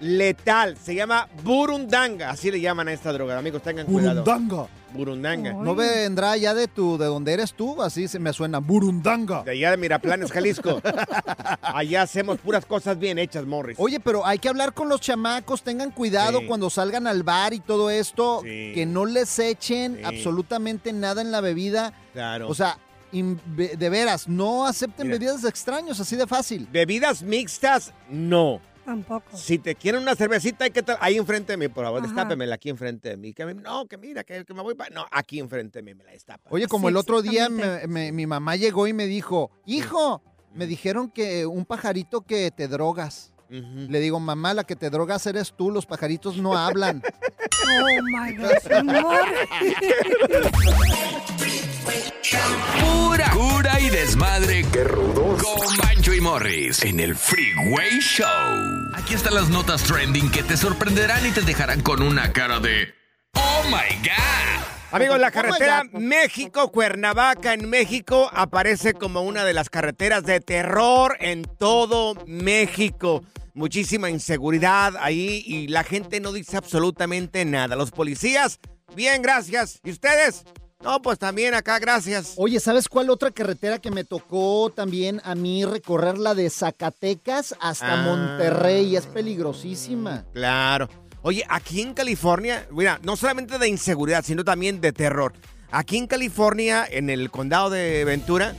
letal. 0.00 0.76
Se 0.76 0.94
llama 0.94 1.28
burundanga, 1.44 2.30
así 2.30 2.50
le 2.50 2.60
llaman 2.60 2.88
a 2.88 2.92
esta 2.92 3.12
droga. 3.12 3.38
Amigos, 3.38 3.62
tengan 3.62 3.86
cuidado. 3.86 4.24
Burundanga. 4.24 4.66
Burundanga. 4.92 5.52
¿No 5.52 5.76
vendrá 5.76 6.36
ya 6.36 6.52
de 6.52 6.66
tu, 6.66 6.98
de 6.98 7.06
donde 7.06 7.32
eres 7.32 7.54
tú? 7.54 7.80
Así 7.80 8.08
se 8.08 8.18
me 8.18 8.32
suena. 8.32 8.58
Burundanga. 8.58 9.44
De 9.44 9.52
allá 9.52 9.70
de 9.70 9.76
Miraplanes, 9.76 10.32
Jalisco. 10.32 10.80
Allá 11.62 12.02
hacemos 12.02 12.38
puras 12.38 12.66
cosas 12.66 12.98
bien 12.98 13.18
hechas, 13.18 13.46
Morris. 13.46 13.76
Oye, 13.78 14.00
pero 14.00 14.26
hay 14.26 14.38
que 14.40 14.48
hablar 14.48 14.74
con 14.74 14.88
los 14.88 15.00
chamacos, 15.00 15.62
tengan 15.62 15.92
cuidado 15.92 16.40
Sí. 16.40 16.46
cuando 16.46 16.70
salgan 16.70 17.06
al 17.06 17.22
bar 17.22 17.54
y 17.54 17.60
todo 17.60 17.88
esto, 17.90 18.40
Sí. 18.42 18.72
que 18.74 18.84
no 18.86 19.04
les 19.06 19.38
echen 19.38 19.96
Sí. 19.98 20.02
absolutamente 20.04 20.92
nada 20.92 21.22
en 21.22 21.30
la 21.30 21.40
bebida. 21.40 21.92
Claro. 22.12 22.48
O 22.48 22.54
sea, 22.54 22.76
de 23.12 23.88
veras, 23.90 24.28
no 24.28 24.66
acepten 24.66 25.06
Mira. 25.08 25.18
bebidas 25.18 25.42
de 25.42 25.48
extraños, 25.48 26.00
así 26.00 26.16
de 26.16 26.26
fácil. 26.26 26.68
Bebidas 26.72 27.22
mixtas, 27.22 27.92
no. 28.08 28.60
Tampoco. 28.84 29.36
Si 29.36 29.58
te 29.58 29.74
quieren 29.74 30.02
una 30.02 30.14
cervecita, 30.16 30.64
hay 30.64 30.70
que 30.70 30.82
ahí 31.00 31.16
enfrente 31.16 31.52
de 31.52 31.56
mí, 31.56 31.68
por 31.68 31.84
favor, 31.84 32.00
Ajá. 32.00 32.06
destápemela 32.08 32.54
aquí 32.56 32.70
enfrente 32.70 33.10
de 33.10 33.16
mí. 33.16 33.32
Que 33.32 33.44
me- 33.46 33.54
no, 33.54 33.86
que 33.86 33.96
mira, 33.98 34.24
que, 34.24 34.44
que 34.44 34.54
me 34.54 34.62
voy 34.62 34.74
para... 34.74 34.90
No, 34.94 35.06
aquí 35.10 35.38
enfrente 35.38 35.78
de 35.78 35.82
mí 35.82 35.94
me 35.94 36.02
la 36.04 36.12
destapa. 36.12 36.48
Oye, 36.50 36.66
como 36.66 36.88
Sí, 36.88 36.92
el 36.92 36.96
otro 36.96 37.22
día 37.22 37.44
exactamente. 37.46 37.86
me- 37.88 37.94
me- 38.06 38.12
mi 38.12 38.26
mamá 38.26 38.56
llegó 38.56 38.86
y 38.86 38.92
me 38.92 39.06
dijo, 39.06 39.50
hijo, 39.66 40.22
me 40.54 40.66
dijeron 40.66 41.10
que 41.10 41.46
un 41.46 41.64
pajarito 41.66 42.22
que 42.22 42.50
te 42.50 42.66
drogas. 42.68 43.32
Le 43.48 43.98
digo, 43.98 44.20
mamá, 44.20 44.54
la 44.54 44.62
que 44.62 44.76
te 44.76 44.90
drogas 44.90 45.26
eres 45.26 45.52
tú, 45.56 45.72
los 45.72 45.84
pajaritos 45.84 46.36
no 46.36 46.56
hablan. 46.56 47.02
Oh 47.62 48.02
my 48.02 48.34
gosh, 48.36 48.72
amor. 48.72 49.26
Pura 52.80 53.30
cura 53.30 53.80
y 53.80 53.90
desmadre. 53.90 54.64
Qué 54.72 54.84
rudos. 54.84 55.42
Con 55.42 55.76
Bancho 55.78 56.14
y 56.14 56.20
Morris 56.20 56.82
en 56.84 57.00
el 57.00 57.16
Freeway 57.16 58.00
Show. 58.00 58.26
Aquí 58.94 59.14
están 59.14 59.34
las 59.34 59.48
notas 59.48 59.82
trending 59.82 60.30
que 60.30 60.42
te 60.42 60.56
sorprenderán 60.56 61.26
y 61.26 61.30
te 61.30 61.42
dejarán 61.42 61.80
con 61.82 62.02
una 62.02 62.32
cara 62.32 62.60
de 62.60 62.94
Oh 63.34 63.62
my 63.66 63.96
God. 64.02 64.64
Amigos, 64.92 65.20
la 65.20 65.28
Oh 65.28 65.32
carretera 65.32 65.82
God. 65.84 66.00
México-Cuernavaca 66.00 67.54
en 67.54 67.68
México 67.68 68.28
aparece 68.32 68.94
como 68.94 69.22
una 69.22 69.44
de 69.44 69.52
las 69.52 69.70
carreteras 69.70 70.24
de 70.24 70.40
terror 70.40 71.16
en 71.20 71.44
todo 71.44 72.16
México. 72.26 73.22
Muchísima 73.54 74.10
inseguridad 74.10 74.96
ahí 75.00 75.42
y 75.46 75.68
la 75.68 75.84
gente 75.84 76.20
no 76.20 76.32
dice 76.32 76.56
absolutamente 76.56 77.44
nada. 77.44 77.76
Los 77.76 77.90
policías, 77.90 78.58
bien, 78.94 79.22
gracias. 79.22 79.80
¿Y 79.84 79.90
ustedes? 79.90 80.44
No, 80.82 81.02
pues 81.02 81.18
también 81.18 81.52
acá, 81.52 81.78
gracias. 81.78 82.32
Oye, 82.36 82.58
¿sabes 82.58 82.88
cuál 82.88 83.10
otra 83.10 83.30
carretera 83.30 83.78
que 83.78 83.90
me 83.90 84.02
tocó 84.04 84.72
también 84.74 85.20
a 85.24 85.34
mí 85.34 85.64
recorrer? 85.66 86.16
La 86.16 86.34
de 86.34 86.48
Zacatecas 86.48 87.54
hasta 87.60 88.00
Ah. 88.00 88.04
Monterrey. 88.04 88.96
Es 88.96 89.06
peligrosísima. 89.06 90.24
Claro. 90.32 90.88
Oye, 91.22 91.44
aquí 91.50 91.82
en 91.82 91.92
California, 91.92 92.66
mira, 92.70 92.98
no 93.02 93.14
solamente 93.16 93.58
de 93.58 93.68
inseguridad, 93.68 94.24
sino 94.24 94.42
también 94.42 94.80
de 94.80 94.92
terror. 94.92 95.34
Aquí 95.70 95.98
en 95.98 96.06
California, 96.06 96.86
en 96.90 97.10
el 97.10 97.30
condado 97.30 97.68
de 97.68 98.06
Ventura, 98.06 98.54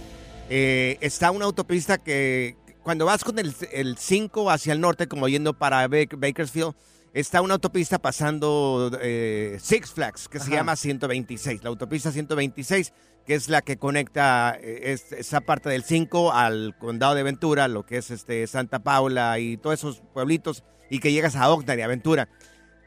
eh, 0.49 0.97
está 1.01 1.31
una 1.31 1.45
autopista 1.45 1.97
que 1.97 2.55
cuando 2.83 3.05
vas 3.05 3.23
con 3.23 3.39
el, 3.39 3.53
el 3.71 3.97
5 3.97 4.51
hacia 4.51 4.73
el 4.73 4.79
norte, 4.81 5.07
como 5.07 5.27
yendo 5.27 5.53
para 5.53 5.87
Bak- 5.87 6.19
Bakersfield, 6.19 6.75
está 7.13 7.41
una 7.41 7.55
autopista 7.55 7.99
pasando 7.99 8.91
eh, 9.01 9.57
Six 9.61 9.91
Flags, 9.91 10.27
que 10.29 10.39
se 10.39 10.51
llama 10.51 10.75
126. 10.75 11.63
La 11.63 11.69
autopista 11.69 12.11
126, 12.11 12.93
que 13.25 13.35
es 13.35 13.49
la 13.49 13.61
que 13.61 13.77
conecta 13.77 14.57
eh, 14.59 14.91
es- 14.93 15.11
esa 15.11 15.41
parte 15.41 15.69
del 15.69 15.83
5 15.83 16.31
al 16.33 16.75
condado 16.77 17.15
de 17.15 17.23
Ventura, 17.23 17.67
lo 17.67 17.85
que 17.85 17.97
es 17.97 18.11
este 18.11 18.45
Santa 18.47 18.79
Paula 18.79 19.37
y 19.39 19.57
todos 19.57 19.79
esos 19.79 20.01
pueblitos, 20.13 20.63
y 20.89 20.99
que 20.99 21.11
llegas 21.11 21.35
a 21.35 21.49
Oakland 21.51 21.79
y 21.79 21.83
a 21.83 21.87
Ventura. 21.87 22.29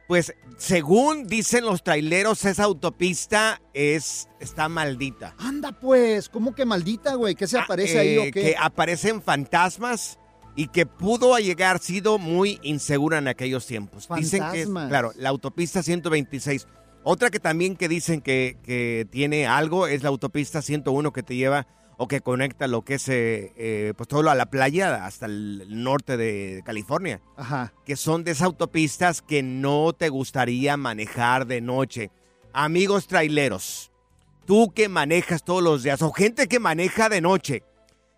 Pues 0.07 0.35
según 0.59 1.27
dicen 1.27 1.65
los 1.65 1.83
traileros, 1.83 2.45
esa 2.45 2.65
autopista 2.65 3.63
es 3.73 4.29
está 4.39 4.69
maldita. 4.69 5.35
Anda 5.39 5.73
pues, 5.73 6.29
¿cómo 6.29 6.55
que 6.55 6.67
maldita, 6.67 7.15
güey? 7.15 7.35
¿Qué 7.35 7.47
se 7.47 7.59
aparece 7.59 7.99
ahí 7.99 8.09
Eh, 8.17 8.19
o 8.19 8.23
qué? 8.25 8.31
Que 8.33 8.57
aparecen 8.61 9.23
fantasmas 9.23 10.19
y 10.57 10.69
que 10.69 10.87
pudo 10.87 11.37
llegar 11.39 11.79
sido 11.81 12.19
muy 12.19 12.59
insegura 12.63 13.19
en 13.19 13.29
aquellos 13.29 13.67
tiempos. 13.67 14.09
Dicen 14.17 14.43
que, 14.53 14.63
es- 14.63 14.69
claro, 14.69 15.13
la 15.17 15.29
autopista 15.31 15.83
126. 15.83 16.67
Otra 17.03 17.31
que 17.31 17.41
también 17.41 17.77
que 17.77 17.89
dicen 17.89 18.21
que, 18.21 18.57
que 18.65 19.07
tiene 19.11 19.47
algo 19.47 19.87
es 19.87 20.03
la 20.03 20.09
autopista 20.09 20.63
101 20.63 21.13
que 21.13 21.23
te 21.23 21.37
lleva 21.37 21.67
o 21.97 22.09
que 22.09 22.21
conecta 22.23 22.67
lo 22.67 22.83
que 22.83 22.95
es 22.95 23.09
eh, 23.09 23.53
eh, 23.57 23.93
pues 23.97 24.09
todo 24.09 24.29
a 24.31 24.35
la 24.35 24.47
playa 24.47 25.05
hasta 25.05 25.27
el 25.27 25.65
norte 25.85 26.17
de 26.17 26.63
California. 26.65 27.21
Ajá. 27.37 27.73
Que 27.85 27.97
son 27.97 28.25
de 28.25 28.31
esas 28.33 28.47
autopistas 28.47 29.23
que 29.23 29.43
no 29.43 29.93
te 29.93 30.09
gustaría 30.09 30.77
manejar 30.77 31.47
de 31.47 31.61
noche. 31.61 32.11
Amigos 32.53 33.07
traileros, 33.07 33.91
tú 34.47 34.73
que 34.73 34.89
manejas 34.89 35.45
todos 35.45 35.63
los 35.63 35.83
días 35.83 36.01
o 36.03 36.13
gente 36.13 36.47
que 36.49 36.59
maneja 36.59 37.09
de 37.09 37.21
noche, 37.21 37.63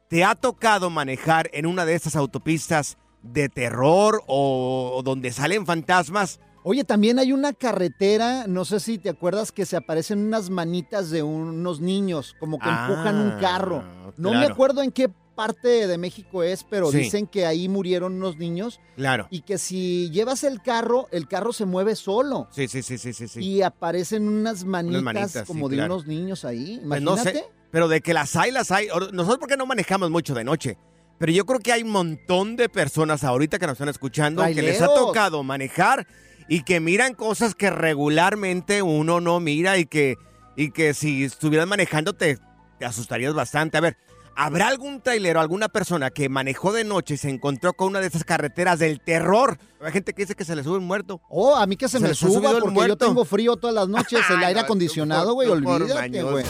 ¿te 0.09 0.25
ha 0.25 0.35
tocado 0.35 0.91
manejar 0.91 1.51
en 1.53 1.67
una 1.67 1.85
de 1.85 1.95
estas 1.95 2.17
autopistas 2.17 2.97
de 3.23 3.49
terror 3.49 4.23
o, 4.27 4.93
o 4.97 5.03
donde 5.03 5.33
salen 5.33 5.67
fantasmas? 5.67 6.41
Oye, 6.63 6.83
también 6.83 7.19
hay 7.21 7.33
una 7.33 7.53
carretera, 7.53 8.47
no 8.49 8.65
sé 8.65 8.81
si 8.81 8.99
te 8.99 9.09
acuerdas 9.09 9.53
que 9.53 9.65
se 9.67 9.77
aparecen 9.77 10.19
unas 10.19 10.51
manitas 10.51 11.11
de 11.11 11.23
unos 11.23 11.81
niños, 11.81 12.35
como 12.41 12.59
que 12.59 12.69
Ah, 12.69 12.87
empujan 12.89 13.17
un 13.17 13.41
carro. 13.41 13.85
No 14.17 14.31
me 14.33 14.47
acuerdo 14.47 14.83
en 14.83 14.91
qué 14.91 15.09
parte 15.37 15.87
de 15.87 15.99
México 15.99 16.43
es, 16.43 16.65
pero 16.65 16.91
Sí. 16.91 16.99
dicen 16.99 17.27
que 17.29 17.47
ahí 17.47 17.69
murieron 17.69 18.15
unos 18.15 18.37
niños 18.39 18.81
Claro. 18.97 19.29
y 19.31 19.43
que 19.43 19.59
si 19.59 20.11
llevas 20.11 20.43
el 20.45 20.61
carro, 20.63 21.07
el 21.13 21.29
carro 21.29 21.53
se 21.53 21.67
mueve 21.67 21.95
solo. 21.95 22.49
Sí, 22.51 22.67
sí, 22.69 22.83
sí, 22.83 22.97
sí, 22.99 23.13
sí. 23.13 23.41
Y 23.41 23.63
aparecen 23.63 24.27
unas 24.27 24.65
manitas, 24.65 25.03
manitas, 25.03 25.47
como 25.47 25.67
sí, 25.67 25.73
de 25.73 25.77
claro. 25.77 25.95
unos 25.95 26.07
niños 26.09 26.45
ahí. 26.45 26.81
Pues 26.83 27.01
Imagínate. 27.01 27.33
no 27.35 27.39
sé, 27.41 27.47
pero 27.71 27.89
de 27.89 28.01
que 28.01 28.15
las 28.15 28.37
hay, 28.37 28.51
las 28.51 28.71
hay. 28.71 28.89
Nosotros 29.13 29.39
porque 29.39 29.57
no 29.57 29.67
manejamos 29.67 30.11
mucho 30.11 30.35
de 30.35 30.45
noche. 30.45 30.79
Pero 31.19 31.33
yo 31.33 31.47
creo 31.47 31.61
que 31.61 31.73
hay 31.73 31.83
un 31.83 31.91
montón 31.91 32.57
de 32.57 32.69
personas 32.69 33.25
ahorita 33.25 33.59
que 33.59 33.67
nos 33.67 33.75
están 33.75 33.89
escuchando 33.89 34.45
que 34.45 34.63
les 34.63 34.83
ha 34.83 34.87
tocado 34.87 35.43
manejar 35.43 36.07
y 36.49 36.63
que 36.63 36.81
miran 36.81 37.15
cosas 37.15 37.55
que 37.55 37.71
regularmente 37.71 38.83
uno 38.83 39.21
no 39.21 39.41
mira 39.41 39.79
y 39.79 39.87
que, 39.87 40.17
y 40.57 40.71
que 40.71 40.95
si 40.95 41.25
estuvieras 41.25 41.67
manejando 41.67 42.13
te, 42.13 42.39
te 42.79 42.85
asustarías 42.85 43.33
bastante. 43.33 43.79
A 43.79 43.81
ver, 43.81 43.97
¿habrá 44.37 44.69
algún 44.69 45.01
trailero, 45.01 45.41
alguna 45.41 45.69
persona 45.69 46.11
que 46.11 46.29
manejó 46.29 46.73
de 46.73 46.85
noche 46.85 47.15
y 47.15 47.17
se 47.17 47.31
encontró 47.31 47.73
con 47.73 47.89
una 47.89 48.01
de 48.01 48.09
esas 48.09 48.25
carreteras 48.25 48.79
del 48.79 49.01
terror? 49.01 49.59
Hay 49.81 49.93
gente 49.93 50.13
que 50.13 50.23
dice 50.23 50.35
que 50.35 50.45
se 50.45 50.55
le 50.55 50.63
sube 50.63 50.79
un 50.79 50.87
muerto. 50.87 51.23
Oh, 51.31 51.57
a 51.57 51.67
mí 51.67 51.77
que 51.77 51.89
se, 51.89 51.99
me 51.99 52.15
suba 52.15 52.59
porque 52.61 52.89
yo 52.89 52.97
tengo 52.97 53.25
frío 53.25 53.57
todas 53.57 53.75
las 53.75 53.89
noches, 53.89 54.21
el 54.31 54.45
aire 54.45 54.61
acondicionado, 54.61 55.33
güey, 55.33 55.49
olvídate, 55.49 56.23
güey. 56.23 56.45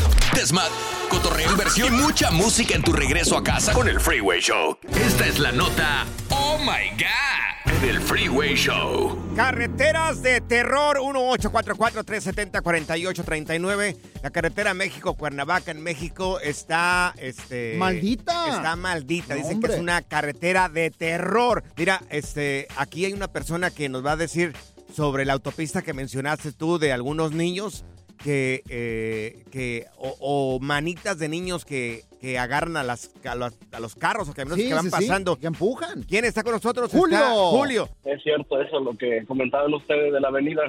Cotorreo, 1.09 1.53
inversión 1.53 1.95
y 1.95 1.99
mucha 1.99 2.31
música 2.31 2.75
en 2.75 2.83
tu 2.83 2.93
regreso 2.93 3.37
a 3.37 3.45
casa 3.45 3.73
con 3.73 3.89
el 3.89 4.01
Freeway 4.01 4.41
Show. 4.41 4.79
Esta 4.89 5.27
es 5.27 5.39
la 5.39 5.53
nota 5.53 6.07
Oh 6.31 6.59
My 6.59 6.91
God 6.91 7.81
del 7.81 8.01
Freeway 8.01 8.55
Show. 8.55 9.17
Carreteras 9.37 10.23
de 10.23 10.41
terror 10.41 10.99
1844-370-4839. 10.99 13.97
La 14.23 14.31
carretera 14.31 14.75
México-Cuernavaca 14.75 15.71
en 15.71 15.83
México 15.83 16.41
está... 16.41 17.15
Este, 17.19 17.77
Maldita. 17.79 18.57
Está 18.57 18.77
maldita. 18.77 19.35
No, 19.35 19.43
Dicen 19.43 19.61
que 19.61 19.73
es 19.73 19.79
una 19.79 20.03
carretera 20.03 20.69
de 20.69 20.91
terror. 20.91 21.63
Mira, 21.77 22.03
este, 22.11 22.67
aquí 22.77 23.05
hay 23.05 23.13
una 23.13 23.29
persona 23.29 23.71
que 23.71 23.89
nos 23.89 24.05
va 24.05 24.13
a 24.13 24.17
decir 24.17 24.55
sobre 24.95 25.25
la 25.25 25.35
autopista 25.35 25.83
que 25.83 25.93
mencionaste 25.93 26.53
tú 26.53 26.79
de 26.79 26.93
algunos 26.93 27.33
niños 27.33 27.85
que, 28.23 28.63
eh, 28.69 29.45
que 29.51 29.87
o, 29.99 30.17
o 30.21 30.61
manitas 30.61 31.19
de 31.19 31.29
niños 31.29 31.65
que, 31.65 32.03
que 32.21 32.39
agarran 32.39 32.77
a, 32.77 32.83
las, 32.83 33.15
a, 33.25 33.35
los, 33.35 33.53
a 33.73 33.81
los 33.81 33.95
carros 33.95 34.29
o 34.29 34.35
camiones 34.35 34.63
Sí, 34.63 34.69
que 34.69 34.75
van 34.75 34.85
sí, 34.85 34.91
sí, 34.91 34.97
pasando. 35.09 35.37
que 35.37 35.47
empujan. 35.47 36.03
¿Quién 36.03 36.25
está 36.25 36.43
con 36.43 36.53
nosotros? 36.53 36.91
Julio. 36.91 37.17
Está 37.19 37.31
Julio. 37.35 37.89
Es 38.05 38.23
cierto 38.23 38.61
eso, 38.61 38.81
lo 38.81 38.97
que 38.97 39.25
comentaban 39.27 39.73
ustedes 39.75 40.13
de 40.13 40.21
la 40.21 40.29
avenida. 40.29 40.63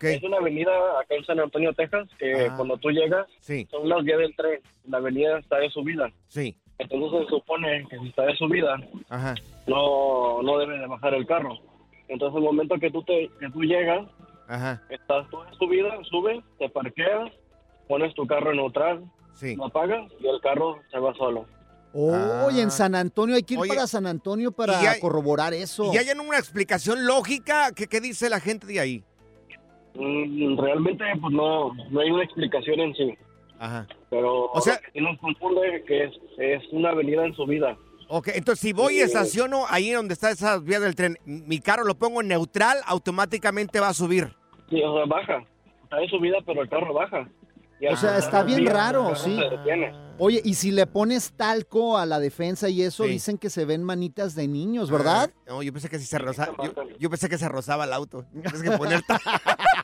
Es 0.00 0.22
una 0.22 0.38
avenida 0.38 0.70
acá 0.98 1.14
en 1.14 1.24
San 1.26 1.38
Antonio, 1.40 1.72
Texas, 1.74 2.08
que 2.18 2.46
Ah. 2.46 2.54
cuando 2.56 2.78
tú 2.78 2.90
llegas 2.90 3.26
Sí. 3.40 3.66
son 3.70 3.86
las 3.88 4.02
vías 4.02 4.18
del 4.18 4.34
tren. 4.34 4.60
La 4.88 4.96
avenida 4.98 5.38
está 5.38 5.58
de 5.58 5.68
subida. 5.70 6.10
Sí. 6.28 6.56
Entonces 6.78 7.20
se 7.24 7.28
supone 7.28 7.86
que 7.90 7.98
si 7.98 8.08
está 8.08 8.22
de 8.24 8.34
subida, 8.36 8.76
Ajá. 9.10 9.34
no, 9.66 10.42
no 10.42 10.58
debe 10.58 10.78
de 10.78 10.86
bajar 10.86 11.14
el 11.14 11.26
carro. 11.26 11.58
Entonces, 12.08 12.36
el 12.36 12.42
momento 12.44 12.76
que 12.78 12.90
tú, 12.90 13.02
te, 13.02 13.30
que 13.40 13.48
tú 13.50 13.62
llegas, 13.62 14.06
Ajá. 14.48 14.82
estás 14.90 15.28
tú 15.30 15.42
en 15.42 15.54
subida, 15.54 15.90
subes, 16.10 16.42
te 16.58 16.68
parqueas, 16.68 17.30
pones 17.88 18.14
tu 18.14 18.26
carro 18.26 18.50
en 18.50 18.56
neutral, 18.58 19.04
Sí. 19.34 19.56
lo 19.56 19.66
apagas 19.66 20.10
y 20.20 20.26
el 20.26 20.40
carro 20.40 20.78
se 20.90 20.98
va 20.98 21.14
solo. 21.14 21.46
Oye, 21.96 22.60
en 22.60 22.70
San 22.72 22.94
Antonio, 22.96 23.36
hay 23.36 23.42
que 23.44 23.54
ir 23.54 23.58
Ah. 23.58 23.62
Oye, 23.62 23.68
para 23.74 23.86
San 23.86 24.06
Antonio 24.06 24.48
y 24.48 24.52
para 24.52 24.78
hay- 24.78 25.00
corroborar 25.00 25.54
eso. 25.54 25.92
¿Y 25.94 25.96
hay 25.96 26.06
una 26.10 26.38
explicación 26.38 27.06
lógica? 27.06 27.70
¿Qué, 27.74 27.86
qué 27.86 28.00
dice 28.00 28.28
la 28.28 28.40
gente 28.40 28.66
de 28.66 28.80
ahí? 28.80 29.04
Mm, 29.94 30.58
realmente, 30.60 31.04
pues 31.20 31.32
no, 31.32 31.72
no 31.90 32.00
hay 32.00 32.10
una 32.10 32.24
explicación 32.24 32.80
en 32.80 32.94
sí. 32.94 33.14
Ajá. 33.60 33.86
Pero 34.10 34.46
O 34.46 34.60
sea- 34.60 34.74
lo 34.74 34.80
que 34.80 34.90
sí 34.92 35.00
nos 35.00 35.18
confunde 35.20 35.84
que 35.86 36.04
es, 36.04 36.12
es 36.38 36.62
una 36.72 36.90
avenida 36.90 37.24
en 37.24 37.34
subida. 37.34 37.76
Ok, 38.08 38.28
entonces 38.34 38.60
si 38.60 38.72
voy 38.72 38.98
y 38.98 39.00
estaciono 39.00 39.64
ahí 39.68 39.90
donde 39.90 40.14
está 40.14 40.30
esa 40.30 40.58
vía 40.58 40.78
del 40.80 40.94
tren, 40.94 41.18
mi 41.24 41.58
carro 41.60 41.84
lo 41.84 41.94
pongo 41.96 42.20
en 42.20 42.28
neutral, 42.28 42.78
automáticamente 42.86 43.80
va 43.80 43.88
a 43.88 43.94
subir. 43.94 44.34
Sí, 44.68 44.82
o 44.82 44.94
sea, 44.96 45.04
baja. 45.06 45.44
Está 45.84 46.02
en 46.02 46.08
subida, 46.08 46.38
pero 46.44 46.62
el 46.62 46.68
carro 46.68 46.92
baja. 46.94 47.28
Y 47.80 47.86
O 47.86 47.96
sea, 47.96 48.16
está 48.18 48.42
bien 48.44 48.66
raro, 48.66 49.14
sí. 49.16 49.38
Oye, 50.18 50.40
y 50.44 50.54
si 50.54 50.70
le 50.70 50.86
pones 50.86 51.32
talco 51.32 51.98
a 51.98 52.06
la 52.06 52.20
defensa 52.20 52.68
y 52.68 52.82
eso, 52.82 53.04
Sí. 53.04 53.10
dicen 53.10 53.36
que 53.36 53.50
se 53.50 53.64
ven 53.64 53.82
manitas 53.82 54.34
de 54.36 54.46
niños, 54.46 54.90
¿verdad? 54.90 55.28
Ah, 55.30 55.40
no, 55.48 55.62
yo 55.62 55.72
pensé 55.72 55.88
que 55.88 55.98
si 55.98 56.06
se 56.06 56.18
rozaba, 56.18 56.54
yo, 56.62 56.72
yo 56.98 57.10
pensé 57.10 57.28
que 57.28 57.36
se 57.36 57.48
rozaba 57.48 57.84
el 57.84 57.92
auto. 57.92 58.24
Tienes 58.32 58.62
que 58.62 58.70
poner 58.78 59.02
ta- 59.02 59.20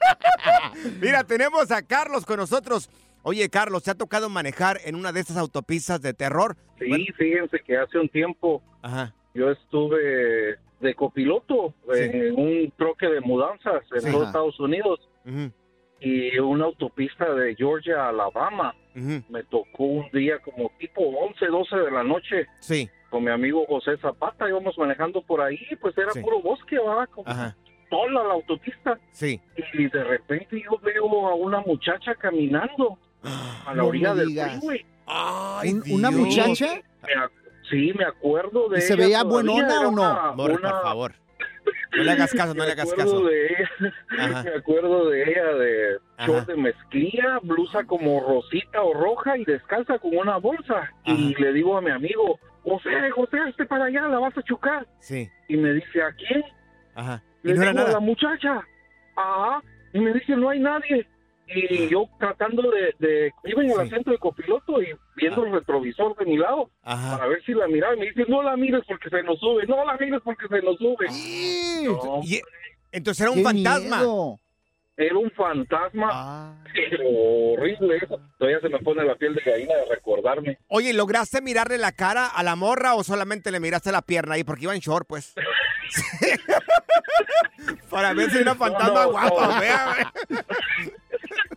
Mira, 1.01 1.25
tenemos 1.25 1.71
a 1.71 1.83
Carlos 1.83 2.25
con 2.25 2.37
nosotros. 2.39 2.89
Oye, 3.23 3.49
Carlos, 3.51 3.83
¿te 3.83 3.91
ha 3.91 3.95
tocado 3.95 4.29
manejar 4.31 4.79
en 4.85 4.95
una 4.95 5.13
de 5.13 5.21
estas 5.21 5.37
autopistas 5.37 6.01
de 6.01 6.15
terror? 6.15 6.57
Sí, 6.79 7.07
fíjense 7.19 7.61
que 7.61 7.77
hace 7.77 7.99
un 7.99 8.09
tiempo 8.09 8.63
Ajá. 8.83 9.15
yo 9.35 9.51
estuve 9.51 10.57
de 10.81 10.95
copiloto 10.95 11.75
en 11.95 12.35
un 12.39 12.73
troque 12.79 13.07
de 13.09 13.21
mudanzas 13.21 13.83
en 13.95 14.01
Sí. 14.01 14.11
los. 14.13 14.27
Estados 14.27 14.59
Unidos 14.59 15.01
y 16.01 16.39
una 16.39 16.65
autopista 16.65 17.35
de 17.35 17.55
Georgia 17.55 18.07
a 18.07 18.09
Alabama. 18.09 18.75
Me 18.95 19.45
tocó 19.45 19.85
un 19.85 20.09
día 20.13 20.39
como 20.39 20.71
tipo 20.79 21.03
11, 21.03 21.47
12 21.47 21.77
de 21.77 21.91
la 21.91 22.03
noche 22.03 22.47
Sí. 22.61 22.89
con 23.11 23.23
mi 23.25 23.31
amigo 23.31 23.67
José 23.67 23.99
Zapata. 23.99 24.49
Íbamos 24.49 24.79
manejando 24.79 25.21
por 25.23 25.43
ahí, 25.43 25.59
pues 25.81 25.97
era 25.99 26.11
Sí. 26.13 26.21
puro 26.23 26.41
bosque, 26.41 26.79
Ajá. 27.27 27.55
sola 27.91 28.25
la 28.25 28.33
autopista. 28.35 28.99
Sí. 29.13 29.39
Y 29.75 29.89
de 29.89 30.05
repente 30.05 30.63
yo 30.65 30.79
veo 30.79 31.29
a 31.29 31.35
una 31.35 31.61
muchacha 31.61 32.15
caminando 32.15 32.99
a 33.67 33.71
la 33.71 33.75
No 33.75 33.87
orilla 33.89 34.15
del 34.15 34.31
freeway. 34.33 34.87
Ay, 35.07 35.73
Un- 35.73 35.83
¿Una 35.93 36.09
Dios. 36.11 36.21
muchacha? 36.21 36.67
Me 37.03 37.09
sí, 37.69 37.93
me 37.97 38.05
acuerdo 38.05 38.69
de 38.69 38.79
¿Y 38.79 38.81
se 38.83 38.95
ella 38.95 39.03
veía 39.05 39.23
todavía, 39.23 39.53
buenona 39.53 39.75
era 39.81 39.89
o 39.89 39.93
no? 39.93 40.03
una- 40.03 40.37
por 40.37 40.61
favor. 40.61 41.15
No 41.93 42.05
le 42.05 42.13
hagas 42.13 42.33
caso, 42.33 42.55
no 42.55 42.65
le 42.65 42.67
me 42.67 42.73
hagas 42.81 42.93
acuerdo 42.93 43.13
caso. 43.15 43.27
de 43.27 43.47
ella, 43.47 43.95
Ajá. 44.21 44.43
me 44.45 44.55
acuerdo 44.55 45.09
de 45.11 45.23
ella 45.25 45.45
de 45.55 45.99
Ajá. 46.19 46.27
short 46.33 46.47
de 46.47 46.57
mezclilla, 46.57 47.41
blusa 47.43 47.83
como 47.85 48.21
rosita 48.21 48.81
o 48.83 48.95
roja 48.95 49.37
y 49.37 49.45
descalza 49.45 49.99
con 49.99 50.17
una 50.17 50.37
bolsa. 50.37 50.89
Y 51.05 51.35
le 51.35 51.53
digo 51.53 51.77
a 51.77 51.81
mi 51.81 51.91
amigo, 51.91 52.39
José, 52.63 52.91
José, 53.11 53.39
hazte 53.41 53.67
para 53.67 53.87
allá, 53.87 54.03
la 54.03 54.21
vas 54.21 54.39
a 54.39 54.43
chocar. 54.43 54.87
Sí. 55.01 55.29
Y 55.49 55.57
me 55.57 55.73
dice, 55.73 56.01
¿a 56.01 56.13
quién? 56.13 56.45
Ajá. 56.95 57.25
Y 57.43 57.49
Le 57.49 57.55
no 57.55 57.63
era 57.63 57.71
digo, 57.73 57.81
a 57.81 57.85
nada. 57.87 57.95
la 57.95 58.01
muchacha. 58.07 58.61
Ajá. 59.17 59.61
Y 59.93 59.99
me 59.99 60.13
dice, 60.13 60.37
no 60.37 60.49
hay 60.49 60.61
nadie. 60.61 61.09
Y 61.55 61.89
yo 61.89 62.09
tratando 62.19 62.63
de, 62.71 62.95
de 62.99 63.33
iba 63.45 63.63
en 63.63 63.71
el 63.71 63.81
asiento 63.81 64.11
de 64.13 64.19
copiloto 64.19 64.81
y 64.81 64.89
viendo 65.17 65.45
el 65.45 65.53
retrovisor 65.53 66.17
de 66.17 66.25
mi 66.25 66.37
lado 66.37 66.71
Ajá. 66.83 67.17
para 67.19 67.29
ver 67.29 67.43
si 67.45 67.53
la 67.55 67.67
miraba. 67.67 67.95
Y 67.97 67.99
me 67.99 68.07
dice, 68.07 68.25
no 68.29 68.43
la 68.43 68.57
mires 68.57 68.83
porque 68.87 69.09
se 69.11 69.23
nos 69.25 69.39
sube, 69.41 69.67
no 69.67 69.85
la 69.85 69.97
mires 69.97 70.21
porque 70.25 70.47
se 70.49 70.63
nos 70.63 70.77
sube. 70.79 71.07
No, 71.85 72.21
Y- 72.23 72.41
entonces 72.93 73.21
era 73.23 73.31
un 73.31 73.39
¡Qué 73.39 73.43
fantasma. 73.45 73.97
miedo! 73.99 74.39
era 74.97 75.17
un 75.17 75.31
fantasma, 75.31 76.63
pero 76.75 77.05
horrible 77.09 77.97
eso. 78.03 78.21
Todavía 78.39 78.61
se 78.61 78.69
me 78.69 78.79
pone 78.81 79.03
la 79.03 79.15
piel 79.15 79.35
de 79.35 79.41
gallina 79.41 79.75
de 79.77 79.87
recordarme. 79.95 80.59
Oye, 80.69 80.93
¿lograste 80.93 81.41
mirarle 81.41 81.79
la 81.79 81.93
cara 81.93 82.27
a 82.27 82.43
la 82.43 82.55
morra 82.55 82.95
o 82.95 83.03
solamente 83.03 83.51
le 83.51 83.61
miraste 83.61 83.93
la 83.93 84.03
pierna 84.03 84.35
ahí? 84.35 84.45
Porque 84.45 84.65
iba 84.65 84.75
en 84.75 84.81
short, 84.81 85.07
pues. 85.09 85.33
Para 87.91 88.13
ver 88.13 88.31
si 88.31 88.39
era 88.39 88.55
fantasma 88.55 89.05
No, 89.05 89.11
guapa, 89.13 89.47
no. 89.55 89.61
vea. 89.61 90.13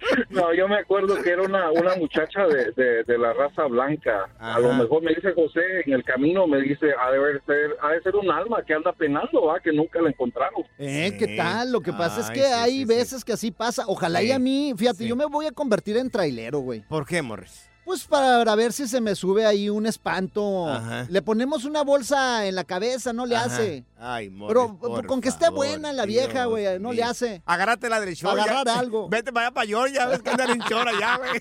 No, 0.30 0.54
yo 0.54 0.68
me 0.68 0.78
acuerdo 0.78 1.22
que 1.22 1.30
era 1.30 1.44
una, 1.44 1.72
una 1.72 1.96
muchacha 1.96 2.48
de, 2.48 2.72
de, 2.72 3.04
de 3.04 3.18
la 3.18 3.34
raza 3.34 3.66
blanca. 3.66 4.30
A 4.40 4.60
lo 4.60 4.74
mejor 4.74 5.04
me 5.04 5.14
dice 5.14 5.34
José 5.34 5.62
en 5.86 5.94
el 5.94 6.04
camino, 6.04 6.48
me 6.48 6.62
dice, 6.62 6.88
ha 7.00 7.12
de 7.12 7.40
ser, 7.46 7.76
ha 7.82 7.90
de 7.92 8.02
ser 8.02 8.16
un 8.16 8.30
alma 8.32 8.64
que 8.66 8.74
anda 8.74 8.92
penando, 8.94 9.44
¿va? 9.46 9.60
que 9.60 9.72
nunca 9.72 10.02
la 10.02 10.10
encontraron. 10.10 10.64
¿Eh? 10.78 11.16
¿Qué 11.18 11.36
tal? 11.38 11.72
Lo 11.72 11.82
que 11.82 11.92
pasa 11.94 12.22
es 12.22 12.30
que 12.30 12.46
sí, 12.46 12.54
hay 12.54 12.86
veces 12.86 13.24
que 13.24 13.34
así 13.34 13.52
pasa. 13.52 13.84
Ojalá 13.88 14.22
y 14.24 14.32
a 14.32 14.40
mí, 14.40 14.74
fíjate, 14.76 15.08
yo 15.08 15.16
me 15.16 15.26
voy 15.26 15.46
a 15.46 15.52
convertir 15.52 15.98
en 15.98 16.10
trailero, 16.10 16.60
güey. 16.60 16.82
¿Por 16.82 17.06
qué, 17.06 17.22
Morris? 17.22 17.70
Pues 17.86 18.06
para 18.06 18.56
ver 18.56 18.72
si 18.72 18.88
se 18.88 19.02
me 19.02 19.14
sube 19.14 19.46
ahí 19.46 19.70
un 19.70 19.86
espanto. 19.86 20.68
Le 21.10 21.22
ponemos 21.22 21.66
una 21.66 21.84
bolsa 21.84 22.46
en 22.46 22.56
la 22.56 22.64
cabeza, 22.64 23.12
no 23.12 23.26
le 23.26 23.36
Ajá. 23.36 23.46
hace. 23.46 23.84
Ay, 24.00 24.30
Morris, 24.30 24.54
Pero 24.54 24.78
por 24.80 25.06
con 25.06 25.20
que 25.22 25.30
esté 25.30 25.46
favor, 25.46 25.58
buena 25.68 25.92
la 25.92 26.06
vieja, 26.06 26.46
güey, 26.46 26.80
no 26.80 26.94
le 26.94 27.04
hace. 27.04 27.42
Agárrate 27.46 27.90
la 27.90 28.00
del 28.00 28.16
short. 28.16 28.40
Agarrar 28.40 28.66
ya. 28.66 28.80
algo. 28.80 29.10
Vete 29.10 29.34
para 29.34 29.48
allá 29.48 29.54
para 29.54 29.68
Georgia, 29.68 30.06
ves 30.08 30.22
que 30.22 30.30
andan 30.30 30.52
en 30.52 30.60
short 30.60 30.88
allá, 30.88 31.18
güey. 31.18 31.32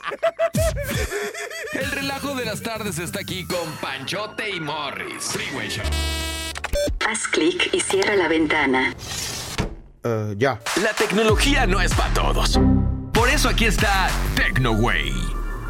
El 1.72 1.90
relajo 1.90 2.34
de 2.34 2.45
las 2.45 2.61
tardes 2.62 2.99
está 2.99 3.20
aquí 3.20 3.47
con 3.47 3.70
Panchote 3.80 4.51
y 4.51 4.61
Morris. 4.61 5.22
Freeway 5.24 5.68
Show. 5.68 5.84
Haz 7.09 7.26
clic 7.28 7.70
y 7.72 7.80
cierra 7.80 8.16
la 8.16 8.28
ventana. 8.28 8.95
ya. 10.36 10.61
La 10.82 10.93
tecnología 10.97 11.66
no 11.66 11.80
es 11.80 11.95
para 11.95 12.12
todos. 12.14 12.59
Por 13.12 13.28
eso 13.28 13.49
aquí 13.49 13.66
está 13.66 14.09
TecnoWay. 14.36 15.12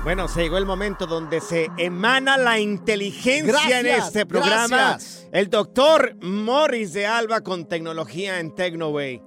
Bueno, 0.05 0.27
se 0.27 0.43
llegó 0.43 0.59
el 0.59 0.67
momento 0.67 1.07
donde 1.07 1.41
se 1.41 1.69
emana 1.79 2.37
la 2.37 2.59
inteligencia 2.59 3.79
en 3.81 3.87
este 3.87 4.27
programa. 4.27 4.67
gracias. 4.67 5.29
El 5.33 5.49
doctor 5.49 6.17
Morris 6.21 6.93
de 6.93 7.07
Alba 7.07 7.41
con 7.41 7.67
tecnología 7.67 8.41
en 8.41 8.53
Tecnoway. 8.53 9.23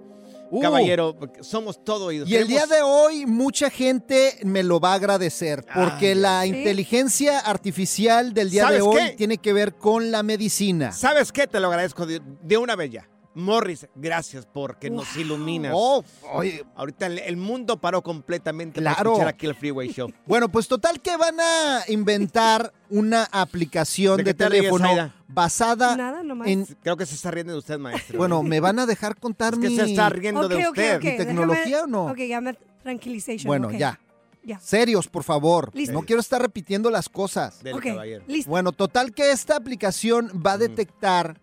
Uh. 0.51 0.61
Caballero, 0.61 1.17
somos 1.41 1.82
todo 1.84 2.07
oídos. 2.07 2.30
Y 2.30 2.36
el 2.36 2.47
día 2.47 2.65
de 2.67 2.82
hoy 2.82 3.26
mucha 3.26 3.69
gente 3.69 4.38
me 4.43 4.63
lo 4.63 4.80
va 4.82 4.91
a 4.91 4.95
agradecer 4.95 5.65
porque 5.73 6.13
la 6.13 6.43
¿Sí? 6.43 6.49
inteligencia 6.49 7.39
artificial 7.39 8.34
del 8.34 8.49
día 8.51 8.63
de 8.63 8.80
¿Sabes 8.80 8.84
hoy 8.84 9.09
qué? 9.11 9.15
tiene 9.15 9.38
que 9.38 9.53
ver 9.53 9.76
con 9.76 10.11
la 10.11 10.23
medicina. 10.23 10.91
¿Sabes 10.91 11.32
qué? 11.32 11.47
Te 11.47 11.59
lo 11.61 11.67
agradezco 11.67 12.05
de, 12.05 12.21
de 12.43 12.57
una 12.57 12.76
vez 12.76 12.91
ya. 12.91 13.09
Morris, 13.36 13.86
gracias 13.95 14.45
porque 14.45 14.89
nos 14.89 15.15
iluminas. 15.17 15.73
Oh, 15.75 16.03
oye. 16.33 16.65
Ahorita 16.75 17.05
el, 17.07 17.19
el 17.19 17.38
mundo 17.38 17.77
paró 17.79 18.01
completamente 18.01 18.81
para 18.81 18.95
escuchar 18.95 19.27
aquí 19.27 19.45
el 19.45 19.55
Freeway 19.55 19.89
Show. 19.91 20.11
Bueno, 20.25 20.49
pues 20.49 20.67
total 20.67 21.01
que 21.01 21.15
van 21.17 21.38
a 21.39 21.81
inventar 21.89 22.73
una 22.89 23.27
aplicación 23.31 24.17
¿De 24.17 24.23
de, 24.23 24.29
qué 24.31 24.33
te 24.36 24.49
ríes, 24.49 24.61
teléfono 24.63 25.13
basada 25.27 25.95
Nada, 25.97 26.23
nomás. 26.23 26.47
en... 26.47 26.65
Creo 26.81 26.95
que 26.97 27.05
se 27.05 27.15
está 27.15 27.29
riendo 27.31 27.51
de 27.53 27.59
usted, 27.59 27.77
maestro. 27.77 28.17
Bueno, 28.17 28.41
¿me 28.43 28.59
van 28.59 28.79
a 28.79 28.86
dejar 28.86 29.19
contar 29.19 29.53
Es 29.53 29.59
que 29.59 29.69
mi... 29.69 29.75
se 29.75 29.83
está 29.83 30.09
riendo 30.09 30.47
de 30.47 30.55
usted. 30.67 30.97
ok, 30.97 31.03
¿Mi 31.03 31.17
tecnología 31.17 31.81
déjame- 31.81 31.83
o 31.83 31.88
no? 31.88 32.05
Ok, 32.07 32.17
ya 32.19 32.41
me 32.41 32.53
tranquilization. 32.83 33.47
Bueno, 33.47 33.71
ya. 33.71 33.99
Ya. 34.43 34.59
Serios, 34.59 35.07
por 35.07 35.23
favor. 35.23 35.71
Listo. 35.73 35.91
No 35.91 36.03
quiero 36.03 36.19
estar 36.21 36.39
repitiendo 36.39 36.91
las 36.91 37.09
cosas. 37.09 37.63
Del 37.63 37.73
Ok, 37.75 37.83
caballero. 37.83 38.23
listo. 38.27 38.49
Bueno, 38.49 38.71
total 38.71 39.11
que 39.11 39.31
esta 39.31 39.55
aplicación 39.55 40.29
va 40.45 40.53
a 40.53 40.57
detectar 40.59 41.41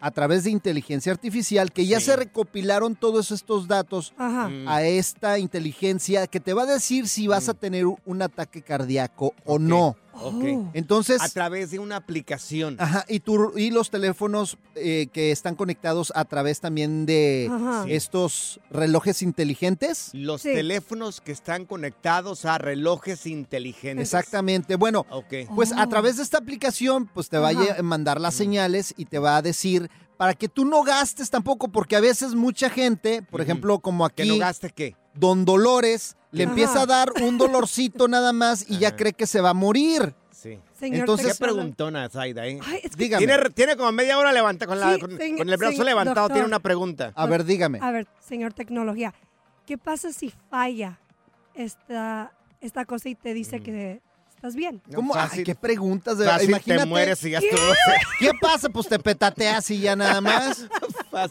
a 0.00 0.10
través 0.10 0.44
de 0.44 0.50
inteligencia 0.50 1.12
artificial 1.12 1.72
que 1.72 1.86
ya 1.86 1.98
Sí. 2.00 2.06
se 2.06 2.16
recopilaron 2.16 2.94
todos 2.96 3.30
estos 3.30 3.66
datos 3.66 4.12
Ajá. 4.18 4.48
Mm. 4.48 4.68
a 4.68 4.82
esta 4.82 5.38
inteligencia 5.38 6.26
que 6.26 6.40
te 6.40 6.52
va 6.54 6.62
a 6.62 6.66
decir 6.66 7.08
si 7.08 7.26
vas 7.26 7.48
a 7.48 7.54
tener 7.54 7.86
un- 7.86 7.96
un 8.04 8.22
ataque 8.22 8.62
cardíaco 8.62 9.32
o 9.44 9.58
no. 9.58 9.96
Ok. 10.22 10.70
Entonces, 10.74 11.20
A 11.22 11.28
través 11.28 11.70
de 11.70 11.78
una 11.78 11.96
aplicación. 11.96 12.76
Ajá, 12.78 13.04
y, 13.08 13.20
tu- 13.20 13.52
y 13.56 13.70
los 13.70 13.90
teléfonos 13.90 14.58
eh, 14.74 15.08
que 15.12 15.30
están 15.32 15.54
conectados 15.54 16.12
a 16.14 16.24
través 16.24 16.60
también 16.60 17.06
de. 17.06 17.50
Sí. 17.84 17.92
estos 17.92 18.60
relojes 18.70 19.22
inteligentes. 19.22 20.10
Los 20.12 20.42
Sí. 20.42 20.52
teléfonos 20.52 21.20
que 21.20 21.32
están 21.32 21.64
conectados 21.66 22.44
a 22.44 22.58
relojes 22.58 23.26
inteligentes. 23.26 24.06
Exactamente. 24.08 24.76
Bueno, 24.76 25.06
Ok. 25.10 25.34
pues 25.54 25.72
a 25.72 25.84
Oh. 25.84 25.88
través 25.88 26.16
de 26.16 26.22
esta 26.22 26.38
aplicación, 26.38 27.06
pues 27.06 27.28
te 27.28 27.38
va 27.38 27.50
a 27.50 27.82
mandar 27.82 28.20
las 28.20 28.34
señales 28.34 28.94
y 28.96 29.04
te 29.06 29.18
va 29.18 29.36
a 29.36 29.42
decir 29.42 29.90
para 30.16 30.34
que 30.34 30.48
tú 30.48 30.64
no 30.64 30.82
gastes 30.82 31.28
tampoco, 31.30 31.68
porque 31.68 31.94
a 31.96 32.00
veces 32.00 32.34
mucha 32.34 32.70
gente, 32.70 33.22
por 33.22 33.40
ejemplo, 33.40 33.78
como 33.80 34.08
¿Que 34.08 34.22
aquí, 34.22 34.30
no 34.30 34.38
gaste 34.38 34.70
qué? 34.70 34.96
Don 35.14 35.44
Dolores, 35.44 36.16
le 36.36 36.44
Ajá. 36.44 36.52
empieza 36.52 36.82
a 36.82 36.86
dar 36.86 37.10
un 37.22 37.38
dolorcito 37.38 38.06
nada 38.08 38.32
más 38.32 38.64
y 38.68 38.78
ya 38.78 38.94
cree 38.94 39.12
que 39.12 39.26
se 39.26 39.40
va 39.40 39.50
a 39.50 39.54
morir. 39.54 40.14
Sí. 40.30 40.58
Señor 40.78 41.00
Entonces- 41.00 41.32
Qué 41.38 41.44
preguntona, 41.44 42.08
Zaida, 42.10 42.46
¿eh? 42.46 42.60
Ay, 42.64 42.80
es 42.84 42.90
que- 42.94 42.96
Dígame. 43.04 43.26
Tiene, 43.26 43.50
tiene 43.50 43.76
como 43.76 43.90
media 43.92 44.18
hora 44.18 44.32
levanta 44.32 44.66
con, 44.66 44.78
la, 44.78 44.94
Sí, 44.94 45.00
con, 45.00 45.10
el 45.48 45.56
brazo 45.56 45.82
levantado. 45.82 46.20
doctor. 46.20 46.34
Tiene 46.34 46.46
una 46.46 46.60
pregunta. 46.60 47.12
A 47.16 47.26
ver, 47.26 47.44
dígame. 47.44 47.78
A 47.82 47.90
ver, 47.90 48.06
señor 48.20 48.52
tecnología, 48.52 49.14
¿qué 49.66 49.78
pasa 49.78 50.12
si 50.12 50.32
falla 50.50 50.98
esta, 51.54 52.32
esta 52.60 52.84
cosa 52.84 53.08
y 53.08 53.14
te 53.14 53.32
dice 53.34 53.60
que 53.60 54.00
estás 54.34 54.54
bien? 54.54 54.82
¿Cómo? 54.94 55.14
Ay, 55.16 55.42
qué 55.42 55.54
preguntas. 55.54 56.18
De... 56.18 56.26
Fácil 56.26 56.50
Imagínate. 56.50 56.82
te 56.82 56.86
mueres 56.86 57.24
y 57.24 57.30
ya 57.30 57.40
¿Qué? 57.40 57.48
estuvo. 57.48 57.62
¿Qué 58.20 58.30
pasa? 58.40 58.68
Pues 58.68 58.86
te 58.88 58.98
petateas 58.98 59.70
y 59.70 59.80
ya 59.80 59.96
nada 59.96 60.20
más. 60.20 60.66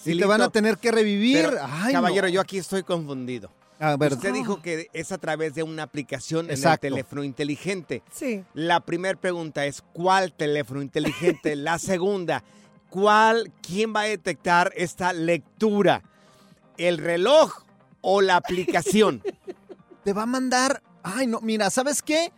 Y 0.03 0.17
te 0.17 0.25
van 0.25 0.41
a 0.41 0.49
tener 0.49 0.79
que 0.79 0.91
revivir. 0.91 1.45
Pero, 1.47 1.59
Ay, 1.69 1.93
caballero, 1.93 2.25
no. 2.27 2.33
yo 2.33 2.41
aquí 2.41 2.57
estoy 2.57 2.81
confundido. 2.81 3.51
A 3.79 3.97
ver, 3.97 4.13
Usted 4.13 4.33
dijo 4.33 4.61
que 4.61 4.89
es 4.93 5.11
a 5.11 5.17
través 5.17 5.53
de 5.53 5.63
una 5.63 5.83
aplicación 5.83 6.49
Exacto. 6.49 6.87
en 6.87 6.93
el 6.93 6.97
teléfono 6.97 7.23
inteligente. 7.23 8.03
Sí. 8.11 8.43
La 8.53 8.79
primera 8.79 9.19
pregunta 9.19 9.65
es 9.65 9.83
¿cuál 9.93 10.33
teléfono 10.33 10.81
inteligente? 10.81 11.55
La 11.55 11.77
segunda, 11.77 12.43
¿cuál, 12.89 13.51
quién 13.61 13.93
va 13.93 14.01
a 14.01 14.05
detectar 14.05 14.71
esta 14.75 15.11
lectura? 15.13 16.03
¿El 16.77 16.97
reloj 16.97 17.63
o 18.01 18.21
la 18.21 18.37
aplicación? 18.37 19.21
te 20.03 20.13
va 20.13 20.23
a 20.23 20.27
mandar. 20.27 20.81
Ay, 21.03 21.27
no, 21.27 21.41
mira, 21.41 21.69
¿sabes 21.69 22.01
qué? 22.01 22.31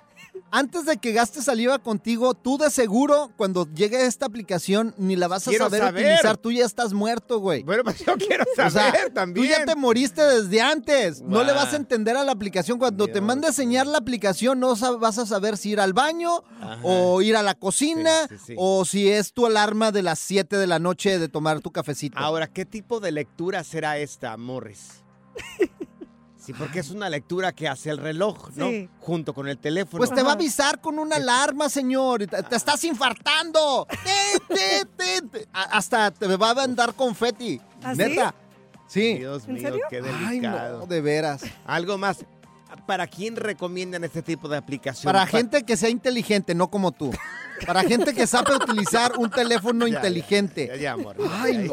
Antes 0.52 0.86
de 0.86 0.98
que 0.98 1.12
gastes 1.12 1.46
saliva 1.46 1.80
contigo, 1.80 2.34
tú 2.34 2.58
de 2.58 2.70
seguro, 2.70 3.32
cuando 3.38 3.68
llegue 3.74 4.06
esta 4.06 4.26
aplicación, 4.26 4.94
ni 4.98 5.16
la 5.16 5.28
vas 5.28 5.48
a 5.48 5.52
Quiero 5.52 5.66
saber, 5.66 5.82
saber. 5.82 6.06
utilizar. 6.06 6.38
Tú 6.38 6.52
ya 6.52 6.66
estás 6.66 6.94
muerto, 6.94 7.40
güey. 7.40 7.64
Bueno, 7.64 7.84
pues 7.84 8.00
yo 8.06 8.16
quiero 8.18 8.44
O 8.44 8.56
sea, 8.56 8.70
saber 8.70 9.12
también. 9.14 9.46
Tú 9.48 9.52
ya 9.54 9.66
te 9.66 9.76
moriste 9.76 10.22
desde 10.22 10.62
antes. 10.62 11.22
No 11.22 11.44
le 11.44 11.52
vas 11.54 11.74
a 11.74 11.76
entender 11.76 12.16
a 12.18 12.24
la 12.24 12.32
aplicación. 12.32 12.80
Cuando 12.80 13.08
te 13.08 13.22
mande 13.22 13.48
a 13.48 13.50
enseñar 13.50 13.88
la 13.88 13.98
aplicación, 13.98 14.60
no 14.60 14.76
vas 15.00 15.18
a 15.18 15.26
saber 15.26 15.58
si 15.58 15.72
ir 15.72 15.80
al 15.80 15.94
baño 15.94 16.44
Ajá. 16.62 16.80
o 16.84 17.22
ir 17.22 17.36
a 17.36 17.44
la 17.44 17.56
cocina 17.56 18.28
Sí, 18.30 18.36
sí, 18.38 18.44
sí. 18.48 18.56
o 18.58 18.86
si 18.86 19.10
es 19.10 19.34
tu 19.34 19.46
alarma 19.46 19.92
de 19.92 20.04
las 20.04 20.20
7 20.20 20.58
de 20.58 20.68
la 20.68 20.80
noche 20.80 21.20
de 21.20 21.30
tomar 21.30 21.60
tu 21.62 21.72
cafecito. 21.72 22.18
Ahora, 22.18 22.48
¿qué 22.48 22.66
tipo 22.66 23.00
de 23.00 23.12
lectura 23.12 23.64
será 23.64 23.98
esta, 23.98 24.36
Morris? 24.38 25.04
Sí, 26.48 26.54
porque 26.54 26.80
es 26.80 26.92
una 26.92 27.10
lectura 27.10 27.52
que 27.52 27.68
hace 27.68 27.90
el 27.90 27.98
reloj, 27.98 28.52
¿no? 28.56 28.70
Sí. 28.70 28.90
Junto 29.02 29.34
con 29.34 29.50
el 29.50 29.58
teléfono. 29.58 29.98
Pues 29.98 30.14
te 30.14 30.24
va 30.24 30.30
a 30.30 30.34
avisar 30.36 30.80
con 30.80 30.98
una 30.98 31.18
alarma, 31.18 31.68
señor. 31.68 32.26
Te, 32.26 32.42
te 32.42 32.56
estás 32.56 32.82
infartando. 32.86 33.86
Te, 34.48 34.56
te, 34.56 34.86
te, 34.96 35.22
te. 35.28 35.48
A- 35.52 35.78
Hasta 35.78 36.10
te 36.12 36.26
va 36.38 36.52
a 36.52 36.54
mandar 36.54 36.94
confeti. 36.94 37.60
¿Ah, 37.84 37.92
sí? 37.92 37.98
Neta. 37.98 38.34
Sí. 38.88 39.16
Dios 39.16 39.44
¿En 39.46 39.56
mío, 39.56 39.64
serio? 39.64 39.82
qué 39.90 39.98
Ay, 39.98 40.40
delicado. 40.40 40.80
no, 40.80 40.86
de 40.86 41.02
veras. 41.02 41.42
Algo 41.66 41.98
más. 41.98 42.20
¿Para 42.86 43.08
quién 43.08 43.36
recomiendan 43.36 44.06
este 44.06 44.22
tipo 44.22 44.48
de 44.48 44.56
aplicación? 44.56 45.12
Para 45.12 45.26
Pa- 45.26 45.28
gente 45.38 45.64
que 45.64 45.76
sea 45.76 45.90
inteligente, 45.90 46.56
no 46.56 46.70
como 46.70 46.94
tú. 46.94 47.12
Para 47.66 47.82
gente 47.84 48.14
que 48.14 48.26
sabe 48.28 48.56
utilizar 48.56 49.18
un 49.18 49.30
teléfono 49.30 49.86
Ya, 49.88 49.94
ya, 49.94 50.00
inteligente. 50.00 50.68
Ya, 50.68 50.76
ya, 50.78 50.92
amor. 50.94 51.18
Ay, 51.42 51.58
no. 51.58 51.72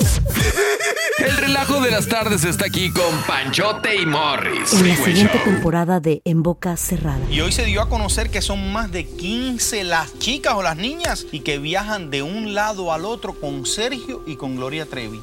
El 1.24 1.38
relajo 1.38 1.80
de 1.80 1.90
las 1.90 2.06
tardes 2.06 2.44
está 2.44 2.66
aquí 2.66 2.90
con 2.90 3.22
Panchote 3.26 3.96
y 3.96 4.04
Morris. 4.04 4.74
En 4.74 4.88
la 4.88 4.96
siguiente 4.96 5.38
temporada 5.38 5.98
de 5.98 6.20
En 6.26 6.42
Boca 6.42 6.76
Cerrada. 6.76 7.18
Y 7.30 7.40
hoy 7.40 7.50
se 7.50 7.64
dio 7.64 7.80
a 7.80 7.88
conocer 7.88 8.28
que 8.28 8.42
son 8.42 8.74
más 8.74 8.92
de 8.92 9.06
15 9.06 9.84
las 9.84 10.18
chicas 10.18 10.52
o 10.52 10.62
las 10.62 10.76
niñas 10.76 11.24
y 11.32 11.40
que 11.40 11.56
viajan 11.56 12.10
de 12.10 12.22
un 12.22 12.52
lado 12.52 12.92
al 12.92 13.06
otro 13.06 13.32
con 13.32 13.64
Sergio 13.64 14.22
y 14.26 14.36
con 14.36 14.56
Gloria 14.56 14.84
Trevi. 14.84 15.22